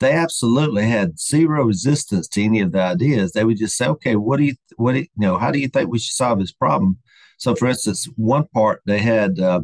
they 0.00 0.12
absolutely 0.12 0.86
had 0.86 1.20
zero 1.20 1.64
resistance 1.64 2.26
to 2.28 2.42
any 2.42 2.60
of 2.60 2.72
the 2.72 2.80
ideas. 2.80 3.32
They 3.32 3.44
would 3.44 3.58
just 3.58 3.76
say, 3.76 3.86
"Okay, 3.86 4.16
what 4.16 4.38
do 4.38 4.44
you, 4.44 4.54
what 4.76 4.92
do 4.92 4.98
you, 4.98 5.06
you 5.16 5.26
know? 5.26 5.38
How 5.38 5.52
do 5.52 5.60
you 5.60 5.68
think 5.68 5.88
we 5.88 5.98
should 6.00 6.14
solve 6.14 6.40
this 6.40 6.52
problem?" 6.52 6.98
So, 7.38 7.54
for 7.54 7.68
instance, 7.68 8.08
one 8.16 8.46
part 8.48 8.82
they 8.86 8.98
had 8.98 9.38
uh, 9.38 9.62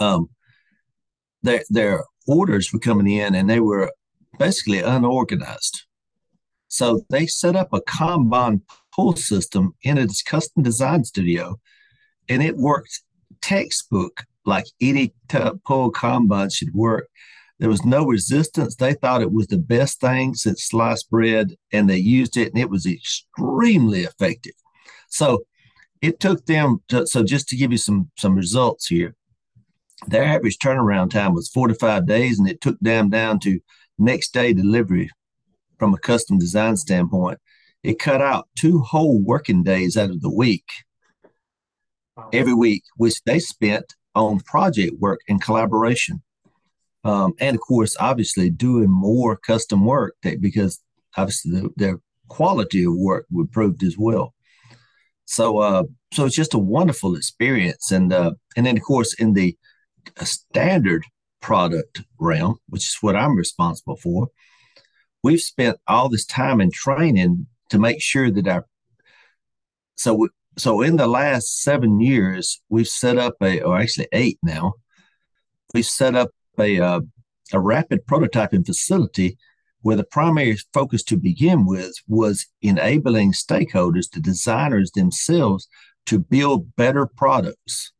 um, 0.00 0.30
their 1.42 1.62
their 1.68 2.04
orders 2.26 2.72
were 2.72 2.78
coming 2.78 3.08
in 3.08 3.34
and 3.34 3.48
they 3.48 3.60
were 3.60 3.90
basically 4.38 4.80
unorganized. 4.80 5.82
So 6.68 7.04
they 7.10 7.26
set 7.26 7.56
up 7.56 7.72
a 7.72 7.80
Kanban 7.80 8.62
pull 8.94 9.16
system 9.16 9.74
in 9.82 9.98
its 9.98 10.22
custom 10.22 10.62
design 10.62 11.04
studio, 11.04 11.58
and 12.28 12.42
it 12.42 12.56
worked 12.56 13.02
textbook 13.40 14.24
like 14.44 14.66
any 14.80 15.14
t- 15.28 15.38
pull 15.66 15.92
Kanban 15.92 16.52
should 16.52 16.74
work. 16.74 17.08
There 17.58 17.68
was 17.68 17.84
no 17.84 18.04
resistance. 18.04 18.76
They 18.76 18.94
thought 18.94 19.22
it 19.22 19.32
was 19.32 19.48
the 19.48 19.58
best 19.58 20.00
thing 20.00 20.34
since 20.34 20.64
sliced 20.64 21.10
bread, 21.10 21.54
and 21.72 21.88
they 21.88 21.96
used 21.96 22.36
it, 22.36 22.52
and 22.52 22.60
it 22.60 22.70
was 22.70 22.86
extremely 22.86 24.02
effective. 24.02 24.54
So 25.08 25.44
it 26.00 26.20
took 26.20 26.46
them. 26.46 26.82
To, 26.88 27.06
so 27.06 27.24
just 27.24 27.48
to 27.48 27.56
give 27.56 27.72
you 27.72 27.78
some 27.78 28.10
some 28.16 28.34
results 28.34 28.86
here, 28.86 29.16
their 30.06 30.24
average 30.24 30.58
turnaround 30.58 31.10
time 31.10 31.34
was 31.34 31.48
four 31.48 31.68
to 31.68 31.74
five 31.74 32.06
days, 32.06 32.38
and 32.38 32.48
it 32.48 32.60
took 32.60 32.78
them 32.80 33.10
down 33.10 33.40
to 33.40 33.60
next 33.98 34.32
day 34.32 34.52
delivery 34.52 35.10
from 35.78 35.94
a 35.94 35.98
custom 35.98 36.38
design 36.38 36.76
standpoint. 36.76 37.38
It 37.82 37.98
cut 37.98 38.20
out 38.20 38.48
two 38.56 38.80
whole 38.80 39.20
working 39.20 39.62
days 39.62 39.96
out 39.96 40.10
of 40.10 40.20
the 40.20 40.30
week 40.30 40.64
every 42.32 42.54
week, 42.54 42.82
which 42.96 43.22
they 43.24 43.38
spent 43.38 43.94
on 44.14 44.40
project 44.40 44.94
work 44.98 45.20
and 45.28 45.40
collaboration. 45.40 46.22
Um, 47.04 47.34
and 47.38 47.54
of 47.54 47.62
course, 47.62 47.96
obviously, 48.00 48.50
doing 48.50 48.90
more 48.90 49.36
custom 49.36 49.84
work 49.84 50.16
that, 50.22 50.40
because 50.40 50.80
obviously 51.16 51.52
the, 51.52 51.70
their 51.76 52.00
quality 52.26 52.84
of 52.84 52.94
work 52.96 53.26
improved 53.32 53.82
as 53.82 53.96
well. 53.96 54.34
So, 55.24 55.58
uh, 55.58 55.84
so 56.12 56.24
it's 56.24 56.34
just 56.34 56.54
a 56.54 56.58
wonderful 56.58 57.14
experience, 57.14 57.92
and 57.92 58.12
uh, 58.12 58.32
and 58.56 58.66
then 58.66 58.76
of 58.76 58.82
course 58.82 59.14
in 59.14 59.34
the 59.34 59.56
standard 60.22 61.04
product 61.40 62.02
realm, 62.18 62.58
which 62.68 62.86
is 62.86 62.98
what 63.00 63.16
I'm 63.16 63.36
responsible 63.36 63.96
for, 63.96 64.28
we've 65.22 65.40
spent 65.40 65.78
all 65.86 66.08
this 66.08 66.26
time 66.26 66.60
in 66.60 66.70
training 66.70 67.46
to 67.70 67.78
make 67.78 68.00
sure 68.00 68.30
that 68.30 68.48
our 68.48 68.66
so 69.96 70.28
so 70.56 70.80
in 70.80 70.96
the 70.96 71.06
last 71.06 71.62
seven 71.62 72.00
years 72.00 72.60
we've 72.68 72.88
set 72.88 73.18
up 73.18 73.34
a 73.42 73.60
or 73.60 73.78
actually 73.78 74.08
eight 74.12 74.38
now 74.42 74.74
we've 75.74 75.86
set 75.86 76.14
up 76.14 76.30
a 76.58 76.80
uh, 76.80 77.00
a 77.52 77.60
rapid 77.60 78.06
prototyping 78.06 78.64
facility 78.64 79.36
where 79.82 79.96
the 79.96 80.04
primary 80.04 80.56
focus 80.72 81.02
to 81.04 81.16
begin 81.16 81.64
with 81.64 81.94
was 82.08 82.46
enabling 82.62 83.32
stakeholders 83.32 84.10
the 84.10 84.20
designers 84.20 84.90
themselves 84.92 85.68
to 86.06 86.18
build 86.18 86.74
better 86.76 87.06
products. 87.06 87.92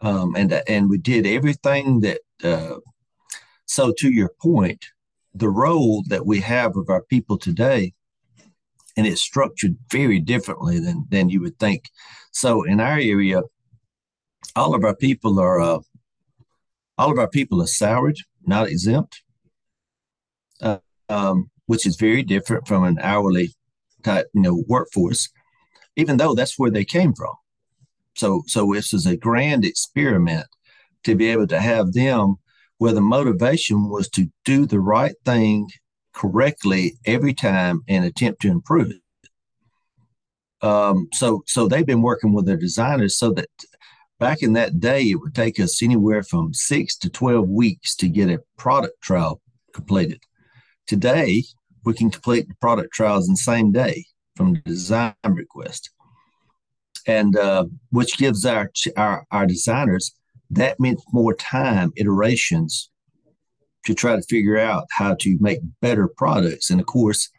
Um, 0.00 0.34
and 0.36 0.52
and 0.66 0.88
we 0.88 0.96
did 0.96 1.26
everything 1.26 2.00
that 2.00 2.20
uh, 2.44 2.76
so 3.66 3.92
to 3.98 4.10
your 4.10 4.30
point 4.40 4.86
the 5.34 5.48
role 5.48 6.02
that 6.08 6.26
we 6.26 6.40
have 6.40 6.76
of 6.76 6.90
our 6.90 7.02
people 7.02 7.38
today 7.38 7.92
and 8.96 9.06
it's 9.06 9.20
structured 9.20 9.76
very 9.90 10.18
differently 10.18 10.78
than 10.78 11.06
than 11.08 11.28
you 11.28 11.40
would 11.40 11.58
think. 11.58 11.90
So 12.32 12.64
in 12.64 12.80
our 12.80 12.98
area, 12.98 13.42
all 14.56 14.74
of 14.74 14.84
our 14.84 14.94
people 14.94 15.38
are 15.40 15.60
uh, 15.60 15.78
all 16.98 17.10
of 17.10 17.18
our 17.18 17.28
people 17.28 17.62
are 17.62 17.66
salaried, 17.66 18.18
not 18.44 18.68
exempt, 18.68 19.22
uh, 20.60 20.78
um, 21.08 21.50
which 21.66 21.86
is 21.86 21.96
very 21.96 22.22
different 22.22 22.68
from 22.68 22.84
an 22.84 22.98
hourly 23.00 23.54
type 24.02 24.26
you 24.34 24.42
know 24.42 24.64
workforce. 24.68 25.28
Even 25.96 26.16
though 26.16 26.34
that's 26.34 26.58
where 26.58 26.70
they 26.70 26.84
came 26.84 27.14
from, 27.14 27.34
so 28.16 28.42
so 28.46 28.72
this 28.74 28.92
is 28.92 29.06
a 29.06 29.16
grand 29.16 29.64
experiment 29.64 30.46
to 31.04 31.14
be 31.14 31.28
able 31.28 31.46
to 31.48 31.60
have 31.60 31.92
them 31.92 32.36
where 32.78 32.92
the 32.92 33.00
motivation 33.00 33.90
was 33.90 34.08
to 34.08 34.26
do 34.44 34.64
the 34.64 34.80
right 34.80 35.14
thing 35.24 35.68
correctly 36.14 36.94
every 37.04 37.34
time 37.34 37.82
and 37.88 38.04
attempt 38.04 38.40
to 38.42 38.48
improve 38.48 38.90
it. 38.90 40.66
Um, 40.66 41.08
so 41.12 41.42
so 41.46 41.68
they've 41.68 41.86
been 41.86 42.02
working 42.02 42.32
with 42.32 42.46
their 42.46 42.56
designers 42.56 43.18
so 43.18 43.32
that 43.32 43.48
back 44.18 44.42
in 44.42 44.54
that 44.54 44.80
day 44.80 45.02
it 45.02 45.16
would 45.16 45.34
take 45.34 45.58
us 45.58 45.82
anywhere 45.82 46.22
from 46.22 46.54
six 46.54 46.96
to 46.98 47.10
12 47.10 47.48
weeks 47.48 47.94
to 47.96 48.08
get 48.08 48.30
a 48.30 48.40
product 48.58 49.00
trial 49.02 49.40
completed. 49.74 50.22
Today 50.86 51.44
we 51.84 51.94
can 51.94 52.10
complete 52.10 52.48
the 52.48 52.54
product 52.62 52.92
trials 52.92 53.28
in 53.28 53.34
the 53.34 53.38
same 53.38 53.72
day 53.72 54.04
from 54.36 54.54
the 54.54 54.60
design 54.60 55.14
request. 55.24 55.90
And 57.06 57.36
uh, 57.36 57.64
which 57.90 58.18
gives 58.18 58.44
our, 58.44 58.70
our 58.96 59.26
our 59.30 59.46
designers 59.46 60.14
that 60.50 60.80
meant 60.80 61.00
more 61.12 61.34
time 61.34 61.92
iterations 61.96 62.90
to 63.84 63.94
try 63.94 64.16
to 64.16 64.22
figure 64.22 64.58
out 64.58 64.86
how 64.90 65.14
to 65.20 65.38
make 65.40 65.60
better 65.80 66.08
products. 66.08 66.70
And 66.70 66.80
of 66.80 66.86
course, 66.86 67.30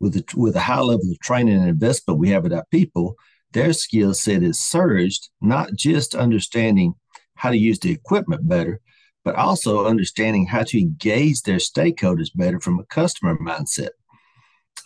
with 0.00 0.14
the, 0.14 0.24
with 0.36 0.56
a 0.56 0.60
high 0.60 0.80
level 0.80 1.10
of 1.10 1.18
training 1.20 1.56
and 1.56 1.68
investment 1.68 2.20
we 2.20 2.30
have 2.30 2.42
with 2.42 2.52
our 2.52 2.64
people, 2.70 3.16
their 3.52 3.72
skill 3.72 4.14
set 4.14 4.42
is 4.42 4.60
surged, 4.60 5.28
not 5.40 5.74
just 5.74 6.14
understanding 6.14 6.94
how 7.36 7.50
to 7.50 7.56
use 7.56 7.78
the 7.78 7.90
equipment 7.90 8.48
better, 8.48 8.80
but 9.24 9.34
also 9.34 9.86
understanding 9.86 10.46
how 10.46 10.62
to 10.62 10.80
engage 10.80 11.42
their 11.42 11.56
stakeholders 11.56 12.30
better 12.34 12.60
from 12.60 12.78
a 12.78 12.84
customer 12.84 13.36
mindset. 13.38 13.90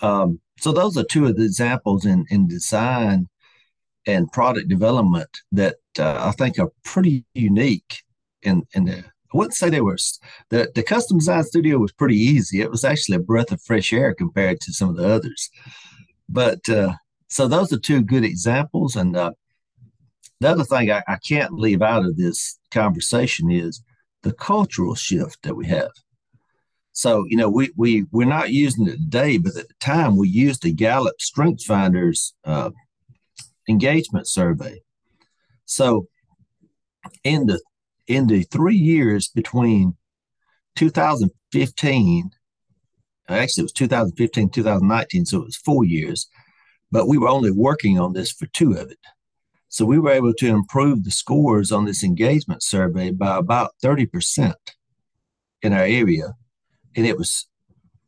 Um, 0.01 0.41
so 0.59 0.73
those 0.73 0.97
are 0.97 1.05
two 1.05 1.27
of 1.27 1.37
the 1.37 1.45
examples 1.45 2.05
in, 2.05 2.25
in 2.31 2.49
design 2.49 3.29
and 4.07 4.31
product 4.33 4.69
development 4.69 5.31
that 5.53 5.77
uh, 5.99 6.29
I 6.29 6.33
think 6.33 6.59
are 6.59 6.73
pretty 6.85 7.25
unique 7.35 8.03
the 8.87 9.05
I 9.35 9.37
wouldn't 9.37 9.55
say 9.55 9.69
they 9.69 9.81
were 9.81 9.99
the 10.51 10.71
the 10.75 10.83
custom 10.83 11.19
design 11.19 11.43
studio 11.43 11.79
was 11.79 11.93
pretty 11.93 12.17
easy. 12.17 12.61
It 12.61 12.71
was 12.71 12.85
actually 12.85 13.17
a 13.17 13.21
breath 13.21 13.51
of 13.51 13.61
fresh 13.63 13.93
air 13.93 14.15
compared 14.15 14.61
to 14.61 14.73
some 14.73 14.91
of 14.91 14.97
the 14.97 15.09
others. 15.09 15.51
But 16.29 16.69
uh, 16.69 16.95
so 17.29 17.49
those 17.49 17.73
are 17.73 17.79
two 17.79 18.03
good 18.03 18.25
examples. 18.25 18.95
And 18.95 19.17
uh, 19.17 19.33
the 20.41 20.51
other 20.51 20.65
thing 20.65 20.91
I, 20.91 21.03
I 21.09 21.17
can't 21.17 21.55
leave 21.55 21.83
out 21.83 22.05
of 22.05 22.17
this 22.17 22.59
conversation 22.71 23.51
is 23.51 23.83
the 24.23 24.33
cultural 24.33 24.95
shift 24.95 25.43
that 25.43 25.57
we 25.57 25.67
have. 25.67 25.91
So 26.93 27.25
you 27.29 27.37
know 27.37 27.51
we 27.51 27.71
we 27.77 28.05
we're 28.13 28.27
not 28.27 28.51
using 28.51 28.87
it 28.87 28.99
today, 28.99 29.39
but 29.39 29.57
at 29.57 29.67
the 29.67 29.75
time 29.81 30.17
we 30.17 30.29
used 30.29 30.63
the 30.63 30.73
Gallup 30.73 31.21
Strength 31.21 31.65
Finders 31.65 32.35
uh, 32.45 32.71
engagement 33.69 34.27
survey. 34.27 34.81
So 35.65 36.09
in 37.23 37.47
the 37.47 37.61
in 38.07 38.27
the 38.27 38.43
three 38.43 38.77
years 38.77 39.29
between 39.29 39.97
2015, 40.77 42.31
actually 43.29 43.63
it 43.63 43.65
was 43.65 43.73
2015, 43.73 44.51
2019, 44.51 45.27
so 45.27 45.39
it 45.39 45.45
was 45.45 45.57
four 45.57 45.85
years, 45.85 46.29
but 46.91 47.09
we 47.09 47.17
were 47.17 47.29
only 47.29 47.51
working 47.51 47.99
on 47.99 48.13
this 48.13 48.31
for 48.31 48.47
two 48.47 48.73
of 48.73 48.91
it. 48.91 48.99
So 49.69 49.85
we 49.85 49.99
were 49.99 50.11
able 50.11 50.35
to 50.35 50.49
improve 50.49 51.03
the 51.03 51.11
scores 51.11 51.73
on 51.73 51.85
this 51.85 52.05
engagement 52.05 52.63
survey 52.63 53.11
by 53.11 53.37
about 53.37 53.75
30% 53.83 54.55
in 55.63 55.73
our 55.73 55.81
area. 55.81 56.35
And 56.95 57.07
it 57.07 57.17
was 57.19 57.49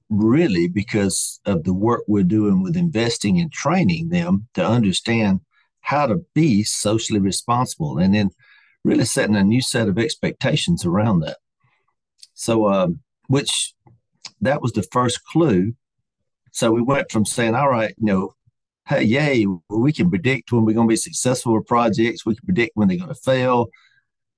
really 0.09 0.68
because 0.68 1.40
of 1.44 1.64
the 1.64 1.74
work 1.74 2.04
we're 2.07 2.22
doing 2.22 2.62
with 2.62 2.76
investing 2.76 3.40
and 3.40 3.50
training 3.50 4.11
them 4.11 4.46
to 4.54 4.64
understand 4.64 5.40
how 5.87 6.05
to 6.05 6.16
be 6.34 6.64
socially 6.64 7.20
responsible. 7.20 7.99
And 7.99 8.12
then 8.12 8.30
really 8.82 9.05
setting 9.05 9.37
a 9.37 9.45
new 9.45 9.61
set 9.61 9.89
of 9.89 9.99
expectations 9.99 10.84
around 10.84 11.20
that. 11.20 11.39
So, 12.34 12.68
um, 12.68 13.01
which 13.28 13.74
that 14.41 14.62
was 14.62 14.72
the 14.72 14.84
first 14.93 15.24
clue. 15.24 15.74
So 16.53 16.72
we 16.72 16.82
went 16.82 17.11
from 17.11 17.24
saying, 17.24 17.55
all 17.55 17.68
right, 17.68 17.95
you 17.99 18.07
know, 18.07 18.34
hey, 18.89 19.03
yay, 19.03 19.47
we 19.68 19.93
can 19.93 20.11
predict 20.11 20.53
when 20.53 20.64
we're 20.64 20.74
going 20.74 20.89
to 20.89 20.93
be 20.93 20.97
successful 20.97 21.55
with 21.55 21.66
projects. 21.66 22.26
We 22.26 22.34
can 22.34 22.47
predict 22.47 22.72
when 22.74 22.89
they're 22.89 22.99
going 22.99 23.09
to 23.09 23.14
fail, 23.14 23.68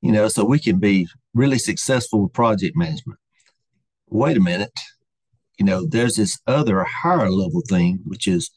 you 0.00 0.12
know, 0.12 0.28
so 0.28 0.44
we 0.44 0.58
can 0.58 0.78
be 0.78 1.08
really 1.34 1.58
successful 1.58 2.22
with 2.22 2.32
project 2.32 2.76
management. 2.76 3.18
Wait 4.08 4.36
a 4.36 4.40
minute. 4.40 4.78
You 5.58 5.64
know, 5.64 5.86
there's 5.86 6.16
this 6.16 6.38
other 6.46 6.84
higher 6.84 7.30
level 7.30 7.62
thing, 7.68 8.00
which 8.04 8.28
is, 8.28 8.50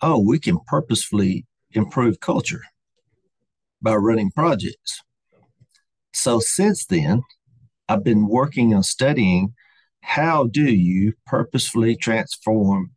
oh, 0.00 0.20
we 0.20 0.38
can 0.38 0.58
purposefully 0.66 1.46
improve 1.72 2.20
culture 2.20 2.62
by 3.80 3.94
running 3.94 4.30
projects. 4.30 5.02
So 6.12 6.40
since 6.40 6.86
then, 6.86 7.22
I've 7.88 8.04
been 8.04 8.28
working 8.28 8.74
on 8.74 8.82
studying 8.82 9.54
how 10.00 10.44
do 10.46 10.64
you 10.64 11.12
purposefully 11.26 11.96
transform 11.96 12.92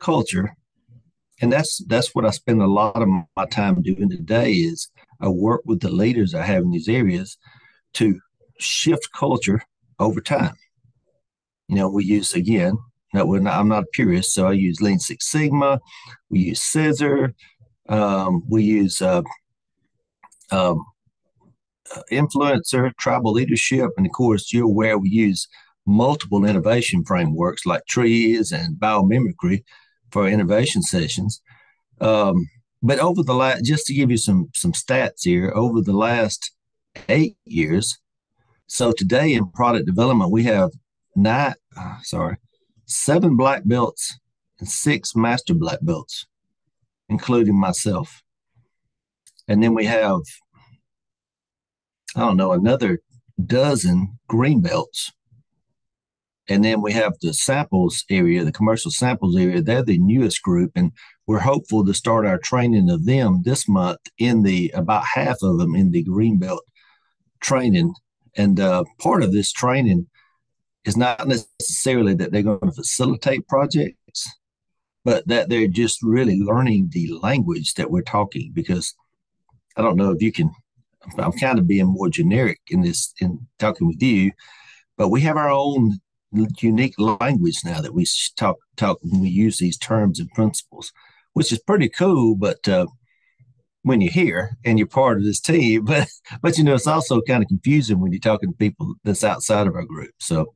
culture 0.00 0.54
and 1.42 1.52
that's 1.52 1.82
that's 1.86 2.14
what 2.14 2.24
i 2.24 2.30
spend 2.30 2.62
a 2.62 2.66
lot 2.66 3.02
of 3.02 3.08
my 3.08 3.46
time 3.50 3.82
doing 3.82 4.08
today 4.08 4.52
is 4.52 4.90
i 5.20 5.28
work 5.28 5.60
with 5.64 5.80
the 5.80 5.90
leaders 5.90 6.34
i 6.34 6.42
have 6.42 6.62
in 6.62 6.70
these 6.70 6.88
areas 6.88 7.36
to 7.92 8.18
shift 8.58 9.08
culture 9.12 9.60
over 9.98 10.20
time 10.20 10.54
you 11.68 11.76
know 11.76 11.88
we 11.88 12.04
use 12.04 12.34
again 12.34 12.76
no, 13.12 13.24
not, 13.24 13.58
i'm 13.58 13.68
not 13.68 13.82
a 13.82 13.86
purist 13.92 14.32
so 14.32 14.46
i 14.46 14.52
use 14.52 14.80
lean 14.80 14.98
six 14.98 15.30
sigma 15.30 15.78
we 16.30 16.40
use 16.40 16.62
scissor 16.62 17.34
um, 17.90 18.42
we 18.48 18.62
use 18.62 19.02
uh, 19.02 19.22
um, 20.50 20.84
influencer, 22.10 22.96
tribal 22.96 23.32
leadership, 23.32 23.90
and 23.96 24.06
of 24.06 24.12
course, 24.12 24.52
you're 24.52 24.64
aware 24.64 24.96
we 24.96 25.10
use 25.10 25.48
multiple 25.86 26.44
innovation 26.44 27.04
frameworks 27.04 27.66
like 27.66 27.82
TRIZ 27.90 28.52
and 28.52 28.76
biomimicry 28.76 29.64
for 30.12 30.28
innovation 30.28 30.82
sessions. 30.82 31.42
Um, 32.00 32.48
but 32.82 32.98
over 32.98 33.22
the 33.22 33.34
last, 33.34 33.64
just 33.64 33.86
to 33.86 33.94
give 33.94 34.10
you 34.10 34.16
some 34.16 34.48
some 34.54 34.72
stats 34.72 35.24
here, 35.24 35.52
over 35.54 35.82
the 35.82 35.92
last 35.92 36.52
eight 37.08 37.36
years, 37.44 37.98
so 38.66 38.92
today 38.92 39.34
in 39.34 39.50
product 39.50 39.86
development 39.86 40.30
we 40.30 40.44
have 40.44 40.70
nine, 41.16 41.54
uh, 41.76 41.98
sorry, 42.02 42.36
seven 42.86 43.36
black 43.36 43.62
belts 43.64 44.18
and 44.60 44.68
six 44.68 45.14
master 45.14 45.54
black 45.54 45.78
belts, 45.82 46.26
including 47.10 47.58
myself. 47.58 48.22
And 49.46 49.62
then 49.62 49.74
we 49.74 49.84
have 49.84 50.20
I 52.16 52.20
don't 52.20 52.36
know, 52.36 52.52
another 52.52 53.00
dozen 53.44 54.18
green 54.28 54.60
belts. 54.60 55.12
And 56.48 56.64
then 56.64 56.82
we 56.82 56.92
have 56.92 57.14
the 57.20 57.32
samples 57.32 58.04
area, 58.10 58.44
the 58.44 58.50
commercial 58.50 58.90
samples 58.90 59.36
area. 59.36 59.62
They're 59.62 59.84
the 59.84 59.98
newest 59.98 60.42
group, 60.42 60.72
and 60.74 60.90
we're 61.26 61.38
hopeful 61.38 61.84
to 61.84 61.94
start 61.94 62.26
our 62.26 62.38
training 62.38 62.90
of 62.90 63.04
them 63.06 63.42
this 63.44 63.68
month. 63.68 64.00
In 64.18 64.42
the 64.42 64.70
about 64.74 65.04
half 65.14 65.36
of 65.42 65.58
them 65.58 65.76
in 65.76 65.92
the 65.92 66.02
green 66.02 66.40
belt 66.40 66.64
training, 67.40 67.94
and 68.36 68.58
uh, 68.58 68.82
part 68.98 69.22
of 69.22 69.32
this 69.32 69.52
training 69.52 70.08
is 70.84 70.96
not 70.96 71.28
necessarily 71.28 72.14
that 72.14 72.32
they're 72.32 72.42
going 72.42 72.58
to 72.60 72.72
facilitate 72.72 73.46
projects, 73.46 73.96
but 75.04 75.26
that 75.28 75.48
they're 75.48 75.68
just 75.68 76.02
really 76.02 76.38
learning 76.40 76.90
the 76.92 77.12
language 77.22 77.74
that 77.74 77.90
we're 77.90 78.02
talking. 78.02 78.52
Because 78.54 78.94
I 79.76 79.82
don't 79.82 79.96
know 79.96 80.10
if 80.10 80.22
you 80.22 80.32
can 80.32 80.50
I'm 81.18 81.32
kind 81.32 81.58
of 81.58 81.66
being 81.66 81.86
more 81.86 82.08
generic 82.08 82.60
in 82.68 82.82
this 82.82 83.14
in 83.20 83.46
talking 83.58 83.86
with 83.86 84.02
you, 84.02 84.32
but 84.96 85.08
we 85.08 85.22
have 85.22 85.36
our 85.36 85.50
own 85.50 85.98
unique 86.60 86.94
language 86.98 87.58
now 87.64 87.80
that 87.80 87.94
we 87.94 88.06
talk 88.36 88.56
talk 88.76 88.98
when 89.02 89.20
we 89.20 89.28
use 89.28 89.58
these 89.58 89.78
terms 89.78 90.20
and 90.20 90.30
principles, 90.32 90.92
which 91.32 91.52
is 91.52 91.58
pretty 91.60 91.88
cool. 91.88 92.36
But 92.36 92.68
uh, 92.68 92.86
when 93.82 94.00
you're 94.00 94.12
here 94.12 94.56
and 94.64 94.78
you're 94.78 94.86
part 94.86 95.18
of 95.18 95.24
this 95.24 95.40
team, 95.40 95.84
but 95.86 96.08
but 96.42 96.58
you 96.58 96.64
know 96.64 96.74
it's 96.74 96.86
also 96.86 97.22
kind 97.22 97.42
of 97.42 97.48
confusing 97.48 98.00
when 98.00 98.12
you're 98.12 98.20
talking 98.20 98.50
to 98.50 98.56
people 98.56 98.94
that's 99.04 99.24
outside 99.24 99.66
of 99.66 99.74
our 99.74 99.84
group. 99.84 100.12
So, 100.18 100.54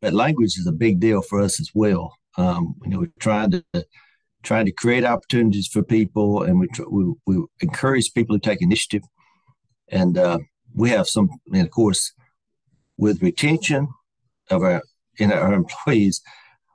but 0.00 0.12
language 0.12 0.58
is 0.58 0.66
a 0.66 0.72
big 0.72 1.00
deal 1.00 1.22
for 1.22 1.40
us 1.40 1.58
as 1.58 1.70
well. 1.74 2.14
Um, 2.36 2.74
you 2.84 2.90
know, 2.90 2.98
we're 3.00 3.12
trying 3.18 3.50
to 3.52 3.64
trying 4.42 4.66
to 4.66 4.72
create 4.72 5.04
opportunities 5.04 5.66
for 5.66 5.82
people, 5.82 6.42
and 6.42 6.60
we 6.60 6.68
we, 6.88 7.14
we 7.26 7.44
encourage 7.60 8.12
people 8.14 8.38
to 8.38 8.40
take 8.40 8.62
initiative. 8.62 9.02
And 9.88 10.16
uh, 10.16 10.38
we 10.74 10.90
have 10.90 11.08
some, 11.08 11.28
and 11.52 11.62
of 11.62 11.70
course, 11.70 12.12
with 12.96 13.22
retention 13.22 13.88
of 14.50 14.62
our 14.62 14.82
in 15.18 15.32
our 15.32 15.52
employees, 15.62 16.22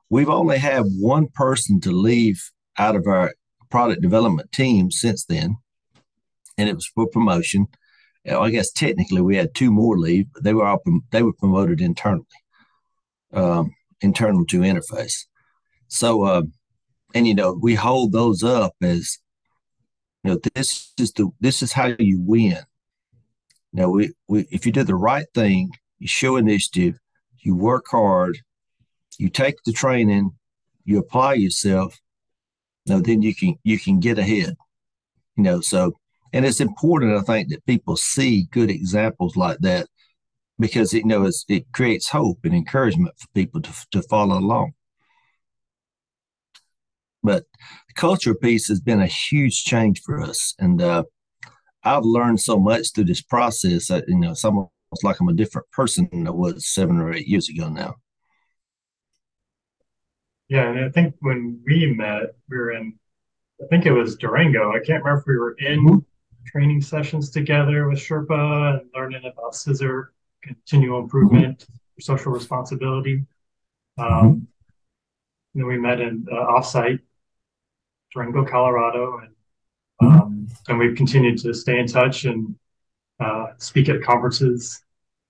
we've 0.09 0.29
only 0.29 0.57
had 0.57 0.83
one 0.99 1.27
person 1.33 1.79
to 1.81 1.91
leave 1.91 2.51
out 2.77 2.95
of 2.95 3.07
our 3.07 3.33
product 3.69 4.01
development 4.01 4.51
team 4.51 4.91
since 4.91 5.25
then, 5.25 5.57
and 6.57 6.67
it 6.67 6.75
was 6.75 6.87
for 6.87 7.07
promotion. 7.07 7.67
I 8.29 8.49
guess 8.49 8.71
technically 8.71 9.21
we 9.21 9.37
had 9.37 9.55
two 9.55 9.71
more 9.71 9.97
leave, 9.97 10.27
but 10.33 10.43
they 10.43 10.53
were 10.53 10.65
all 10.65 10.81
they 11.11 11.23
were 11.23 11.33
promoted 11.33 11.81
internally, 11.81 12.25
um, 13.33 13.71
internal 14.01 14.45
to 14.47 14.59
Interface. 14.59 15.25
So 15.89 16.23
uh, 16.23 16.43
and 17.13 17.27
you 17.27 17.35
know 17.35 17.53
we 17.61 17.75
hold 17.75 18.13
those 18.13 18.43
up 18.43 18.73
as 18.81 19.19
you 20.23 20.31
know 20.31 20.39
this 20.55 20.93
is 20.99 21.11
the 21.13 21.29
this 21.39 21.61
is 21.61 21.73
how 21.73 21.91
you 21.99 22.21
win. 22.21 22.59
Now 23.73 23.89
we, 23.89 24.13
we 24.27 24.47
if 24.49 24.65
you 24.65 24.71
do 24.71 24.83
the 24.83 24.95
right 24.95 25.27
thing 25.35 25.71
you 25.99 26.07
show 26.07 26.37
initiative 26.37 26.97
you 27.41 27.55
work 27.55 27.85
hard 27.89 28.39
you 29.17 29.29
take 29.29 29.61
the 29.65 29.71
training 29.71 30.31
you 30.85 30.97
apply 30.97 31.33
yourself 31.33 31.99
now 32.87 32.99
then 32.99 33.21
you 33.21 33.35
can 33.35 33.55
you 33.63 33.77
can 33.77 33.99
get 33.99 34.17
ahead 34.17 34.55
you 35.35 35.43
know 35.43 35.61
so 35.61 35.93
and 36.33 36.45
it's 36.45 36.61
important 36.61 37.17
i 37.17 37.21
think 37.21 37.49
that 37.49 37.65
people 37.65 37.95
see 37.95 38.47
good 38.51 38.69
examples 38.69 39.35
like 39.35 39.59
that 39.59 39.87
because 40.57 40.93
you 40.93 41.05
know 41.05 41.29
it 41.47 41.65
creates 41.73 42.09
hope 42.09 42.39
and 42.43 42.53
encouragement 42.53 43.13
for 43.17 43.27
people 43.35 43.61
to, 43.61 43.71
to 43.91 44.01
follow 44.03 44.37
along 44.37 44.71
but 47.23 47.43
the 47.87 47.93
culture 47.95 48.33
piece 48.33 48.67
has 48.67 48.79
been 48.79 49.01
a 49.01 49.07
huge 49.07 49.63
change 49.63 50.01
for 50.01 50.21
us, 50.21 50.53
and 50.59 50.81
uh, 50.81 51.03
I've 51.83 52.03
learned 52.03 52.39
so 52.39 52.59
much 52.59 52.93
through 52.93 53.05
this 53.05 53.21
process. 53.21 53.87
That, 53.87 54.05
you 54.07 54.17
know, 54.17 54.31
it's 54.31 54.45
almost 54.45 54.71
like 55.03 55.19
I'm 55.19 55.29
a 55.29 55.33
different 55.33 55.69
person 55.71 56.09
than 56.11 56.27
I 56.27 56.31
was 56.31 56.67
seven 56.67 56.99
or 56.99 57.13
eight 57.13 57.27
years 57.27 57.49
ago 57.49 57.69
now. 57.69 57.95
Yeah, 60.49 60.69
and 60.69 60.83
I 60.83 60.89
think 60.89 61.15
when 61.19 61.61
we 61.65 61.93
met, 61.93 62.35
we 62.49 62.57
were 62.57 62.71
in, 62.71 62.97
I 63.61 63.67
think 63.67 63.85
it 63.85 63.91
was 63.91 64.15
Durango. 64.15 64.71
I 64.71 64.79
can't 64.79 65.03
remember 65.03 65.19
if 65.19 65.27
we 65.27 65.37
were 65.37 65.55
in 65.59 65.85
mm-hmm. 65.85 65.97
training 66.47 66.81
sessions 66.81 67.29
together 67.29 67.87
with 67.87 67.99
Sherpa 67.99 68.79
and 68.79 68.89
learning 68.95 69.25
about 69.25 69.53
scissor 69.53 70.13
continual 70.41 71.01
improvement, 71.01 71.59
mm-hmm. 71.59 72.01
social 72.01 72.31
responsibility. 72.31 73.25
Um, 73.97 74.07
mm-hmm. 74.07 74.27
And 74.27 74.47
then 75.53 75.65
we 75.67 75.77
met 75.77 76.01
in 76.01 76.25
uh, 76.31 76.35
offsite 76.35 76.99
Durango, 78.13 78.45
Colorado, 78.45 79.19
and 79.19 79.33
um, 80.01 80.47
and 80.67 80.79
we've 80.79 80.95
continued 80.95 81.37
to 81.39 81.53
stay 81.53 81.79
in 81.79 81.87
touch 81.87 82.25
and 82.25 82.55
uh, 83.19 83.47
speak 83.57 83.89
at 83.89 84.01
conferences, 84.01 84.81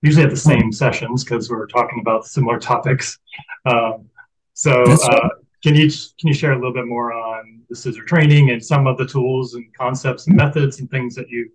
usually 0.02 0.24
at 0.24 0.30
the 0.30 0.36
same 0.36 0.72
sessions 0.72 1.24
because 1.24 1.50
we're 1.50 1.66
talking 1.66 1.98
about 2.00 2.24
similar 2.26 2.58
topics. 2.58 3.18
Um, 3.66 4.08
so, 4.54 4.82
uh, 4.82 5.28
can 5.62 5.74
you 5.74 5.88
can 5.88 6.28
you 6.28 6.34
share 6.34 6.52
a 6.52 6.56
little 6.56 6.72
bit 6.72 6.86
more 6.86 7.12
on 7.12 7.62
the 7.68 7.76
scissor 7.76 8.04
training 8.04 8.50
and 8.50 8.64
some 8.64 8.86
of 8.86 8.96
the 8.96 9.06
tools 9.06 9.54
and 9.54 9.66
concepts 9.74 10.26
and 10.26 10.36
methods 10.36 10.80
and 10.80 10.90
things 10.90 11.14
that 11.14 11.28
you 11.28 11.50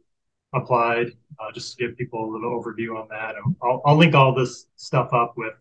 applied, 0.54 1.08
uh, 1.40 1.52
just 1.54 1.78
to 1.78 1.88
give 1.88 1.98
people 1.98 2.26
a 2.26 2.30
little 2.32 2.62
overview 2.62 3.00
on 3.00 3.08
that. 3.10 3.36
And 3.36 3.56
I'll, 3.62 3.82
I'll 3.86 3.98
link 3.98 4.16
all 4.16 4.34
this 4.34 4.68
stuff 4.76 5.14
up 5.14 5.34
with 5.38 5.54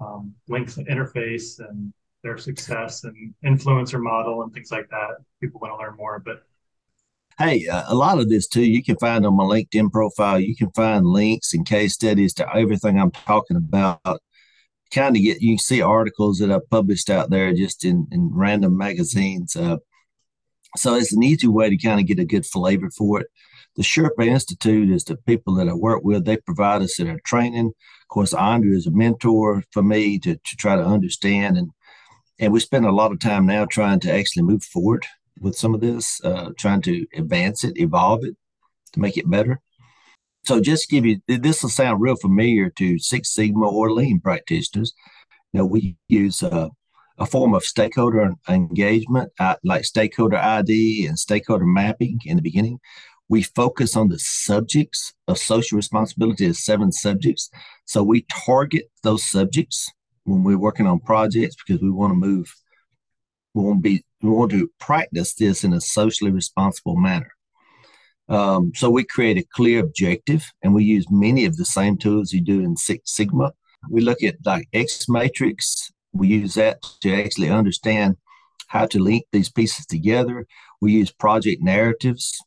um, 0.00 0.34
links 0.48 0.76
and 0.76 0.86
Interface 0.86 1.60
and 1.60 1.92
their 2.24 2.38
success 2.38 3.04
and 3.04 3.34
influencer 3.44 4.02
model 4.02 4.42
and 4.42 4.52
things 4.52 4.72
like 4.72 4.88
that. 4.90 5.18
People 5.40 5.60
want 5.60 5.74
to 5.74 5.78
learn 5.78 5.96
more, 5.96 6.18
but 6.18 6.42
hey, 7.38 7.68
uh, 7.68 7.84
a 7.86 7.94
lot 7.94 8.18
of 8.18 8.28
this 8.28 8.48
too, 8.48 8.64
you 8.64 8.82
can 8.82 8.96
find 8.96 9.26
on 9.26 9.36
my 9.36 9.44
LinkedIn 9.44 9.92
profile. 9.92 10.40
You 10.40 10.56
can 10.56 10.70
find 10.70 11.06
links 11.06 11.52
and 11.52 11.66
case 11.66 11.94
studies 11.94 12.34
to 12.34 12.56
everything 12.56 12.98
I'm 12.98 13.10
talking 13.10 13.56
about. 13.56 14.22
Kind 14.92 15.16
of 15.16 15.22
get 15.22 15.42
you 15.42 15.58
see 15.58 15.82
articles 15.82 16.38
that 16.38 16.50
I've 16.50 16.68
published 16.70 17.10
out 17.10 17.30
there 17.30 17.52
just 17.52 17.84
in 17.84 18.06
in 18.10 18.30
random 18.32 18.76
magazines. 18.76 19.54
Uh, 19.54 19.76
so 20.76 20.94
it's 20.94 21.12
an 21.12 21.22
easy 21.22 21.46
way 21.46 21.70
to 21.70 21.76
kind 21.76 22.00
of 22.00 22.06
get 22.06 22.18
a 22.18 22.24
good 22.24 22.46
flavor 22.46 22.90
for 22.90 23.20
it. 23.20 23.26
The 23.76 23.82
Sherpa 23.82 24.24
Institute 24.24 24.90
is 24.90 25.04
the 25.04 25.16
people 25.16 25.54
that 25.56 25.68
I 25.68 25.74
work 25.74 26.04
with. 26.04 26.24
They 26.24 26.36
provide 26.36 26.82
us 26.82 27.00
in 27.00 27.08
our 27.08 27.18
training. 27.24 27.66
Of 27.66 28.08
course, 28.08 28.32
Andrea 28.32 28.76
is 28.76 28.86
a 28.86 28.92
mentor 28.92 29.64
for 29.72 29.82
me 29.82 30.18
to, 30.20 30.36
to 30.36 30.56
try 30.56 30.76
to 30.76 30.84
understand 30.84 31.56
and 31.56 31.70
and 32.38 32.52
we 32.52 32.60
spend 32.60 32.84
a 32.84 32.92
lot 32.92 33.12
of 33.12 33.20
time 33.20 33.46
now 33.46 33.64
trying 33.64 34.00
to 34.00 34.12
actually 34.12 34.42
move 34.42 34.64
forward 34.64 35.06
with 35.40 35.56
some 35.56 35.74
of 35.74 35.80
this, 35.80 36.20
uh, 36.24 36.50
trying 36.58 36.82
to 36.82 37.06
advance 37.14 37.64
it, 37.64 37.78
evolve 37.78 38.24
it 38.24 38.36
to 38.92 39.00
make 39.00 39.16
it 39.16 39.30
better. 39.30 39.60
So 40.44 40.60
just 40.60 40.90
give 40.90 41.06
you 41.06 41.20
this 41.26 41.62
will 41.62 41.70
sound 41.70 42.02
real 42.02 42.16
familiar 42.16 42.68
to 42.70 42.98
Six 42.98 43.34
Sigma 43.34 43.66
or 43.66 43.92
Lean 43.92 44.20
practitioners. 44.20 44.92
You 45.52 45.60
know, 45.60 45.66
we 45.66 45.96
use 46.08 46.42
uh, 46.42 46.68
a 47.18 47.26
form 47.26 47.54
of 47.54 47.64
stakeholder 47.64 48.34
engagement, 48.48 49.32
uh, 49.38 49.56
like 49.64 49.84
stakeholder 49.84 50.36
ID 50.36 51.06
and 51.06 51.18
stakeholder 51.18 51.64
mapping 51.64 52.18
in 52.24 52.36
the 52.36 52.42
beginning. 52.42 52.78
We 53.28 53.42
focus 53.42 53.96
on 53.96 54.08
the 54.08 54.18
subjects 54.18 55.14
of 55.28 55.38
social 55.38 55.76
responsibility 55.76 56.44
as 56.46 56.62
seven 56.62 56.92
subjects. 56.92 57.50
So 57.86 58.02
we 58.02 58.26
target 58.28 58.90
those 59.02 59.24
subjects 59.24 59.90
when 60.24 60.42
we're 60.42 60.58
working 60.58 60.86
on 60.86 61.00
projects 61.00 61.56
because 61.56 61.82
we 61.82 61.90
want 61.90 62.10
to 62.10 62.16
move 62.16 62.52
we 63.54 63.62
want 63.62 63.78
to 63.78 63.82
be 63.82 64.04
we 64.22 64.30
want 64.30 64.50
to 64.50 64.70
practice 64.80 65.34
this 65.34 65.64
in 65.64 65.72
a 65.72 65.80
socially 65.80 66.30
responsible 66.30 66.96
manner. 66.96 67.30
Um, 68.28 68.72
so 68.74 68.88
we 68.90 69.04
create 69.04 69.36
a 69.36 69.46
clear 69.52 69.80
objective 69.80 70.50
and 70.62 70.74
we 70.74 70.82
use 70.82 71.06
many 71.10 71.44
of 71.44 71.56
the 71.56 71.64
same 71.64 71.98
tools 71.98 72.32
you 72.32 72.40
do 72.40 72.60
in 72.60 72.76
six 72.76 73.14
sigma. 73.14 73.52
We 73.90 74.00
look 74.00 74.22
at 74.22 74.36
like 74.44 74.66
x 74.72 75.08
matrix. 75.08 75.92
We 76.12 76.28
use 76.28 76.54
that 76.54 76.78
to 77.02 77.14
actually 77.14 77.50
understand 77.50 78.16
how 78.68 78.86
to 78.86 78.98
link 78.98 79.26
these 79.30 79.50
pieces 79.50 79.84
together. 79.86 80.46
We 80.80 80.92
use 80.92 81.12
project 81.12 81.62
narratives 81.62 82.42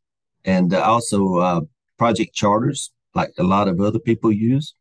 and 0.46 0.74
also 0.74 1.36
uh, 1.38 1.62
project 1.98 2.34
charters 2.34 2.92
like 3.14 3.34
a 3.38 3.44
lot 3.44 3.68
of 3.68 3.80
other 3.80 4.00
people 4.00 4.32
use 4.32 4.74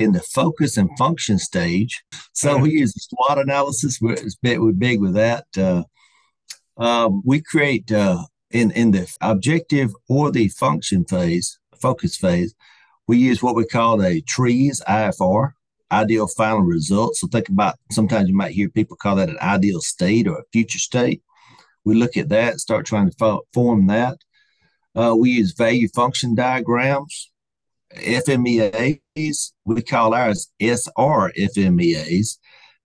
in 0.00 0.12
the 0.12 0.20
focus 0.20 0.76
and 0.76 0.90
function 0.96 1.38
stage. 1.38 2.02
So 2.32 2.56
we 2.56 2.70
use 2.70 2.94
the 2.94 3.00
SWOT 3.00 3.38
analysis. 3.38 4.00
We're, 4.00 4.16
we're 4.42 4.72
big 4.72 5.00
with 5.00 5.14
that. 5.14 5.44
Uh, 5.56 5.82
um, 6.76 7.22
we 7.24 7.42
create 7.42 7.92
uh, 7.92 8.24
in 8.50 8.70
in 8.70 8.90
the 8.92 9.14
objective 9.20 9.92
or 10.08 10.32
the 10.32 10.48
function 10.48 11.04
phase, 11.04 11.58
focus 11.80 12.16
phase. 12.16 12.54
We 13.06 13.18
use 13.18 13.42
what 13.42 13.54
we 13.54 13.66
call 13.66 14.02
a 14.02 14.22
TRIZ 14.22 14.80
IFR, 14.88 15.52
ideal 15.92 16.26
final 16.28 16.62
result. 16.62 17.16
So 17.16 17.26
think 17.26 17.48
about 17.48 17.76
sometimes 17.90 18.28
you 18.28 18.34
might 18.34 18.52
hear 18.52 18.70
people 18.70 18.96
call 18.96 19.16
that 19.16 19.28
an 19.28 19.38
ideal 19.42 19.80
state 19.80 20.26
or 20.26 20.38
a 20.38 20.44
future 20.52 20.78
state. 20.78 21.22
We 21.84 21.94
look 21.94 22.16
at 22.16 22.28
that, 22.30 22.60
start 22.60 22.86
trying 22.86 23.10
to 23.10 23.16
fo- 23.18 23.46
form 23.52 23.86
that. 23.88 24.18
Uh, 24.94 25.14
we 25.18 25.30
use 25.30 25.52
value 25.52 25.88
function 25.88 26.34
diagrams. 26.34 27.29
FMEAs, 27.96 29.52
we 29.64 29.82
call 29.82 30.14
ours 30.14 30.50
SR 30.60 31.32
FMEAs, 31.36 32.38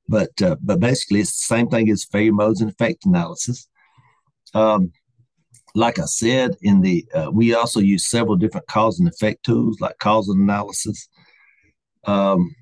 but 0.07 0.41
uh, 0.41 0.55
but 0.61 0.79
basically 0.79 1.19
it's 1.19 1.47
the 1.47 1.55
same 1.55 1.67
thing 1.67 1.89
as 1.89 2.05
failure 2.05 2.33
modes 2.33 2.61
and 2.61 2.71
effect 2.71 3.05
analysis. 3.05 3.67
Um, 4.53 4.91
like 5.75 5.99
I 5.99 6.05
said, 6.05 6.55
in 6.61 6.81
the 6.81 7.05
uh, 7.13 7.29
we 7.31 7.53
also 7.53 7.79
use 7.79 8.09
several 8.09 8.35
different 8.35 8.67
cause 8.67 8.99
and 8.99 9.07
effect 9.07 9.43
tools 9.43 9.79
like 9.79 9.97
causal 9.99 10.35
analysis. 10.35 11.07
Um, 12.05 12.55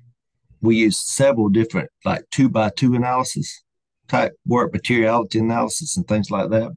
we 0.60 0.76
use 0.76 0.98
several 0.98 1.48
different 1.48 1.90
like 2.04 2.24
two 2.30 2.48
by 2.48 2.70
two 2.70 2.94
analysis 2.94 3.62
type 4.08 4.32
work, 4.46 4.72
materiality 4.72 5.38
analysis, 5.38 5.96
and 5.96 6.06
things 6.06 6.30
like 6.30 6.50
that. 6.50 6.72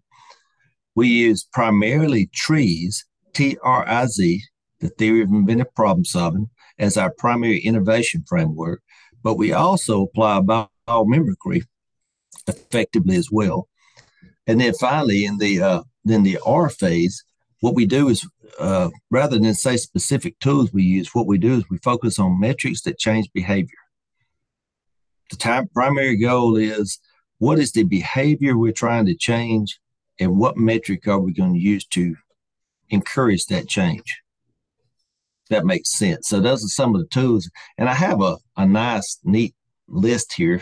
We 0.95 1.07
use 1.07 1.47
primarily 1.51 2.29
TRIZ, 2.35 3.03
T 3.33 3.57
R 3.63 3.87
I 3.87 4.05
Z, 4.05 4.41
the 4.79 4.89
theory 4.89 5.21
of 5.21 5.29
inventive 5.29 5.73
problem 5.75 6.05
solving, 6.05 6.49
as 6.79 6.97
our 6.97 7.11
primary 7.11 7.59
innovation 7.59 8.23
framework, 8.27 8.81
but 9.23 9.35
we 9.35 9.51
also 9.51 10.03
apply 10.03 10.41
biomimicry 10.87 11.63
effectively 12.47 13.15
as 13.15 13.29
well. 13.31 13.67
And 14.45 14.61
then 14.61 14.73
finally, 14.73 15.25
in 15.25 15.37
the 15.37 15.61
uh, 15.61 15.83
then 16.05 16.23
the 16.23 16.39
R 16.45 16.69
phase, 16.69 17.23
what 17.59 17.75
we 17.75 17.85
do 17.85 18.07
is 18.09 18.27
uh, 18.59 18.89
rather 19.11 19.37
than 19.37 19.53
say 19.53 19.77
specific 19.77 20.39
tools 20.39 20.71
we 20.71 20.83
use, 20.83 21.13
what 21.13 21.27
we 21.27 21.37
do 21.37 21.55
is 21.55 21.69
we 21.69 21.77
focus 21.79 22.19
on 22.19 22.39
metrics 22.39 22.81
that 22.83 22.97
change 22.97 23.29
behavior. 23.33 23.77
The 25.31 25.35
time, 25.35 25.67
primary 25.67 26.17
goal 26.17 26.55
is 26.55 26.99
what 27.39 27.59
is 27.59 27.73
the 27.73 27.83
behavior 27.83 28.57
we're 28.57 28.71
trying 28.71 29.05
to 29.07 29.15
change, 29.15 29.79
and 30.19 30.37
what 30.37 30.57
metric 30.57 31.07
are 31.07 31.19
we 31.19 31.33
going 31.33 31.53
to 31.53 31.59
use 31.59 31.85
to 31.87 32.15
encourage 32.89 33.47
that 33.47 33.67
change? 33.67 34.21
That 35.49 35.65
makes 35.65 35.97
sense. 35.97 36.27
So 36.27 36.39
those 36.39 36.63
are 36.63 36.69
some 36.69 36.95
of 36.95 37.01
the 37.01 37.07
tools, 37.07 37.49
and 37.77 37.89
I 37.89 37.93
have 37.93 38.21
a 38.21 38.37
a 38.55 38.65
nice, 38.65 39.19
neat 39.23 39.55
list 39.87 40.33
here 40.33 40.61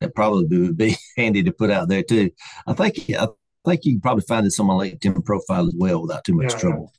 that 0.00 0.14
probably 0.14 0.58
would 0.58 0.76
be 0.76 0.96
handy 1.16 1.42
to 1.42 1.52
put 1.52 1.70
out 1.70 1.88
there 1.88 2.02
too. 2.02 2.30
I 2.66 2.72
think 2.72 2.98
I 3.10 3.28
think 3.64 3.84
you 3.84 3.94
can 3.94 4.00
probably 4.00 4.24
find 4.26 4.46
this 4.46 4.58
on 4.60 4.66
my 4.66 4.74
LinkedIn 4.74 5.24
profile 5.24 5.66
as 5.66 5.74
well 5.76 6.02
without 6.02 6.24
too 6.24 6.34
much 6.34 6.52
yeah, 6.52 6.58
trouble. 6.58 6.92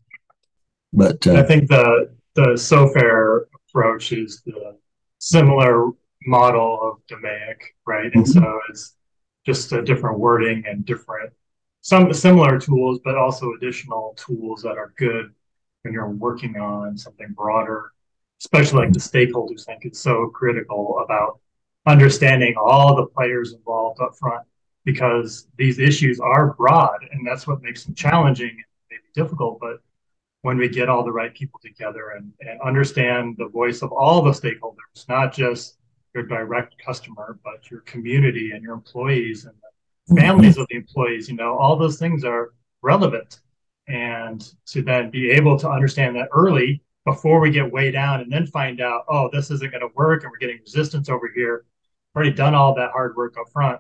But 0.94 1.26
uh, 1.28 1.36
I 1.36 1.44
think 1.44 1.70
the 1.70 2.16
the 2.36 2.56
SOFARE 2.56 3.48
approach 3.70 4.12
is 4.12 4.42
the 4.46 4.78
similar 5.20 5.90
model 6.26 6.80
of 6.82 6.98
DMAIC, 7.08 7.56
right? 7.86 8.14
And 8.14 8.26
mm-hmm. 8.26 8.40
so 8.44 8.60
it's 8.70 8.96
just 9.46 9.72
a 9.72 9.82
different 9.82 10.20
wording 10.20 10.64
and 10.68 10.86
different 10.86 11.34
some 11.82 12.12
similar 12.12 12.60
tools, 12.60 13.00
but 13.04 13.16
also 13.16 13.54
additional 13.54 14.14
tools 14.18 14.62
that 14.62 14.78
are 14.78 14.94
good 14.98 15.34
when 15.88 15.94
you're 15.94 16.10
working 16.10 16.58
on 16.58 16.98
something 16.98 17.32
broader, 17.32 17.94
especially 18.42 18.80
like 18.80 18.92
the 18.92 19.00
stakeholders 19.00 19.66
think 19.66 19.86
it's 19.86 20.02
so 20.02 20.28
critical 20.28 21.00
about 21.02 21.40
understanding 21.86 22.56
all 22.58 22.94
the 22.98 23.06
players 23.06 23.54
involved 23.54 24.02
up 24.02 24.14
front 24.20 24.46
because 24.84 25.48
these 25.58 25.80
issues 25.80 26.20
are 26.20 26.54
broad 26.56 26.98
and 27.12 27.26
that's 27.26 27.48
what 27.48 27.62
makes 27.62 27.86
them 27.86 27.96
challenging 27.96 28.50
and 28.50 28.66
maybe 28.92 29.04
difficult 29.16 29.60
but 29.62 29.78
when 30.42 30.58
we 30.58 30.68
get 30.68 30.90
all 30.90 31.06
the 31.06 31.12
right 31.12 31.34
people 31.34 31.60
together 31.64 32.10
and, 32.18 32.34
and 32.42 32.60
understand 32.62 33.36
the 33.38 33.48
voice 33.48 33.82
of 33.82 33.94
all 33.94 34.22
the 34.22 34.32
stakeholders 34.32 35.08
not 35.08 35.34
just 35.34 35.78
your 36.14 36.24
direct 36.24 36.76
customer 36.86 37.40
but 37.46 37.72
your 37.72 37.80
community 37.82 38.52
and 38.52 38.62
your 38.62 38.74
employees 38.74 39.46
and 39.46 39.54
the 39.56 40.14
mm-hmm. 40.14 40.22
families 40.22 40.58
of 40.58 40.68
the 40.70 40.76
employees 40.76 41.30
you 41.30 41.36
know 41.36 41.58
all 41.58 41.78
those 41.78 41.98
things 41.98 42.26
are 42.26 42.52
relevant 42.82 43.40
and 43.88 44.54
to 44.66 44.82
then 44.82 45.10
be 45.10 45.32
able 45.32 45.58
to 45.58 45.70
understand 45.70 46.16
that 46.16 46.30
early 46.32 46.82
before 47.06 47.40
we 47.40 47.50
get 47.50 47.72
way 47.72 47.90
down 47.90 48.20
and 48.20 48.32
then 48.32 48.46
find 48.46 48.82
out 48.82 49.06
oh 49.08 49.30
this 49.32 49.50
isn't 49.50 49.72
going 49.72 49.82
to 49.82 49.90
work 49.96 50.24
and 50.24 50.32
we're 50.32 50.38
getting 50.38 50.60
resistance 50.62 51.10
over 51.10 51.32
here 51.34 51.66
already 52.16 52.32
done 52.32 52.54
all 52.54 52.74
that 52.74 52.92
hard 52.92 53.16
work 53.16 53.38
up 53.38 53.50
front 53.50 53.80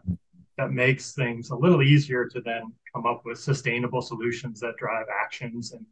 that 0.57 0.71
makes 0.71 1.13
things 1.13 1.51
a 1.51 1.55
little 1.55 1.81
easier 1.81 2.25
to 2.25 2.41
then 2.41 2.71
come 2.93 3.05
up 3.05 3.23
with 3.25 3.39
sustainable 3.39 4.01
solutions 4.01 4.59
that 4.59 4.75
drive 4.77 5.05
actions 5.23 5.71
and 5.71 5.85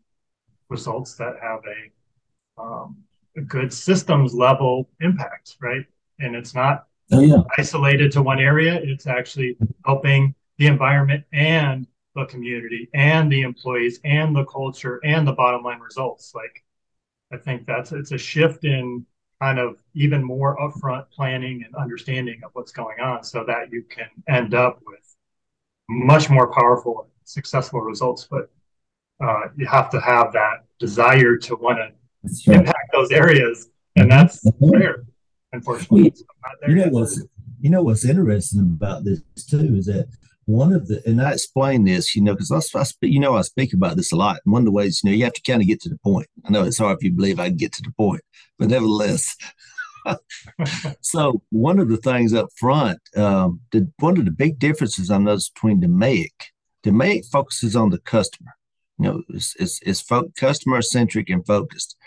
results 0.69 1.13
that 1.15 1.35
have 1.41 1.59
a, 1.65 2.61
um, 2.61 2.97
a 3.37 3.41
good 3.41 3.71
systems 3.71 4.33
level 4.33 4.89
impact, 5.01 5.57
right? 5.61 5.85
And 6.19 6.35
it's 6.35 6.55
not 6.55 6.87
oh, 7.11 7.21
yeah. 7.21 7.41
isolated 7.57 8.11
to 8.13 8.23
one 8.23 8.39
area. 8.39 8.79
It's 8.81 9.05
actually 9.05 9.57
helping 9.85 10.33
the 10.57 10.67
environment 10.67 11.23
and 11.31 11.85
the 12.15 12.25
community 12.25 12.89
and 12.93 13.31
the 13.31 13.41
employees 13.41 13.99
and 14.03 14.35
the 14.35 14.45
culture 14.45 14.99
and 15.03 15.27
the 15.27 15.33
bottom 15.33 15.63
line 15.63 15.79
results. 15.79 16.33
Like, 16.33 16.63
I 17.31 17.37
think 17.37 17.65
that's 17.65 17.91
it's 17.91 18.11
a 18.11 18.17
shift 18.17 18.63
in 18.63 19.05
kind 19.41 19.59
of 19.59 19.77
even 19.93 20.23
more 20.23 20.57
upfront 20.57 21.09
planning 21.11 21.63
and 21.65 21.75
understanding 21.75 22.39
of 22.43 22.51
what's 22.53 22.71
going 22.71 22.99
on 22.99 23.23
so 23.23 23.43
that 23.45 23.71
you 23.71 23.83
can 23.83 24.07
end 24.29 24.53
up 24.53 24.79
with 24.85 25.15
much 25.89 26.29
more 26.29 26.51
powerful 26.53 27.01
and 27.01 27.11
successful 27.25 27.81
results. 27.81 28.27
But 28.29 28.49
uh, 29.21 29.49
you 29.57 29.65
have 29.65 29.89
to 29.91 29.99
have 29.99 30.31
that 30.33 30.65
desire 30.79 31.37
to 31.37 31.55
want 31.55 31.79
to 31.79 32.51
impact 32.51 32.91
those 32.93 33.11
areas. 33.11 33.69
And 33.97 34.11
that's 34.11 34.45
rare 34.59 35.05
unfortunately. 35.55 36.13
You 36.67 36.75
know 36.75 36.87
what's 36.89 37.21
you 37.59 37.69
know 37.69 37.83
what's 37.83 38.05
interesting 38.05 38.61
about 38.61 39.03
this 39.03 39.21
too 39.49 39.75
is 39.75 39.85
that 39.87 40.07
one 40.45 40.73
of 40.73 40.87
the 40.87 41.01
and 41.05 41.21
I 41.21 41.33
explain 41.33 41.85
this, 41.85 42.15
you 42.15 42.21
know, 42.21 42.33
because 42.33 42.51
I, 42.51 42.79
I 42.79 42.83
speak, 42.83 43.11
you 43.11 43.19
know, 43.19 43.35
I 43.35 43.41
speak 43.41 43.73
about 43.73 43.97
this 43.97 44.11
a 44.11 44.15
lot. 44.15 44.39
And 44.45 44.53
one 44.53 44.61
of 44.61 44.65
the 44.65 44.71
ways, 44.71 45.01
you 45.03 45.09
know, 45.09 45.15
you 45.15 45.23
have 45.23 45.33
to 45.33 45.41
kind 45.41 45.61
of 45.61 45.67
get 45.67 45.81
to 45.81 45.89
the 45.89 45.97
point. 45.97 46.27
I 46.45 46.51
know 46.51 46.63
it's 46.63 46.77
hard 46.77 46.97
if 46.97 47.03
you 47.03 47.11
believe 47.11 47.39
I 47.39 47.49
can 47.49 47.57
get 47.57 47.73
to 47.73 47.81
the 47.81 47.91
point, 47.91 48.21
but 48.59 48.69
nevertheless. 48.69 49.35
so 51.01 51.41
one 51.49 51.79
of 51.79 51.89
the 51.89 51.97
things 51.97 52.33
up 52.33 52.49
front, 52.57 52.99
um, 53.17 53.61
the, 53.71 53.91
one 53.97 54.19
of 54.19 54.25
the 54.25 54.31
big 54.31 54.59
differences 54.59 55.09
I 55.09 55.17
noticed 55.17 55.55
between 55.55 55.81
DMAIC, 55.81 56.29
DMAIC 56.83 57.25
focuses 57.31 57.75
on 57.75 57.89
the 57.89 57.97
customer. 57.99 58.51
You 58.99 59.05
know, 59.05 59.23
it's 59.29 59.55
it's, 59.59 59.79
it's 59.81 60.01
fo- 60.01 60.31
customer 60.37 60.81
centric 60.83 61.29
and 61.29 61.45
focused. 61.45 61.97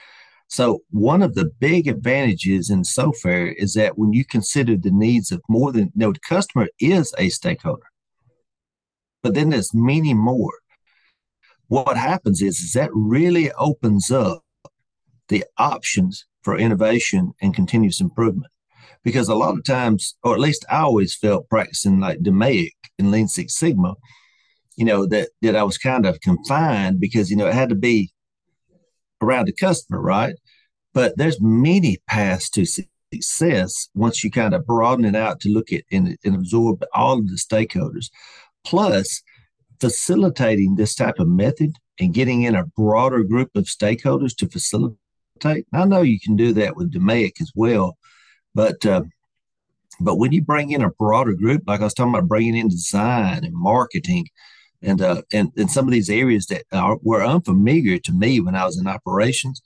So 0.47 0.83
one 0.91 1.23
of 1.23 1.35
the 1.35 1.47
big 1.59 1.89
advantages 1.89 2.71
in 2.71 2.85
SOFARE 2.85 3.49
is 3.49 3.75
that 3.75 3.99
when 3.99 4.15
you 4.15 4.25
consider 4.25 4.77
the 4.77 4.91
needs 4.91 5.31
of 5.31 5.43
more 5.49 5.73
than 5.73 5.87
you 5.87 5.93
know, 5.97 6.13
the 6.13 6.21
customer 6.21 6.69
is 6.81 7.13
a 7.19 7.29
stakeholder 7.29 7.88
but 9.29 9.35
then 9.35 9.51
there's 9.51 9.75
many 9.75 10.15
more. 10.15 10.55
What 11.67 11.99
happens 11.99 12.41
is, 12.41 12.61
is 12.61 12.73
that 12.73 12.89
really 12.95 13.53
opens 13.53 14.11
up 14.11 14.43
the 15.29 15.45
options 15.59 16.25
for 16.41 16.57
innovation 16.57 17.35
and 17.43 17.53
continuous 17.55 18.01
improvement. 18.01 18.51
Because 19.05 19.29
a 19.29 19.35
lot 19.35 19.59
of 19.59 19.65
times, 19.65 20.17
or 20.23 20.33
at 20.33 20.41
least 20.41 20.65
I 20.71 20.79
always 20.79 21.15
felt 21.15 21.51
practicing 21.51 22.01
like 22.01 22.21
DMAIC 22.21 22.71
and 22.99 23.11
Lean 23.11 23.29
Six 23.29 23.55
Sigma, 23.59 23.97
you 24.77 24.87
know, 24.87 25.05
that, 25.05 25.29
that 25.43 25.55
I 25.55 25.63
was 25.63 25.77
kind 25.77 26.07
of 26.07 26.23
confined 26.23 26.99
because, 26.99 27.31
you 27.31 27.37
know, 27.37 27.49
it 27.49 27.53
had 27.53 27.69
to 27.69 27.75
be 27.75 28.11
around 29.21 29.45
the 29.45 29.53
customer, 29.53 30.01
right? 30.01 30.37
But 30.95 31.19
there's 31.19 31.39
many 31.39 31.99
paths 32.09 32.49
to 32.53 32.65
success 32.65 33.91
once 33.95 34.25
you 34.25 34.31
kind 34.31 34.55
of 34.55 34.65
broaden 34.65 35.05
it 35.05 35.15
out 35.15 35.41
to 35.41 35.51
look 35.51 35.71
at 35.71 35.83
and, 35.93 36.17
and 36.25 36.35
absorb 36.35 36.83
all 36.95 37.19
of 37.19 37.29
the 37.29 37.37
stakeholders. 37.37 38.09
Plus, 38.69 39.23
facilitating 39.81 40.75
this 40.75 40.95
type 40.95 41.19
of 41.19 41.27
method 41.27 41.73
and 41.99 42.13
getting 42.13 42.43
in 42.43 42.55
a 42.55 42.67
broader 42.67 43.25
group 43.25 43.51
of 43.57 43.65
stakeholders 43.65 44.37
to 44.37 44.47
facilitate. 44.47 45.67
I 45.73 45.87
know 45.87 46.03
you 46.03 46.21
can 46.21 46.37
do 46.37 46.53
that 46.53 46.77
with 46.77 46.93
DMAIC 46.93 47.41
as 47.41 47.51
well, 47.55 47.97
but 48.55 48.85
uh, 48.85 49.05
but 50.01 50.17
when 50.17 50.33
you 50.33 50.43
bring 50.43 50.71
in 50.71 50.83
a 50.83 50.91
broader 50.91 51.33
group, 51.33 51.63
like 51.67 51.81
I 51.81 51.85
was 51.85 51.95
talking 51.95 52.15
about, 52.15 52.29
bringing 52.29 52.57
in 52.57 52.69
design 52.69 53.43
and 53.43 53.55
marketing, 53.55 54.27
and 54.83 55.01
uh, 55.01 55.23
and 55.33 55.51
and 55.57 55.71
some 55.71 55.87
of 55.87 55.93
these 55.93 56.11
areas 56.11 56.47
that 56.49 56.65
are, 56.71 56.99
were 57.01 57.25
unfamiliar 57.25 57.99
to 58.01 58.13
me 58.13 58.39
when 58.39 58.55
I 58.55 58.67
was 58.67 58.79
in 58.79 58.87
operations, 58.87 59.63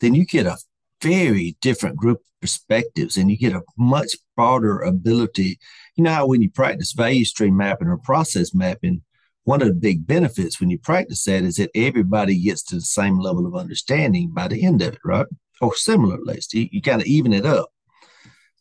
then 0.00 0.14
you 0.14 0.26
get 0.26 0.46
a 0.46 0.58
very 1.02 1.56
different 1.60 1.96
group 1.96 2.18
of 2.18 2.40
perspectives, 2.40 3.16
and 3.16 3.30
you 3.30 3.36
get 3.36 3.52
a 3.52 3.62
much 3.76 4.16
broader 4.36 4.80
ability 4.80 5.58
you 5.96 6.04
know 6.04 6.12
how 6.12 6.26
when 6.26 6.42
you 6.42 6.50
practice 6.50 6.92
value 6.92 7.24
stream 7.24 7.56
mapping 7.56 7.88
or 7.88 7.98
process 7.98 8.54
mapping, 8.54 9.02
one 9.44 9.60
of 9.60 9.68
the 9.68 9.74
big 9.74 10.06
benefits 10.06 10.60
when 10.60 10.70
you 10.70 10.78
practice 10.78 11.24
that 11.24 11.42
is 11.42 11.56
that 11.56 11.70
everybody 11.74 12.40
gets 12.40 12.62
to 12.64 12.76
the 12.76 12.80
same 12.80 13.18
level 13.18 13.46
of 13.46 13.56
understanding 13.56 14.30
by 14.32 14.48
the 14.48 14.64
end 14.64 14.80
of 14.80 14.94
it, 14.94 15.00
right? 15.04 15.26
Or 15.60 15.74
similar 15.74 16.14
at 16.14 16.22
least. 16.22 16.54
You, 16.54 16.68
you 16.70 16.80
kind 16.80 17.00
of 17.00 17.06
even 17.06 17.32
it 17.32 17.44
up. 17.44 17.70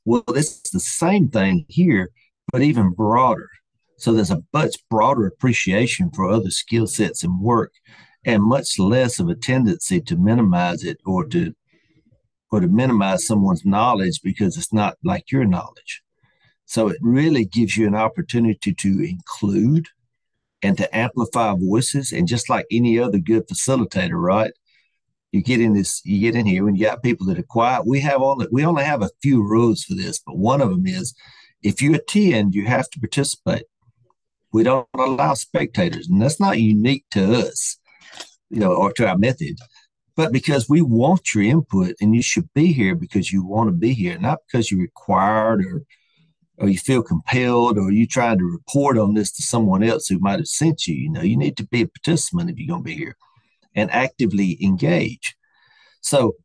Well, 0.03 0.23
it's 0.29 0.71
the 0.71 0.79
same 0.79 1.29
thing 1.29 1.65
here, 1.69 2.11
but 2.51 2.61
even 2.61 2.91
broader. 2.91 3.47
So 3.97 4.11
there's 4.11 4.31
a 4.31 4.43
much 4.51 4.75
broader 4.89 5.27
appreciation 5.27 6.09
for 6.11 6.27
other 6.27 6.49
skill 6.49 6.87
sets 6.87 7.23
and 7.23 7.39
work 7.39 7.71
and 8.25 8.43
much 8.43 8.79
less 8.79 9.19
of 9.19 9.29
a 9.29 9.35
tendency 9.35 10.01
to 10.01 10.17
minimize 10.17 10.83
it 10.83 10.97
or 11.05 11.25
to 11.27 11.53
or 12.51 12.59
to 12.59 12.67
minimize 12.67 13.25
someone's 13.25 13.65
knowledge 13.65 14.21
because 14.21 14.57
it's 14.57 14.73
not 14.73 14.97
like 15.03 15.31
your 15.31 15.45
knowledge. 15.45 16.03
So 16.65 16.89
it 16.89 16.97
really 17.01 17.45
gives 17.45 17.77
you 17.77 17.87
an 17.87 17.95
opportunity 17.95 18.73
to 18.73 18.87
include 19.09 19.87
and 20.61 20.77
to 20.77 20.95
amplify 20.95 21.53
voices. 21.55 22.11
And 22.11 22.27
just 22.27 22.49
like 22.49 22.65
any 22.71 22.99
other 22.99 23.17
good 23.19 23.47
facilitator, 23.47 24.21
right? 24.21 24.51
You 25.31 25.41
get 25.41 25.61
in 25.61 25.73
this, 25.73 26.01
you 26.03 26.19
get 26.19 26.35
in 26.35 26.45
here 26.45 26.65
when 26.65 26.75
you 26.75 26.85
got 26.85 27.03
people 27.03 27.25
that 27.27 27.39
are 27.39 27.43
quiet. 27.43 27.85
We 27.85 28.01
have 28.01 28.21
only 28.21 28.47
we 28.51 28.65
only 28.65 28.83
have 28.83 29.01
a 29.01 29.09
few 29.21 29.41
rules 29.41 29.83
for 29.83 29.95
this, 29.95 30.19
but 30.19 30.37
one 30.37 30.61
of 30.61 30.69
them 30.69 30.85
is 30.85 31.15
if 31.63 31.81
you 31.81 31.95
attend, 31.95 32.53
you 32.53 32.65
have 32.65 32.89
to 32.89 32.99
participate. 32.99 33.63
We 34.51 34.63
don't 34.63 34.87
allow 34.93 35.33
spectators, 35.35 36.09
and 36.09 36.21
that's 36.21 36.39
not 36.39 36.59
unique 36.59 37.05
to 37.11 37.33
us, 37.33 37.77
you 38.49 38.59
know, 38.59 38.73
or 38.73 38.91
to 38.93 39.07
our 39.07 39.17
method, 39.17 39.57
but 40.15 40.31
because 40.31 40.69
we 40.69 40.81
want 40.81 41.33
your 41.33 41.43
input, 41.43 41.95
and 42.01 42.15
you 42.15 42.21
should 42.21 42.49
be 42.53 42.73
here 42.73 42.95
because 42.95 43.31
you 43.31 43.43
want 43.45 43.69
to 43.69 43.73
be 43.73 43.93
here, 43.93 44.17
not 44.19 44.39
because 44.45 44.71
you're 44.71 44.81
required 44.81 45.65
or 45.65 45.83
or 46.57 46.69
you 46.69 46.77
feel 46.77 47.01
compelled 47.01 47.77
or 47.77 47.91
you 47.91 48.05
trying 48.05 48.37
to 48.37 48.45
report 48.45 48.97
on 48.97 49.15
this 49.15 49.31
to 49.31 49.41
someone 49.41 49.81
else 49.83 50.07
who 50.07 50.19
might 50.19 50.39
have 50.39 50.47
sent 50.47 50.85
you. 50.85 50.93
You 50.93 51.11
know, 51.11 51.21
you 51.21 51.35
need 51.35 51.57
to 51.57 51.65
be 51.65 51.81
a 51.81 51.87
participant 51.87 52.51
if 52.51 52.57
you're 52.59 52.67
going 52.67 52.83
to 52.83 52.85
be 52.85 52.95
here 52.95 53.15
and 53.73 53.89
actively 53.89 54.63
engage. 54.63 55.35
So 56.01 56.35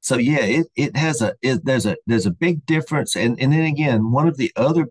so 0.00 0.16
yeah, 0.16 0.40
it, 0.40 0.66
it 0.76 0.96
has 0.96 1.20
a 1.20 1.34
it, 1.42 1.64
there's 1.64 1.86
a 1.86 1.96
there's 2.06 2.26
a 2.26 2.30
big 2.30 2.64
difference, 2.66 3.16
and 3.16 3.38
and 3.40 3.52
then 3.52 3.64
again, 3.64 4.10
one 4.10 4.26
of 4.26 4.36
the 4.36 4.52
other 4.56 4.88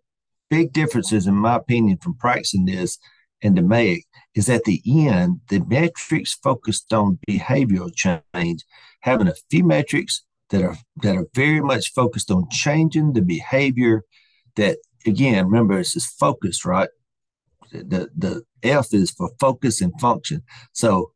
big 0.49 0.71
differences, 0.71 1.27
in 1.27 1.35
my 1.35 1.55
opinion, 1.55 1.97
from 1.97 2.15
practicing 2.15 2.65
this 2.65 2.99
and 3.41 3.57
DMAIC 3.57 4.03
is 4.35 4.49
at 4.49 4.63
the 4.65 4.81
end, 4.85 5.41
the 5.49 5.59
metrics 5.59 6.33
focused 6.33 6.93
on 6.93 7.19
behavioral 7.27 7.93
change, 7.93 8.63
having 9.01 9.27
a 9.27 9.33
few 9.49 9.63
metrics 9.63 10.23
that 10.49 10.63
are 10.63 10.77
that 11.03 11.15
are 11.15 11.27
very 11.33 11.61
much 11.61 11.93
focused 11.93 12.31
on 12.31 12.49
changing 12.49 13.13
the 13.13 13.21
behavior. 13.21 14.03
That 14.55 14.77
again, 15.05 15.45
remember, 15.45 15.79
it's 15.79 15.93
just 15.93 16.19
focus, 16.19 16.65
right? 16.65 16.89
The 17.71 18.09
the 18.15 18.43
F 18.63 18.93
is 18.93 19.11
for 19.11 19.29
focus 19.39 19.81
and 19.81 19.93
function. 19.99 20.43
So 20.73 21.11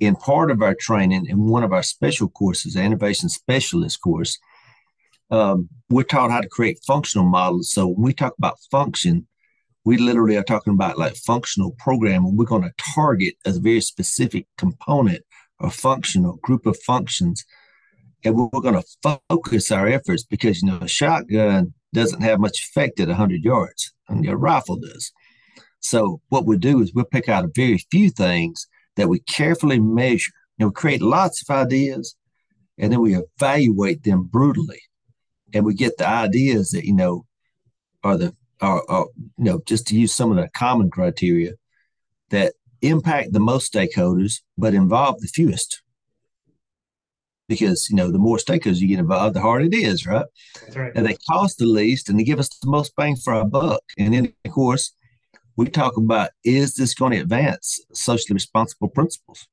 in 0.00 0.16
part 0.16 0.50
of 0.50 0.62
our 0.62 0.74
training, 0.74 1.26
in 1.26 1.46
one 1.46 1.62
of 1.62 1.72
our 1.72 1.82
special 1.82 2.28
courses, 2.28 2.74
the 2.74 2.82
innovation 2.82 3.28
specialist 3.28 4.00
course, 4.00 4.38
um, 5.30 5.68
we're 5.88 6.02
taught 6.02 6.30
how 6.30 6.40
to 6.40 6.48
create 6.48 6.80
functional 6.84 7.26
models. 7.26 7.72
So 7.72 7.86
when 7.86 8.02
we 8.02 8.12
talk 8.12 8.34
about 8.36 8.58
function, 8.70 9.28
we 9.84 9.96
literally 9.96 10.36
are 10.36 10.44
talking 10.44 10.72
about 10.72 10.98
like 10.98 11.16
functional 11.16 11.72
programming. 11.78 12.36
We're 12.36 12.44
going 12.44 12.62
to 12.62 12.72
target 12.94 13.34
a 13.44 13.52
very 13.52 13.80
specific 13.80 14.46
component 14.56 15.22
or 15.58 15.70
function 15.70 16.24
or 16.24 16.36
group 16.42 16.66
of 16.66 16.78
functions. 16.82 17.44
And 18.24 18.36
we're 18.36 18.60
going 18.60 18.80
to 18.80 19.18
focus 19.28 19.72
our 19.72 19.88
efforts 19.88 20.22
because, 20.22 20.62
you 20.62 20.68
know, 20.68 20.78
a 20.80 20.88
shotgun 20.88 21.74
doesn't 21.92 22.22
have 22.22 22.38
much 22.40 22.60
effect 22.60 23.00
at 23.00 23.08
100 23.08 23.42
yards, 23.42 23.92
and 24.08 24.24
your 24.24 24.36
rifle 24.36 24.76
does. 24.76 25.12
So 25.80 26.20
what 26.28 26.46
we 26.46 26.56
do 26.56 26.80
is 26.80 26.94
we'll 26.94 27.04
pick 27.04 27.28
out 27.28 27.44
a 27.44 27.50
very 27.54 27.78
few 27.90 28.10
things 28.10 28.68
that 28.96 29.08
we 29.08 29.18
carefully 29.20 29.80
measure. 29.80 30.32
You 30.56 30.64
know, 30.64 30.68
we 30.68 30.74
create 30.74 31.02
lots 31.02 31.42
of 31.42 31.54
ideas 31.54 32.14
and 32.78 32.92
then 32.92 33.00
we 33.00 33.16
evaluate 33.16 34.04
them 34.04 34.24
brutally. 34.24 34.80
And 35.52 35.64
we 35.64 35.74
get 35.74 35.98
the 35.98 36.08
ideas 36.08 36.70
that, 36.70 36.84
you 36.84 36.94
know, 36.94 37.26
are 38.04 38.16
the, 38.16 38.34
are, 38.62 38.82
are 38.88 39.06
you 39.36 39.44
know, 39.44 39.60
just 39.66 39.86
to 39.88 39.96
use 39.96 40.14
some 40.14 40.30
of 40.30 40.36
the 40.36 40.48
common 40.54 40.88
criteria 40.88 41.52
that 42.30 42.54
impact 42.80 43.32
the 43.32 43.40
most 43.40 43.72
stakeholders, 43.72 44.40
but 44.56 44.72
involve 44.72 45.20
the 45.20 45.28
fewest. 45.28 45.82
Because, 47.48 47.88
you 47.90 47.96
know, 47.96 48.10
the 48.10 48.18
more 48.18 48.38
stakeholders 48.38 48.78
you 48.78 48.88
get 48.88 49.00
involved, 49.00 49.34
the 49.34 49.40
harder 49.40 49.66
it 49.66 49.74
is, 49.74 50.06
right? 50.06 50.24
right? 50.74 50.92
And 50.94 51.04
they 51.04 51.16
cost 51.28 51.58
the 51.58 51.66
least 51.66 52.08
and 52.08 52.18
they 52.18 52.24
give 52.24 52.38
us 52.38 52.48
the 52.48 52.70
most 52.70 52.96
bang 52.96 53.16
for 53.16 53.34
our 53.34 53.44
buck. 53.44 53.82
And 53.98 54.14
then, 54.14 54.32
of 54.44 54.52
course, 54.52 54.94
we 55.56 55.66
talk 55.66 55.96
about 55.96 56.30
is 56.44 56.74
this 56.74 56.94
going 56.94 57.12
to 57.12 57.18
advance 57.18 57.80
socially 57.92 58.34
responsible 58.34 58.88
principles? 58.88 59.46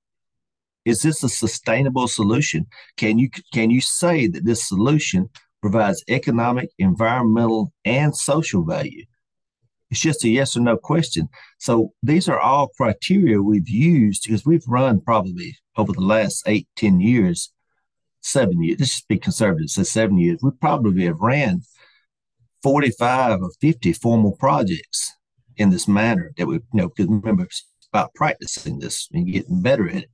Is 0.85 1.01
this 1.01 1.23
a 1.23 1.29
sustainable 1.29 2.07
solution? 2.07 2.67
Can 2.95 3.19
you 3.19 3.29
can 3.53 3.69
you 3.69 3.81
say 3.81 4.27
that 4.27 4.45
this 4.45 4.67
solution 4.67 5.29
provides 5.61 6.03
economic, 6.09 6.69
environmental, 6.77 7.73
and 7.85 8.15
social 8.15 8.63
value? 8.63 9.05
It's 9.91 9.99
just 9.99 10.23
a 10.23 10.29
yes 10.29 10.55
or 10.55 10.61
no 10.61 10.77
question. 10.77 11.29
So 11.57 11.93
these 12.03 12.29
are 12.29 12.39
all 12.39 12.69
criteria 12.77 13.41
we've 13.41 13.69
used 13.69 14.23
because 14.23 14.45
we've 14.45 14.67
run 14.67 15.01
probably 15.01 15.57
over 15.77 15.93
the 15.93 16.01
last 16.01 16.43
eight, 16.45 16.67
ten 16.75 16.99
years, 16.99 17.51
seven 18.21 18.61
years. 18.61 18.79
Let's 18.79 18.91
just 18.91 19.07
be 19.07 19.17
conservative, 19.17 19.69
say 19.69 19.83
seven 19.83 20.17
years. 20.17 20.39
We 20.43 20.51
probably 20.51 21.05
have 21.05 21.19
ran 21.19 21.61
45 22.61 23.41
or 23.41 23.51
50 23.59 23.93
formal 23.93 24.35
projects 24.37 25.13
in 25.57 25.69
this 25.71 25.87
manner 25.87 26.31
that 26.37 26.45
we, 26.45 26.55
you 26.55 26.63
know, 26.73 26.89
because 26.89 27.07
remember 27.07 27.43
it's 27.43 27.67
about 27.91 28.13
practicing 28.13 28.79
this 28.79 29.07
and 29.13 29.31
getting 29.31 29.61
better 29.61 29.89
at 29.89 30.03
it. 30.03 30.11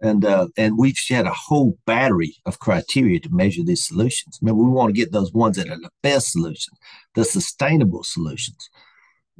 And 0.00 0.24
uh, 0.24 0.48
and 0.56 0.78
we've 0.78 0.96
had 1.08 1.26
a 1.26 1.32
whole 1.32 1.76
battery 1.84 2.36
of 2.46 2.60
criteria 2.60 3.18
to 3.20 3.30
measure 3.30 3.64
these 3.64 3.84
solutions. 3.84 4.38
Remember, 4.40 4.62
we 4.62 4.70
want 4.70 4.94
to 4.94 5.00
get 5.00 5.10
those 5.10 5.32
ones 5.32 5.56
that 5.56 5.68
are 5.68 5.80
the 5.80 5.90
best 6.02 6.32
solutions, 6.32 6.78
the 7.16 7.24
sustainable 7.24 8.04
solutions, 8.04 8.70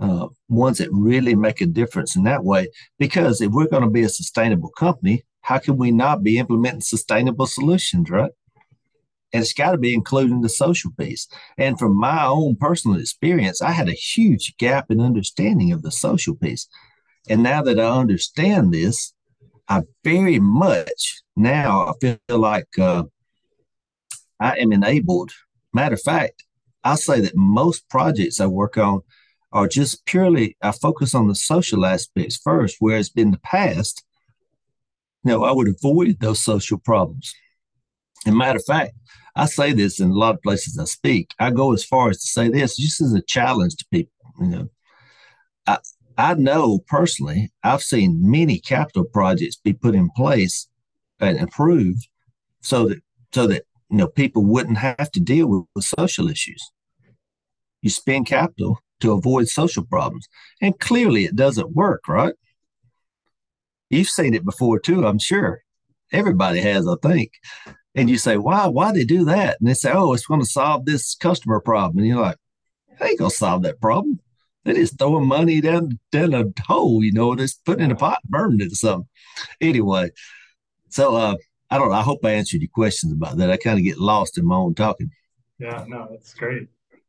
uh, 0.01 0.27
ones 0.49 0.79
that 0.79 0.89
really 0.91 1.37
make 1.37 1.61
a 1.61 1.67
difference 1.67 2.17
in 2.17 2.25
that 2.25 2.45
way. 2.45 2.69
Because 2.99 3.41
if 3.41 3.53
we're 3.53 3.69
going 3.69 3.85
to 3.85 3.91
be 3.91 4.03
a 4.03 4.09
sustainable 4.09 4.71
company, 4.71 5.23
how 5.43 5.59
can 5.59 5.77
we 5.77 5.93
not 5.93 6.25
be 6.25 6.39
implementing 6.39 6.81
sustainable 6.81 7.47
solutions, 7.47 8.11
right? 8.11 8.33
and 9.33 9.43
it's 9.43 9.53
got 9.53 9.73
to 9.73 9.79
be 9.79 9.95
including 9.95 10.41
the 10.41 10.49
social 10.49 10.91
piece. 10.99 11.29
And 11.57 11.79
from 11.79 11.99
my 11.99 12.25
own 12.25 12.57
personal 12.57 12.99
experience, 12.99 13.61
I 13.61 13.73
had 13.73 13.89
a 13.89 13.93
huge 13.93 14.57
gap 14.59 14.91
in 14.91 15.01
understanding 15.01 15.73
of 15.73 15.83
the 15.83 15.91
social 15.91 16.35
piece. 16.35 16.67
And 17.29 17.43
now 17.43 17.63
that 17.63 17.79
I 17.79 17.89
understand 17.89 18.73
this, 18.73 19.13
I 19.69 19.83
very 20.03 20.39
much 20.39 21.23
now 21.37 21.89
I 21.89 21.93
feel 22.01 22.39
like 22.39 22.79
uh, 22.79 23.05
I 24.41 24.57
am 24.59 24.73
enabled. 24.73 25.31
Matter 25.73 25.95
of 25.95 26.03
fact, 26.03 26.45
I 26.85 26.95
say 26.95 27.21
that 27.21 27.37
most 27.37 27.89
projects 27.89 28.41
I 28.41 28.47
work 28.47 28.79
on 28.79 29.03
are 29.53 29.69
just 29.69 30.05
purely 30.07 30.57
I 30.62 30.73
focus 30.73 31.14
on 31.14 31.29
the 31.29 31.35
social 31.35 31.85
aspects 31.85 32.37
first, 32.37 32.77
whereas 32.81 33.11
in 33.16 33.31
the 33.31 33.39
past, 33.39 34.05
you 35.25 35.33
know, 35.33 35.45
I 35.45 35.53
would 35.53 35.69
avoid 35.69 36.21
those 36.21 36.41
social 36.43 36.79
problems. 36.79 37.35
And 38.27 38.37
matter 38.37 38.59
of 38.59 38.64
fact, 38.64 38.93
I 39.37 39.47
say 39.47 39.73
this 39.73 40.01
in 40.01 40.11
a 40.11 40.14
lot 40.14 40.35
of 40.35 40.43
places 40.43 40.79
I 40.79 40.85
speak. 40.85 41.35
I 41.39 41.51
go 41.51 41.73
as 41.73 41.85
far 41.85 42.11
as 42.11 42.21
to 42.21 42.27
say 42.27 42.49
this 42.49 42.77
just 42.77 43.01
as 43.01 43.12
a 43.12 43.23
challenge 43.23 43.77
to 43.77 43.87
people. 43.93 44.12
You 44.41 44.47
know, 44.47 44.69
I 45.66 45.79
I 46.19 46.35
know 46.35 46.81
personally, 46.87 47.51
I've 47.62 47.83
seen 47.83 48.31
many 48.31 48.59
capital 48.59 49.05
projects 49.05 49.57
be 49.57 49.73
put 49.73 49.95
in 49.95 50.11
place 50.11 50.69
and 51.21 51.41
approved 51.41 52.09
so 52.61 52.89
that 52.89 52.99
so 53.33 53.47
that 53.47 53.64
you 53.91 53.97
know 53.97 54.09
people 54.09 54.45
wouldn't 54.45 54.79
have 54.79 55.11
to 55.12 55.21
deal 55.21 55.47
with, 55.47 55.64
with 55.75 55.85
social 55.85 56.29
issues. 56.29 56.62
You 57.81 57.91
spend 57.91 58.27
capital 58.27 58.81
to 59.01 59.12
avoid 59.12 59.49
social 59.49 59.85
problems, 59.87 60.29
and 60.61 60.79
clearly 60.79 61.25
it 61.25 61.37
doesn't 61.37 61.75
work, 61.75 62.09
right? 62.09 62.35
You've 63.89 64.09
seen 64.11 64.35
it 64.35 64.45
before 64.45 64.79
too, 64.79 65.07
I'm 65.07 65.19
sure. 65.19 65.62
Everybody 66.12 66.61
has, 66.61 66.87
I 66.87 66.97
think 67.01 67.33
and 67.99 68.09
you 68.09 68.16
say, 68.16 68.37
why, 68.37 68.69
why 68.69 68.93
they 68.93 69.05
do 69.05 69.25
that? 69.25 69.57
And 69.59 69.69
they 69.69 69.75
say, 69.75 69.91
oh, 69.93 70.12
it's 70.12 70.27
going 70.27 70.41
to 70.41 70.47
solve 70.47 70.85
this 70.85 71.16
customer 71.16 71.61
problem. 71.61 71.99
And 71.99 72.07
you're 72.07 72.21
like, 72.21 72.37
it 72.89 73.05
ain't 73.05 73.19
to 73.19 73.29
solve 73.29 73.62
that 73.62 73.81
problem. 73.81 74.21
They 74.69 74.75
just 74.75 74.99
throwing 74.99 75.27
money 75.27 75.61
down, 75.61 75.99
down 76.12 76.35
a 76.35 76.45
hole, 76.62 77.03
you 77.03 77.12
know, 77.12 77.35
just 77.35 77.64
putting 77.64 77.87
in 77.87 77.91
a 77.91 77.97
pot 77.97 78.21
burning 78.25 78.61
it 78.61 78.73
or 78.73 78.77
something. 78.77 79.09
Anyway, 79.61 80.11
so 80.89 81.16
uh, 81.16 81.37
I 81.71 81.79
don't 81.79 81.89
know. 81.89 81.95
I 81.95 82.03
hope 82.03 82.25
I 82.25 82.33
answered 82.33 82.61
your 82.61 82.71
questions 82.73 83.12
about 83.12 83.37
that. 83.39 83.51
I 83.51 83.57
kind 83.57 83.79
of 83.79 83.85
get 83.85 83.99
lost 83.99 84.39
in 84.39 84.47
my 84.47 84.57
own 84.57 84.75
talking. 84.75 85.11
Yeah, 85.59 85.85
no, 85.89 86.09
that's 86.11 86.35
great. 86.35 86.69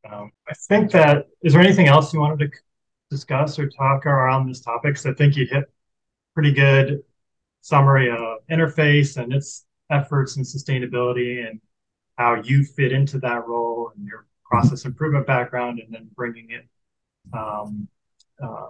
Um, 0.09 0.31
I 0.47 0.53
think 0.53 0.91
that 0.91 1.27
is 1.43 1.53
there 1.53 1.61
anything 1.61 1.87
else 1.87 2.13
you 2.13 2.19
wanted 2.19 2.51
to 2.51 2.59
discuss 3.09 3.59
or 3.59 3.69
talk 3.69 4.05
around 4.05 4.47
this 4.47 4.61
topic? 4.61 4.93
Because 4.93 5.05
I 5.05 5.13
think 5.13 5.35
you 5.35 5.45
hit 5.45 5.65
pretty 6.33 6.53
good 6.53 7.03
summary 7.61 8.09
of 8.09 8.39
Interface 8.49 9.17
and 9.17 9.33
its 9.33 9.65
efforts 9.91 10.37
and 10.37 10.45
sustainability 10.45 11.47
and 11.47 11.59
how 12.17 12.35
you 12.35 12.63
fit 12.63 12.91
into 12.91 13.19
that 13.19 13.47
role 13.47 13.91
and 13.95 14.05
your 14.05 14.25
process 14.45 14.85
improvement 14.85 15.27
background 15.27 15.79
and 15.79 15.93
then 15.93 16.09
bringing 16.15 16.49
it 16.51 16.67
um, 17.33 17.87
uh, 18.41 18.67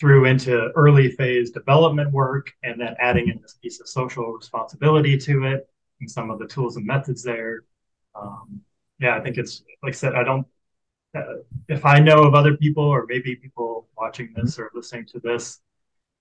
through 0.00 0.24
into 0.24 0.70
early 0.74 1.10
phase 1.12 1.50
development 1.50 2.12
work 2.12 2.52
and 2.62 2.80
then 2.80 2.94
adding 2.98 3.28
in 3.28 3.40
this 3.40 3.54
piece 3.62 3.80
of 3.80 3.88
social 3.88 4.32
responsibility 4.32 5.16
to 5.16 5.44
it 5.44 5.68
and 6.00 6.10
some 6.10 6.30
of 6.30 6.38
the 6.38 6.46
tools 6.46 6.76
and 6.76 6.86
methods 6.86 7.22
there. 7.22 7.64
Um, 8.14 8.60
yeah, 8.98 9.16
I 9.16 9.20
think 9.20 9.38
it's 9.38 9.62
like 9.82 9.94
I 9.94 9.96
said, 9.96 10.14
I 10.14 10.24
don't, 10.24 10.46
uh, 11.16 11.36
if 11.68 11.84
I 11.84 12.00
know 12.00 12.24
of 12.24 12.34
other 12.34 12.56
people 12.56 12.84
or 12.84 13.06
maybe 13.08 13.36
people 13.36 13.88
watching 13.96 14.32
this 14.34 14.58
or 14.58 14.70
listening 14.74 15.06
to 15.06 15.20
this 15.20 15.60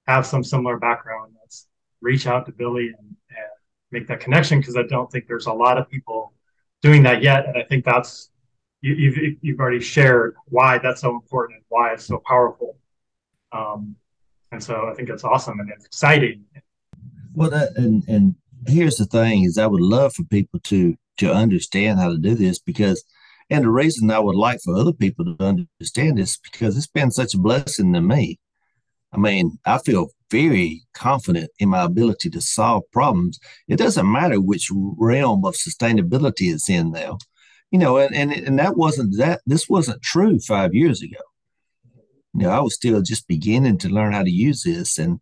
have 0.08 0.26
some 0.26 0.44
similar 0.44 0.78
background, 0.78 1.34
let's 1.42 1.68
reach 2.02 2.28
out 2.28 2.46
to 2.46 2.52
Billy 2.52 2.88
and, 2.88 3.16
and 3.30 3.48
make 3.92 4.08
that 4.08 4.20
connection 4.20 4.60
because 4.60 4.78
I 4.78 4.84
don't 4.84 5.12
think 5.12 5.28
there's 5.28 5.48
a 5.48 5.54
lot 5.54 5.78
of 5.78 5.90
people 5.90 6.34
doing 6.82 7.04
that 7.04 7.24
yet. 7.24 7.48
And 7.48 7.58
I 7.58 7.64
think 7.64 7.86
that's 7.86 8.30
you, 8.84 9.10
have 9.10 9.18
you've, 9.18 9.38
you've 9.42 9.60
already 9.60 9.80
shared 9.80 10.36
why 10.46 10.78
that's 10.78 11.02
so 11.02 11.12
important 11.12 11.58
and 11.58 11.66
why 11.70 11.94
it's 11.94 12.06
so 12.06 12.22
powerful. 12.28 12.78
Um, 13.54 13.96
and 14.52 14.62
so 14.62 14.90
I 14.92 14.94
think 14.94 15.10
it's 15.10 15.24
awesome 15.24 15.60
and 15.60 15.70
it's 15.70 15.86
exciting. 15.86 16.44
Well, 17.34 17.50
that, 17.50 17.76
and 17.78 18.04
and 18.08 18.36
here's 18.68 18.98
the 18.98 19.06
thing: 19.06 19.46
is 19.46 19.58
I 19.58 19.68
would 19.68 19.82
love 19.82 20.14
for 20.14 20.24
people 20.26 20.60
to 20.66 20.96
to 21.18 21.34
understand 21.34 22.00
how 22.00 22.10
to 22.10 22.18
do 22.18 22.36
this 22.36 22.60
because, 22.60 23.04
And 23.50 23.64
the 23.64 23.70
reason 23.70 24.12
I 24.12 24.20
would 24.20 24.36
like 24.36 24.60
for 24.62 24.76
other 24.76 24.94
people 24.94 25.26
to 25.26 25.44
understand 25.44 26.18
this 26.18 26.38
because 26.38 26.76
it's 26.76 26.88
been 26.88 27.12
such 27.12 27.34
a 27.34 27.40
blessing 27.40 27.94
to 27.94 28.02
me. 28.02 28.40
I 29.12 29.18
mean, 29.18 29.60
I 29.66 29.78
feel 29.78 30.10
very 30.30 30.82
confident 30.94 31.52
in 31.60 31.70
my 31.70 31.84
ability 31.84 32.32
to 32.32 32.42
solve 32.42 32.84
problems. 32.92 33.40
It 33.68 33.78
doesn't 33.78 34.12
matter 34.12 34.42
which 34.42 34.70
realm 34.74 35.46
of 35.46 35.54
sustainability 35.54 36.52
it's 36.52 36.70
in 36.70 36.92
now. 36.92 37.20
You 37.74 37.80
know, 37.80 37.98
and, 37.98 38.16
and, 38.16 38.32
and 38.32 38.60
that 38.60 38.78
wasn't 38.78 39.18
that 39.18 39.42
this 39.48 39.68
wasn't 39.68 40.04
true 40.04 40.38
five 40.40 40.76
years 40.76 41.02
ago. 41.02 41.18
You 42.36 42.44
know, 42.44 42.52
I 42.52 42.60
was 42.60 42.76
still 42.76 43.02
just 43.02 43.28
beginning 43.28 43.80
to 43.80 43.90
learn 43.90 44.14
how 44.14 44.22
to 44.22 44.30
use 44.30 44.62
this. 44.62 45.00
And 45.00 45.20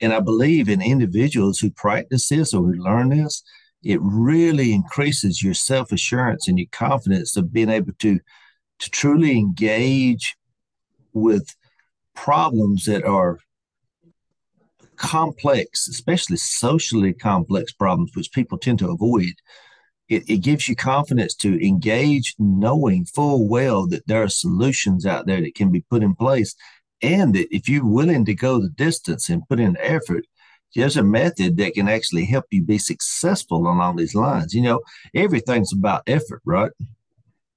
and 0.00 0.12
I 0.12 0.18
believe 0.18 0.68
in 0.68 0.82
individuals 0.82 1.60
who 1.60 1.70
practice 1.70 2.28
this 2.28 2.52
or 2.52 2.64
who 2.64 2.82
learn 2.82 3.10
this, 3.10 3.44
it 3.84 4.00
really 4.02 4.72
increases 4.72 5.40
your 5.40 5.54
self-assurance 5.54 6.48
and 6.48 6.58
your 6.58 6.66
confidence 6.72 7.36
of 7.36 7.52
being 7.52 7.70
able 7.70 7.92
to 8.00 8.18
to 8.80 8.90
truly 8.90 9.38
engage 9.38 10.36
with 11.12 11.54
problems 12.16 12.86
that 12.86 13.04
are 13.04 13.38
complex, 14.96 15.86
especially 15.86 16.38
socially 16.38 17.12
complex 17.12 17.72
problems, 17.72 18.10
which 18.16 18.32
people 18.32 18.58
tend 18.58 18.80
to 18.80 18.90
avoid. 18.90 19.34
It, 20.08 20.28
it 20.28 20.38
gives 20.38 20.68
you 20.68 20.76
confidence 20.76 21.34
to 21.36 21.66
engage, 21.66 22.34
knowing 22.38 23.06
full 23.06 23.48
well 23.48 23.86
that 23.88 24.06
there 24.06 24.22
are 24.22 24.28
solutions 24.28 25.06
out 25.06 25.26
there 25.26 25.40
that 25.40 25.54
can 25.54 25.70
be 25.70 25.80
put 25.80 26.02
in 26.02 26.14
place. 26.14 26.54
And 27.02 27.34
that 27.34 27.54
if 27.54 27.68
you're 27.68 27.84
willing 27.86 28.24
to 28.26 28.34
go 28.34 28.60
the 28.60 28.68
distance 28.68 29.28
and 29.28 29.46
put 29.48 29.60
in 29.60 29.74
the 29.74 29.90
effort, 29.90 30.24
there's 30.74 30.96
a 30.96 31.02
method 31.02 31.56
that 31.56 31.74
can 31.74 31.88
actually 31.88 32.24
help 32.24 32.46
you 32.50 32.62
be 32.62 32.78
successful 32.78 33.58
along 33.58 33.96
these 33.96 34.14
lines. 34.14 34.54
You 34.54 34.62
know, 34.62 34.80
everything's 35.14 35.72
about 35.72 36.02
effort, 36.06 36.42
right? 36.44 36.72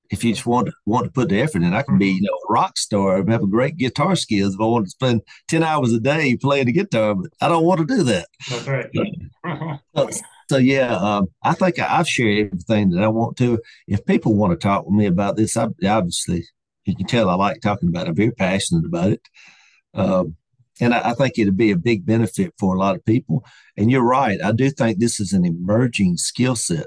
If 0.09 0.23
you 0.23 0.31
just 0.31 0.45
want 0.45 0.67
to 0.67 0.73
want 0.85 1.05
to 1.05 1.11
put 1.11 1.29
the 1.29 1.41
effort 1.41 1.63
in, 1.63 1.73
I 1.73 1.81
can 1.81 1.97
be, 1.97 2.11
you 2.11 2.21
know, 2.21 2.37
a 2.49 2.53
rock 2.53 2.77
star 2.77 3.17
and 3.17 3.29
have 3.29 3.43
a 3.43 3.47
great 3.47 3.75
guitar 3.75 4.15
skills 4.15 4.53
if 4.53 4.61
I 4.61 4.65
want 4.65 4.85
to 4.85 4.91
spend 4.91 5.21
10 5.49 5.63
hours 5.63 5.91
a 5.91 5.99
day 5.99 6.37
playing 6.37 6.67
the 6.67 6.71
guitar, 6.71 7.15
but 7.15 7.31
I 7.41 7.49
don't 7.49 7.65
want 7.65 7.81
to 7.81 7.85
do 7.85 8.03
that. 8.03 8.27
That's 8.49 8.67
right. 8.67 8.89
so, 9.95 10.09
so, 10.49 10.57
yeah, 10.57 10.95
um, 10.95 11.27
I 11.43 11.53
think 11.53 11.79
I've 11.79 12.07
shared 12.07 12.47
everything 12.47 12.91
that 12.91 13.03
I 13.03 13.07
want 13.07 13.37
to. 13.37 13.59
If 13.87 14.05
people 14.05 14.35
want 14.35 14.51
to 14.51 14.57
talk 14.57 14.85
with 14.85 14.95
me 14.95 15.05
about 15.05 15.35
this, 15.35 15.57
I, 15.57 15.67
obviously 15.85 16.45
you 16.85 16.95
can 16.95 17.05
tell 17.05 17.29
I 17.29 17.35
like 17.35 17.61
talking 17.61 17.89
about 17.89 18.07
it. 18.07 18.09
I'm 18.09 18.15
very 18.15 18.31
passionate 18.31 18.85
about 18.85 19.11
it. 19.11 19.21
Um, 19.93 20.35
and 20.79 20.93
I, 20.93 21.09
I, 21.09 21.13
think 21.13 21.37
it'd 21.37 21.57
be 21.57 21.71
a 21.71 21.77
big 21.77 22.05
benefit 22.05 22.53
for 22.59 22.75
a 22.75 22.77
lot 22.77 22.95
of 22.95 23.03
people. 23.03 23.43
And 23.75 23.91
you're 23.91 24.03
right. 24.03 24.39
I 24.41 24.51
do 24.51 24.69
think 24.69 24.99
this 24.99 25.19
is 25.19 25.33
an 25.33 25.43
emerging 25.43 26.17
skill 26.17 26.55
set. 26.55 26.85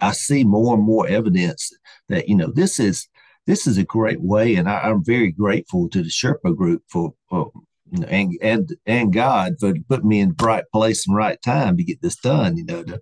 I 0.00 0.12
see 0.12 0.44
more 0.44 0.74
and 0.74 0.82
more 0.82 1.08
evidence 1.08 1.72
that 2.08 2.28
you 2.28 2.36
know 2.36 2.50
this 2.52 2.78
is 2.78 3.08
this 3.46 3.66
is 3.66 3.78
a 3.78 3.84
great 3.84 4.20
way, 4.20 4.56
and 4.56 4.68
I, 4.68 4.88
am 4.88 5.02
very 5.02 5.32
grateful 5.32 5.88
to 5.88 6.02
the 6.02 6.10
Sherpa 6.10 6.54
group 6.54 6.82
for, 6.88 7.14
for 7.30 7.50
and 7.92 8.36
and 8.42 8.76
and 8.86 9.12
God 9.12 9.54
for 9.60 9.74
putting 9.88 10.08
me 10.08 10.20
in 10.20 10.34
the 10.36 10.44
right 10.44 10.64
place 10.72 11.06
and 11.06 11.16
right 11.16 11.40
time 11.42 11.76
to 11.76 11.84
get 11.84 12.02
this 12.02 12.16
done. 12.16 12.56
You 12.56 12.64
know, 12.64 12.82
to, 12.84 13.00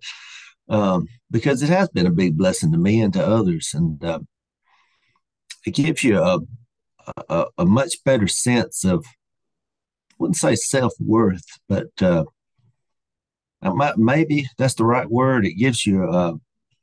um, 0.68 1.06
because 1.30 1.62
it 1.62 1.68
has 1.68 1.88
been 1.88 2.06
a 2.06 2.10
big 2.10 2.36
blessing 2.36 2.72
to 2.72 2.78
me 2.78 3.00
and 3.00 3.12
to 3.14 3.26
others, 3.26 3.70
and 3.74 4.02
uh, 4.04 4.20
it 5.66 5.74
gives 5.74 6.04
you 6.04 6.20
a, 6.20 6.40
a, 7.28 7.46
a 7.58 7.66
much 7.66 8.02
better 8.04 8.28
sense 8.28 8.84
of 8.84 9.04
I 9.06 10.14
wouldn't 10.18 10.36
say 10.36 10.54
self 10.54 10.94
worth, 11.00 11.44
but 11.68 11.88
uh, 12.00 12.24
maybe 13.96 14.48
that's 14.56 14.74
the 14.74 14.84
right 14.84 15.10
word. 15.10 15.44
It 15.44 15.54
gives 15.54 15.86
you 15.86 16.04
uh, 16.04 16.34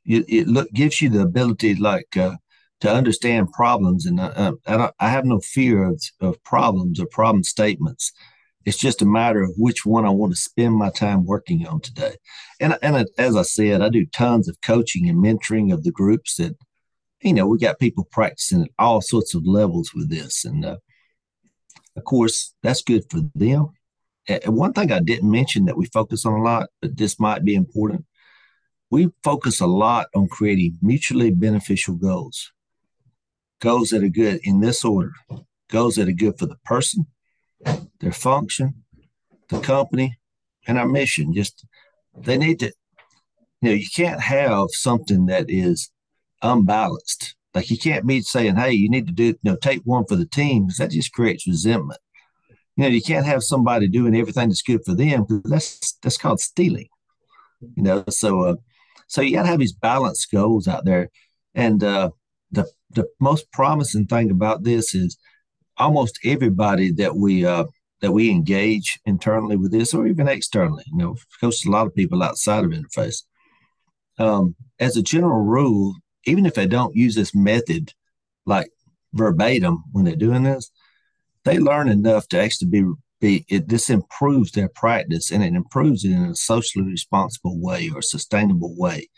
it, 0.04 0.24
it 0.28 0.48
look 0.48 0.70
gives 0.72 1.00
you 1.00 1.08
the 1.08 1.22
ability 1.22 1.74
like 1.74 2.16
uh, 2.16 2.36
to 2.84 2.94
understand 2.94 3.52
problems, 3.52 4.06
and 4.06 4.20
uh, 4.20 4.52
I, 4.66 4.90
I 5.00 5.08
have 5.08 5.24
no 5.24 5.40
fear 5.40 5.84
of, 5.84 6.00
of 6.20 6.42
problems 6.44 7.00
or 7.00 7.06
problem 7.06 7.42
statements. 7.42 8.12
It's 8.64 8.78
just 8.78 9.02
a 9.02 9.06
matter 9.06 9.42
of 9.42 9.52
which 9.56 9.84
one 9.84 10.06
I 10.06 10.10
want 10.10 10.32
to 10.32 10.38
spend 10.38 10.74
my 10.74 10.90
time 10.90 11.26
working 11.26 11.66
on 11.66 11.80
today. 11.80 12.14
And 12.60 12.78
and 12.80 13.06
as 13.18 13.36
I 13.36 13.42
said, 13.42 13.82
I 13.82 13.88
do 13.90 14.06
tons 14.06 14.48
of 14.48 14.60
coaching 14.62 15.08
and 15.08 15.22
mentoring 15.22 15.72
of 15.72 15.82
the 15.82 15.92
groups 15.92 16.36
that, 16.36 16.56
you 17.20 17.34
know, 17.34 17.46
we 17.46 17.58
got 17.58 17.78
people 17.78 18.08
practicing 18.10 18.62
at 18.62 18.70
all 18.78 19.00
sorts 19.02 19.34
of 19.34 19.46
levels 19.46 19.90
with 19.94 20.08
this, 20.08 20.44
and 20.44 20.64
uh, 20.64 20.76
of 21.96 22.04
course, 22.04 22.54
that's 22.62 22.82
good 22.82 23.04
for 23.10 23.20
them. 23.34 23.68
And 24.26 24.56
one 24.56 24.72
thing 24.72 24.90
I 24.90 25.00
didn't 25.00 25.30
mention 25.30 25.66
that 25.66 25.76
we 25.76 25.86
focus 25.86 26.24
on 26.24 26.40
a 26.40 26.42
lot, 26.42 26.70
but 26.80 26.96
this 26.96 27.20
might 27.20 27.44
be 27.44 27.54
important. 27.54 28.06
We 28.90 29.10
focus 29.22 29.60
a 29.60 29.66
lot 29.66 30.06
on 30.14 30.28
creating 30.28 30.78
mutually 30.80 31.30
beneficial 31.30 31.96
goals. 31.96 32.52
Goals 33.64 33.88
that 33.88 34.04
are 34.04 34.08
good 34.08 34.40
in 34.44 34.60
this 34.60 34.84
order 34.84 35.12
goals 35.74 35.96
that 35.96 36.08
are 36.08 36.12
good 36.12 36.38
for 36.38 36.46
the 36.46 36.56
person, 36.64 37.06
their 38.00 38.12
function, 38.12 38.84
the 39.48 39.60
company, 39.60 40.18
and 40.66 40.78
our 40.78 40.86
mission. 40.86 41.34
Just 41.34 41.66
they 42.16 42.38
need 42.38 42.60
to, 42.60 42.72
you 43.60 43.70
know, 43.70 43.72
you 43.72 43.88
can't 43.94 44.20
have 44.20 44.68
something 44.70 45.26
that 45.26 45.46
is 45.48 45.90
unbalanced. 46.42 47.34
Like 47.54 47.70
you 47.70 47.78
can't 47.78 48.06
be 48.06 48.20
saying, 48.20 48.56
"Hey, 48.56 48.72
you 48.72 48.88
need 48.88 49.06
to 49.06 49.12
do, 49.12 49.24
you 49.24 49.38
know, 49.42 49.56
take 49.56 49.82
one 49.84 50.04
for 50.06 50.16
the 50.16 50.26
team," 50.26 50.66
because 50.66 50.78
that 50.78 50.90
just 50.90 51.12
creates 51.12 51.46
resentment. 51.46 52.00
You 52.76 52.84
know, 52.84 52.88
you 52.88 53.02
can't 53.02 53.26
have 53.26 53.42
somebody 53.42 53.88
doing 53.88 54.16
everything 54.16 54.48
that's 54.48 54.62
good 54.62 54.84
for 54.84 54.94
them 54.94 55.24
because 55.24 55.50
that's 55.50 55.92
that's 56.02 56.16
called 56.18 56.40
stealing. 56.40 56.88
You 57.76 57.82
know, 57.82 58.04
so 58.08 58.42
uh, 58.42 58.56
so 59.06 59.22
you 59.22 59.36
got 59.36 59.42
to 59.42 59.48
have 59.48 59.60
these 59.60 59.72
balanced 59.72 60.30
goals 60.30 60.68
out 60.68 60.84
there, 60.84 61.10
and 61.54 61.82
uh, 61.82 62.10
the 62.94 63.06
most 63.20 63.50
promising 63.52 64.06
thing 64.06 64.30
about 64.30 64.64
this 64.64 64.94
is 64.94 65.18
almost 65.76 66.18
everybody 66.24 66.92
that 66.92 67.16
we 67.16 67.44
uh, 67.44 67.64
that 68.00 68.12
we 68.12 68.30
engage 68.30 68.98
internally 69.06 69.56
with 69.56 69.72
this, 69.72 69.94
or 69.94 70.06
even 70.06 70.28
externally. 70.28 70.84
You 70.86 70.98
know, 70.98 71.16
coach 71.40 71.64
a 71.64 71.70
lot 71.70 71.86
of 71.86 71.94
people 71.94 72.22
outside 72.22 72.64
of 72.64 72.70
interface. 72.70 73.22
Um, 74.18 74.54
as 74.78 74.96
a 74.96 75.02
general 75.02 75.42
rule, 75.42 75.94
even 76.26 76.46
if 76.46 76.54
they 76.54 76.66
don't 76.66 76.94
use 76.94 77.14
this 77.14 77.34
method 77.34 77.92
like 78.46 78.70
verbatim 79.12 79.84
when 79.92 80.04
they're 80.04 80.16
doing 80.16 80.42
this, 80.42 80.70
they 81.44 81.58
learn 81.58 81.88
enough 81.88 82.28
to 82.28 82.40
actually 82.40 82.68
be 82.68 82.84
be 83.20 83.44
it, 83.48 83.68
this 83.68 83.90
improves 83.90 84.52
their 84.52 84.68
practice 84.68 85.30
and 85.30 85.42
it 85.42 85.54
improves 85.54 86.04
it 86.04 86.10
in 86.10 86.24
a 86.24 86.34
socially 86.34 86.84
responsible 86.84 87.58
way 87.60 87.90
or 87.94 88.02
sustainable 88.02 88.74
way, 88.76 89.08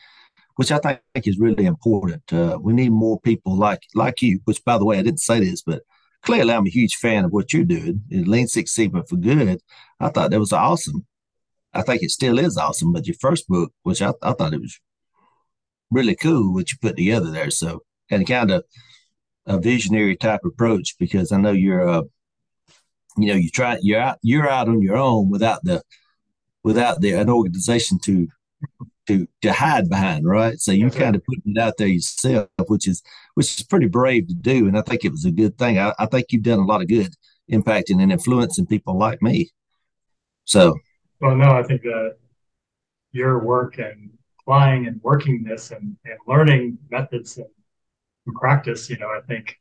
which 0.57 0.73
I 0.73 0.79
think 0.79 1.01
is 1.27 1.39
really 1.39 1.67
important. 1.67 2.33
Uh, 2.33 2.59
we 2.61 2.73
need 2.73 2.91
more 2.91 3.21
people 3.21 3.57
like 3.57 3.83
like 3.95 4.23
you. 4.23 4.41
Which, 4.45 4.65
by 4.65 4.79
the 4.79 4.85
way, 4.85 4.99
I 4.99 5.03
didn't 5.03 5.21
say 5.21 5.41
this, 5.41 5.63
but 5.63 5.83
clearly 6.23 6.53
I'm 6.53 6.67
a 6.67 6.71
huge 6.71 6.97
fan 6.97 7.25
of 7.25 7.33
what 7.33 7.53
you're 7.53 7.65
doing. 7.65 8.03
Lean 8.11 8.49
Six 8.49 8.73
Sigma 8.73 9.05
for 9.05 9.17
Good. 9.17 9.61
I 10.01 10.09
thought 10.09 10.31
that 10.31 10.41
was 10.41 10.53
awesome. 10.53 11.07
I 11.73 11.83
think 11.83 12.03
it 12.03 12.11
still 12.11 12.39
is 12.39 12.57
awesome. 12.57 12.93
But 12.93 13.07
your 13.07 13.17
first 13.21 13.47
book, 13.49 13.73
which 13.83 14.03
I, 14.03 14.13
I 14.23 14.33
thought 14.33 14.55
it 14.55 14.61
was 14.61 14.81
really 15.91 16.17
cool 16.17 16.53
what 16.53 16.73
you 16.73 16.79
put 16.81 16.97
together 16.97 17.31
there. 17.31 17.51
So, 17.51 17.83
and 18.11 18.27
kind 18.27 18.51
of 18.51 18.65
a 19.47 19.61
visionary 19.61 20.17
type 20.17 20.41
approach 20.45 20.97
because 20.99 21.33
I 21.33 21.37
know 21.37 21.53
you're 21.53 21.81
a, 21.81 21.99
uh, 21.99 22.03
you 23.19 23.29
know, 23.29 23.35
you 23.35 23.51
try 23.51 23.79
you're 23.83 24.01
out 24.01 24.19
you're 24.23 24.49
out 24.49 24.69
on 24.69 24.81
your 24.83 24.97
own 24.97 25.31
without 25.31 25.65
the 25.65 25.83
without 26.65 27.01
the 27.01 27.13
an 27.13 27.31
organization 27.31 27.99
to 28.01 28.29
to 29.07 29.27
to 29.43 29.53
hide 29.53 29.89
behind, 29.89 30.27
right? 30.27 30.59
So 30.59 30.73
you 30.73 30.91
kind 30.91 31.17
of 31.17 31.25
putting 31.25 31.53
it 31.55 31.59
out 31.59 31.77
there 31.79 31.87
yourself, 31.87 32.49
which 32.67 32.89
is 32.89 33.03
which 33.35 33.59
is 33.59 33.67
pretty 33.67 33.89
brave 33.89 34.29
to 34.29 34.35
do, 34.35 34.67
and 34.67 34.77
I 34.77 34.83
think 34.83 35.05
it 35.05 35.13
was 35.13 35.25
a 35.25 35.31
good 35.31 35.57
thing. 35.59 35.79
I, 35.79 35.93
I 35.99 36.07
think 36.07 36.27
you've 36.31 36.43
done 36.43 36.59
a 36.59 36.67
lot 36.67 36.83
of 36.83 36.89
good, 36.89 37.15
impacting 37.51 38.03
and 38.03 38.13
influencing 38.13 38.67
people 38.67 38.99
like 38.99 39.23
me. 39.23 39.51
So, 40.45 40.77
well, 41.21 41.37
no, 41.37 41.51
I 41.51 41.63
think 41.63 41.83
that 41.83 42.17
your 43.13 43.39
work 43.39 43.79
and 43.79 44.11
applying 44.41 44.87
and 44.87 45.01
working 45.03 45.43
this 45.43 45.71
and, 45.71 45.97
and 46.05 46.19
learning 46.27 46.79
methods 46.91 47.37
and, 47.37 47.47
and 48.27 48.35
practice, 48.37 48.89
you 48.89 48.99
know, 48.99 49.09
I 49.09 49.21
think 49.27 49.59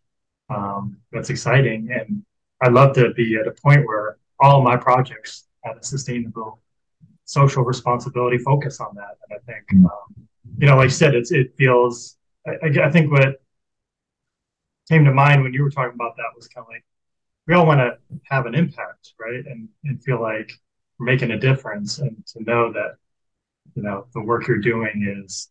um, 0.49 0.97
that's 1.11 1.29
exciting. 1.29 1.89
And 1.91 2.23
I'd 2.61 2.73
love 2.73 2.93
to 2.95 3.13
be 3.13 3.35
at 3.35 3.47
a 3.47 3.51
point 3.51 3.85
where 3.85 4.17
all 4.39 4.61
my 4.61 4.77
projects 4.77 5.47
have 5.63 5.77
a 5.77 5.83
sustainable 5.83 6.59
social 7.26 7.63
responsibility 7.63 8.38
focus 8.38 8.80
on 8.80 8.95
that. 8.95 9.17
And 9.30 9.39
I 9.39 9.51
think, 9.51 9.67
mm-hmm. 9.67 9.86
um, 9.86 10.28
you 10.57 10.67
know, 10.67 10.78
like 10.78 10.88
I 10.88 10.91
said, 10.91 11.15
it's, 11.15 11.32
it 11.32 11.53
feels, 11.57 12.17
I, 12.47 12.69
I 12.84 12.91
think 12.91 13.11
what 13.11 13.41
came 14.89 15.03
to 15.05 15.13
mind 15.13 15.43
when 15.43 15.53
you 15.53 15.63
were 15.63 15.71
talking 15.71 15.95
about 15.95 16.15
that 16.17 16.36
was 16.36 16.47
kind 16.47 16.65
of 16.65 16.69
like, 16.69 16.86
we 17.47 17.53
all 17.53 17.65
want 17.65 17.80
to 17.80 17.97
have 18.23 18.45
an 18.45 18.55
impact, 18.55 19.13
right? 19.19 19.45
And, 19.45 19.67
and 19.84 20.01
feel 20.03 20.21
like 20.21 20.51
we're 20.97 21.05
making 21.05 21.32
a 21.32 21.39
difference 21.39 21.99
and 21.99 22.26
to 22.28 22.43
know 22.43 22.71
that 22.71 22.95
you 23.76 23.84
know 23.84 24.05
the 24.13 24.21
work 24.21 24.47
you're 24.47 24.57
doing 24.57 25.23
is 25.23 25.49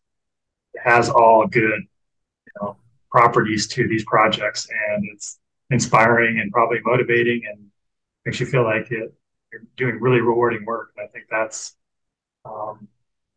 has 0.77 1.09
all 1.09 1.45
good 1.47 1.81
you 1.81 2.53
know 2.61 2.77
properties 3.11 3.67
to 3.67 3.87
these 3.87 4.03
projects 4.05 4.67
and 4.91 5.05
it's 5.13 5.39
inspiring 5.69 6.39
and 6.39 6.51
probably 6.51 6.79
motivating 6.83 7.41
and 7.49 7.65
makes 8.25 8.39
you 8.39 8.45
feel 8.45 8.63
like 8.63 8.91
it, 8.91 9.13
doing 9.77 9.99
really 9.99 10.21
rewarding 10.21 10.65
work 10.65 10.91
and 10.97 11.07
i 11.07 11.11
think 11.11 11.25
that's 11.29 11.75
um, 12.45 12.87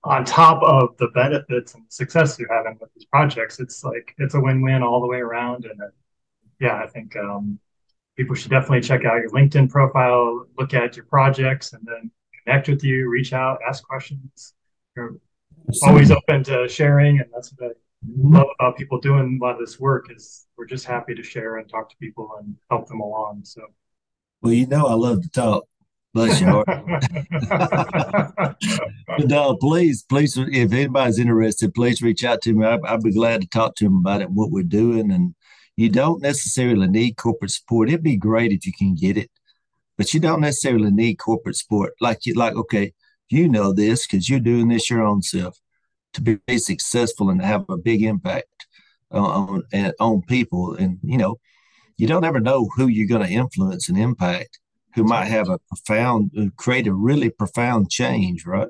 on 0.05 0.25
top 0.25 0.63
of 0.63 0.97
the 0.99 1.09
benefits 1.09 1.75
and 1.75 1.85
success 1.89 2.39
you're 2.39 2.53
having 2.53 2.79
with 2.81 2.93
these 2.95 3.05
projects, 3.07 3.59
it's 3.61 3.83
like 3.85 4.15
it's 4.19 4.35
a 4.35 4.41
win-win 4.41 4.83
all 4.83 5.01
the 5.01 5.07
way 5.07 5.19
around. 5.19 5.65
And 5.65 5.81
uh, 5.81 5.87
yeah, 6.61 6.77
I 6.77 6.87
think 6.87 7.17
um, 7.17 7.59
people 8.17 8.35
should 8.35 8.51
definitely 8.51 8.81
check 8.81 9.05
out 9.05 9.21
your 9.21 9.31
LinkedIn 9.31 9.71
profile, 9.71 10.47
look 10.57 10.75
at 10.75 10.97
your 10.97 11.05
projects, 11.07 11.73
and 11.73 11.87
then 11.87 12.11
connect 12.45 12.69
with 12.69 12.85
you, 12.85 13.09
reach 13.11 13.33
out, 13.33 13.59
ask 13.69 13.83
questions. 13.83 14.55
You're 14.97 15.17
always 15.83 16.11
open 16.11 16.45
to 16.45 16.69
sharing, 16.69 17.19
and 17.19 17.29
that's 17.35 17.53
what 17.57 17.73
I 17.73 17.75
love 18.17 18.47
about 18.59 18.77
people 18.77 19.01
doing 19.01 19.39
a 19.41 19.45
lot 19.45 19.55
of 19.55 19.61
this 19.61 19.81
work 19.81 20.07
is 20.15 20.47
we're 20.57 20.67
just 20.67 20.85
happy 20.87 21.15
to 21.15 21.23
share 21.23 21.57
and 21.57 21.69
talk 21.69 21.91
to 21.91 21.97
people 21.97 22.31
and 22.39 22.57
help 22.71 22.89
them 22.89 23.01
along. 23.01 23.41
So, 23.45 23.63
well, 24.41 24.53
you 24.53 24.67
know, 24.67 24.87
I 24.87 24.95
love 24.95 25.23
to 25.23 25.29
talk. 25.29 25.65
Bless 26.19 26.41
your 26.41 26.51
heart. 26.51 26.67
but 29.07 29.29
no, 29.29 29.57
please, 29.57 30.03
please, 30.03 30.37
if 30.37 30.73
anybody's 30.73 31.21
interested, 31.21 31.73
please 31.73 32.03
reach 32.03 32.25
out 32.25 32.43
to 32.43 32.53
me. 32.55 32.67
I, 32.67 32.77
I'd 32.87 33.05
be 33.05 33.13
glad 33.13 33.41
to 33.43 33.47
talk 33.47 33.77
to 33.77 33.85
them 33.85 33.99
about 33.99 34.23
it, 34.23 34.31
what 34.33 34.51
we're 34.51 34.65
doing. 34.65 35.13
And 35.13 35.37
you 35.77 35.89
don't 35.89 36.21
necessarily 36.21 36.89
need 36.89 37.19
corporate 37.19 37.53
support. 37.53 37.89
It'd 37.89 38.03
be 38.03 38.17
great 38.17 38.51
if 38.51 38.67
you 38.67 38.73
can 38.73 38.97
get 38.97 39.17
it, 39.17 39.31
but 39.97 40.13
you 40.13 40.19
don't 40.19 40.41
necessarily 40.41 40.91
need 40.91 41.21
corporate 41.21 41.55
support. 41.55 41.93
Like 42.01 42.27
you, 42.27 42.35
like 42.35 42.57
okay, 42.57 42.95
you 43.29 43.49
know 43.49 43.73
this 43.73 44.05
because 44.05 44.29
you're 44.29 44.41
doing 44.41 44.67
this 44.67 44.91
your 44.91 45.05
own 45.05 45.23
self 45.23 45.57
to 46.15 46.21
be 46.21 46.59
successful 46.59 47.31
and 47.31 47.41
have 47.41 47.65
a 47.69 47.77
big 47.77 48.03
impact 48.03 48.67
on 49.13 49.63
on, 49.73 49.93
on 50.01 50.23
people. 50.23 50.75
And 50.75 50.99
you 51.05 51.17
know, 51.17 51.39
you 51.97 52.09
don't 52.09 52.25
ever 52.25 52.41
know 52.41 52.69
who 52.75 52.89
you're 52.89 53.07
going 53.07 53.25
to 53.25 53.33
influence 53.33 53.89
and 53.89 53.97
impact 53.97 54.59
who 54.99 55.05
might 55.05 55.27
have 55.27 55.49
a 55.49 55.59
profound, 55.69 56.33
uh, 56.37 56.47
create 56.57 56.89
a 56.89 56.93
really 56.93 57.31
profound 57.31 57.89
change, 57.89 58.45
right? 58.45 58.67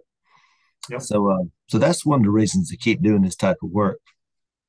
Yep. 0.90 1.00
So, 1.00 1.30
uh, 1.30 1.44
so 1.68 1.78
that's 1.78 2.04
one 2.04 2.20
of 2.20 2.24
the 2.24 2.30
reasons 2.30 2.68
to 2.68 2.76
keep 2.76 3.00
doing 3.00 3.22
this 3.22 3.34
type 3.34 3.56
of 3.62 3.70
work. 3.70 3.98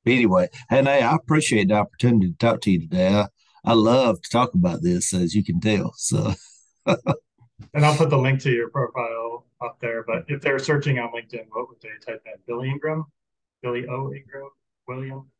But 0.02 0.14
anyway, 0.14 0.48
and 0.70 0.88
hey, 0.88 1.02
I 1.02 1.14
appreciate 1.14 1.68
the 1.68 1.74
opportunity 1.74 2.30
to 2.30 2.38
talk 2.38 2.62
to 2.62 2.70
you 2.70 2.80
today. 2.80 3.08
I, 3.08 3.26
I 3.62 3.74
love 3.74 4.22
to 4.22 4.30
talk 4.30 4.54
about 4.54 4.80
this, 4.82 5.12
as 5.12 5.34
you 5.34 5.44
can 5.44 5.60
tell. 5.60 5.92
So, 5.96 6.32
and 6.86 7.84
I'll 7.84 7.96
put 7.96 8.08
the 8.08 8.16
link 8.16 8.40
to 8.40 8.50
your 8.50 8.70
profile 8.70 9.44
up 9.60 9.76
there. 9.80 10.02
But 10.02 10.24
if 10.28 10.40
they're 10.40 10.58
searching 10.58 10.98
on 10.98 11.10
LinkedIn, 11.10 11.44
what 11.50 11.68
would 11.68 11.82
they 11.82 11.90
type 12.10 12.22
in? 12.24 12.40
Billy 12.46 12.70
Ingram, 12.70 13.04
Billy 13.62 13.86
O 13.86 14.14
Ingram, 14.14 14.48
William. 14.88 15.30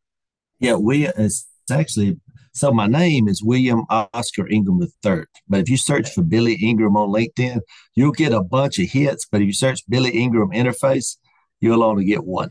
Yeah, 0.59 0.75
we 0.75 1.07
it's 1.07 1.49
actually 1.71 2.19
so 2.53 2.73
my 2.73 2.87
name 2.87 3.29
is 3.29 3.43
William 3.43 3.85
Oscar 3.89 4.49
Ingram 4.49 4.83
III. 4.83 5.23
But 5.49 5.61
if 5.61 5.69
you 5.69 5.77
search 5.77 6.11
for 6.13 6.23
Billy 6.23 6.55
Ingram 6.55 6.97
on 6.97 7.11
LinkedIn, 7.11 7.61
you'll 7.95 8.13
get 8.13 8.33
a 8.33 8.43
bunch 8.43 8.79
of 8.79 8.89
hits. 8.89 9.27
But 9.31 9.41
if 9.41 9.47
you 9.47 9.53
search 9.53 9.81
Billy 9.89 10.11
Ingram 10.11 10.51
interface, 10.51 11.17
you'll 11.61 11.85
only 11.85 12.05
get 12.05 12.25
one. 12.25 12.51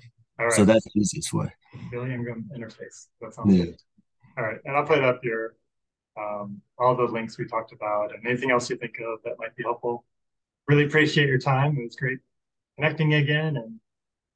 So 0.51 0.63
that's 0.63 0.85
the 0.85 0.91
easiest 1.01 1.33
way. 1.33 1.51
Billy 1.91 2.13
Ingram 2.13 2.49
interface. 2.55 3.07
That 3.19 3.33
sounds 3.33 3.53
yeah. 3.53 3.65
good. 3.65 3.77
All 4.37 4.45
right. 4.45 4.59
And 4.63 4.77
I'll 4.77 4.85
put 4.85 5.03
up 5.03 5.23
your 5.23 5.55
um, 6.17 6.61
all 6.77 6.95
the 6.95 7.03
links 7.03 7.37
we 7.37 7.45
talked 7.45 7.73
about 7.73 8.13
and 8.13 8.25
anything 8.25 8.51
else 8.51 8.69
you 8.69 8.77
think 8.77 8.95
of 8.99 9.19
that 9.25 9.37
might 9.37 9.55
be 9.55 9.63
helpful. 9.63 10.05
Really 10.67 10.85
appreciate 10.85 11.27
your 11.27 11.39
time. 11.39 11.77
It 11.77 11.83
was 11.83 11.95
great 11.95 12.19
connecting 12.77 13.15
again 13.15 13.57
and 13.57 13.79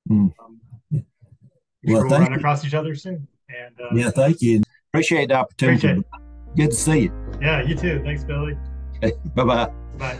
mm. 0.10 0.34
um, 0.44 0.60
well, 0.92 1.04
we'll 1.84 2.04
run 2.10 2.32
you. 2.32 2.38
across 2.38 2.66
each 2.66 2.74
other 2.74 2.96
soon. 2.96 3.28
And 3.50 3.80
uh, 3.80 3.96
yeah, 3.96 4.10
thank 4.10 4.42
you. 4.42 4.63
Appreciate 4.94 5.30
the 5.30 5.34
opportunity. 5.34 5.88
Appreciate 5.88 6.56
Good 6.56 6.70
to 6.70 6.76
see 6.76 7.00
you. 7.00 7.40
Yeah, 7.42 7.64
you 7.64 7.74
too. 7.74 8.00
Thanks, 8.04 8.24
Billy. 8.24 8.56
Okay, 8.98 9.14
bye 9.34 9.44
bye. 9.44 9.72
Bye. 9.98 10.20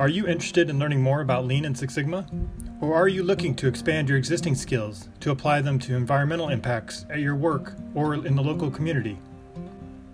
Are 0.00 0.08
you 0.08 0.26
interested 0.26 0.68
in 0.68 0.80
learning 0.80 1.00
more 1.00 1.20
about 1.20 1.44
Lean 1.44 1.64
and 1.64 1.78
Six 1.78 1.94
Sigma? 1.94 2.26
Or 2.80 2.96
are 2.96 3.06
you 3.06 3.22
looking 3.22 3.54
to 3.54 3.68
expand 3.68 4.08
your 4.08 4.18
existing 4.18 4.56
skills 4.56 5.08
to 5.20 5.30
apply 5.30 5.60
them 5.60 5.78
to 5.80 5.94
environmental 5.94 6.48
impacts 6.48 7.06
at 7.10 7.20
your 7.20 7.36
work 7.36 7.74
or 7.94 8.14
in 8.14 8.34
the 8.34 8.42
local 8.42 8.72
community? 8.72 9.16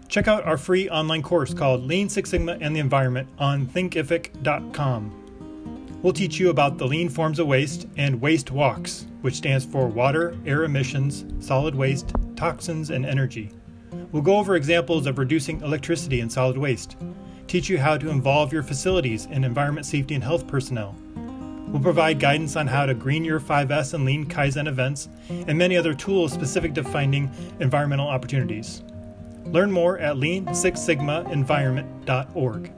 Check 0.08 0.28
out 0.28 0.44
our 0.44 0.58
free 0.58 0.90
online 0.90 1.22
course 1.22 1.54
called 1.54 1.84
Lean 1.84 2.10
Six 2.10 2.28
Sigma 2.28 2.58
and 2.60 2.76
the 2.76 2.80
Environment 2.80 3.26
on 3.38 3.66
thinkific.com. 3.68 5.14
We'll 6.02 6.12
teach 6.12 6.38
you 6.38 6.50
about 6.50 6.76
the 6.76 6.86
lean 6.86 7.08
forms 7.08 7.38
of 7.38 7.46
waste 7.46 7.88
and 7.96 8.20
waste 8.20 8.50
walks, 8.50 9.06
which 9.22 9.36
stands 9.36 9.64
for 9.64 9.86
water, 9.86 10.36
air 10.44 10.64
emissions, 10.64 11.24
solid 11.44 11.74
waste, 11.74 12.12
toxins, 12.38 12.90
and 12.90 13.04
energy. 13.04 13.50
We'll 14.12 14.22
go 14.22 14.38
over 14.38 14.54
examples 14.54 15.06
of 15.06 15.18
reducing 15.18 15.60
electricity 15.60 16.20
and 16.20 16.32
solid 16.32 16.56
waste, 16.56 16.96
teach 17.48 17.68
you 17.68 17.78
how 17.78 17.98
to 17.98 18.10
involve 18.10 18.52
your 18.52 18.62
facilities 18.62 19.26
in 19.26 19.42
environment 19.42 19.86
safety 19.86 20.14
and 20.14 20.22
health 20.22 20.46
personnel. 20.46 20.94
We'll 21.68 21.82
provide 21.82 22.20
guidance 22.20 22.54
on 22.56 22.68
how 22.68 22.86
to 22.86 22.94
green 22.94 23.24
your 23.24 23.40
5S 23.40 23.92
and 23.92 24.04
Lean 24.04 24.26
Kaizen 24.26 24.68
events, 24.68 25.08
and 25.28 25.58
many 25.58 25.76
other 25.76 25.94
tools 25.94 26.32
specific 26.32 26.74
to 26.74 26.84
finding 26.84 27.28
environmental 27.60 28.08
opportunities. 28.08 28.84
Learn 29.44 29.72
more 29.72 29.98
at 29.98 30.16
lean6sigmaenvironment.org. 30.16 32.72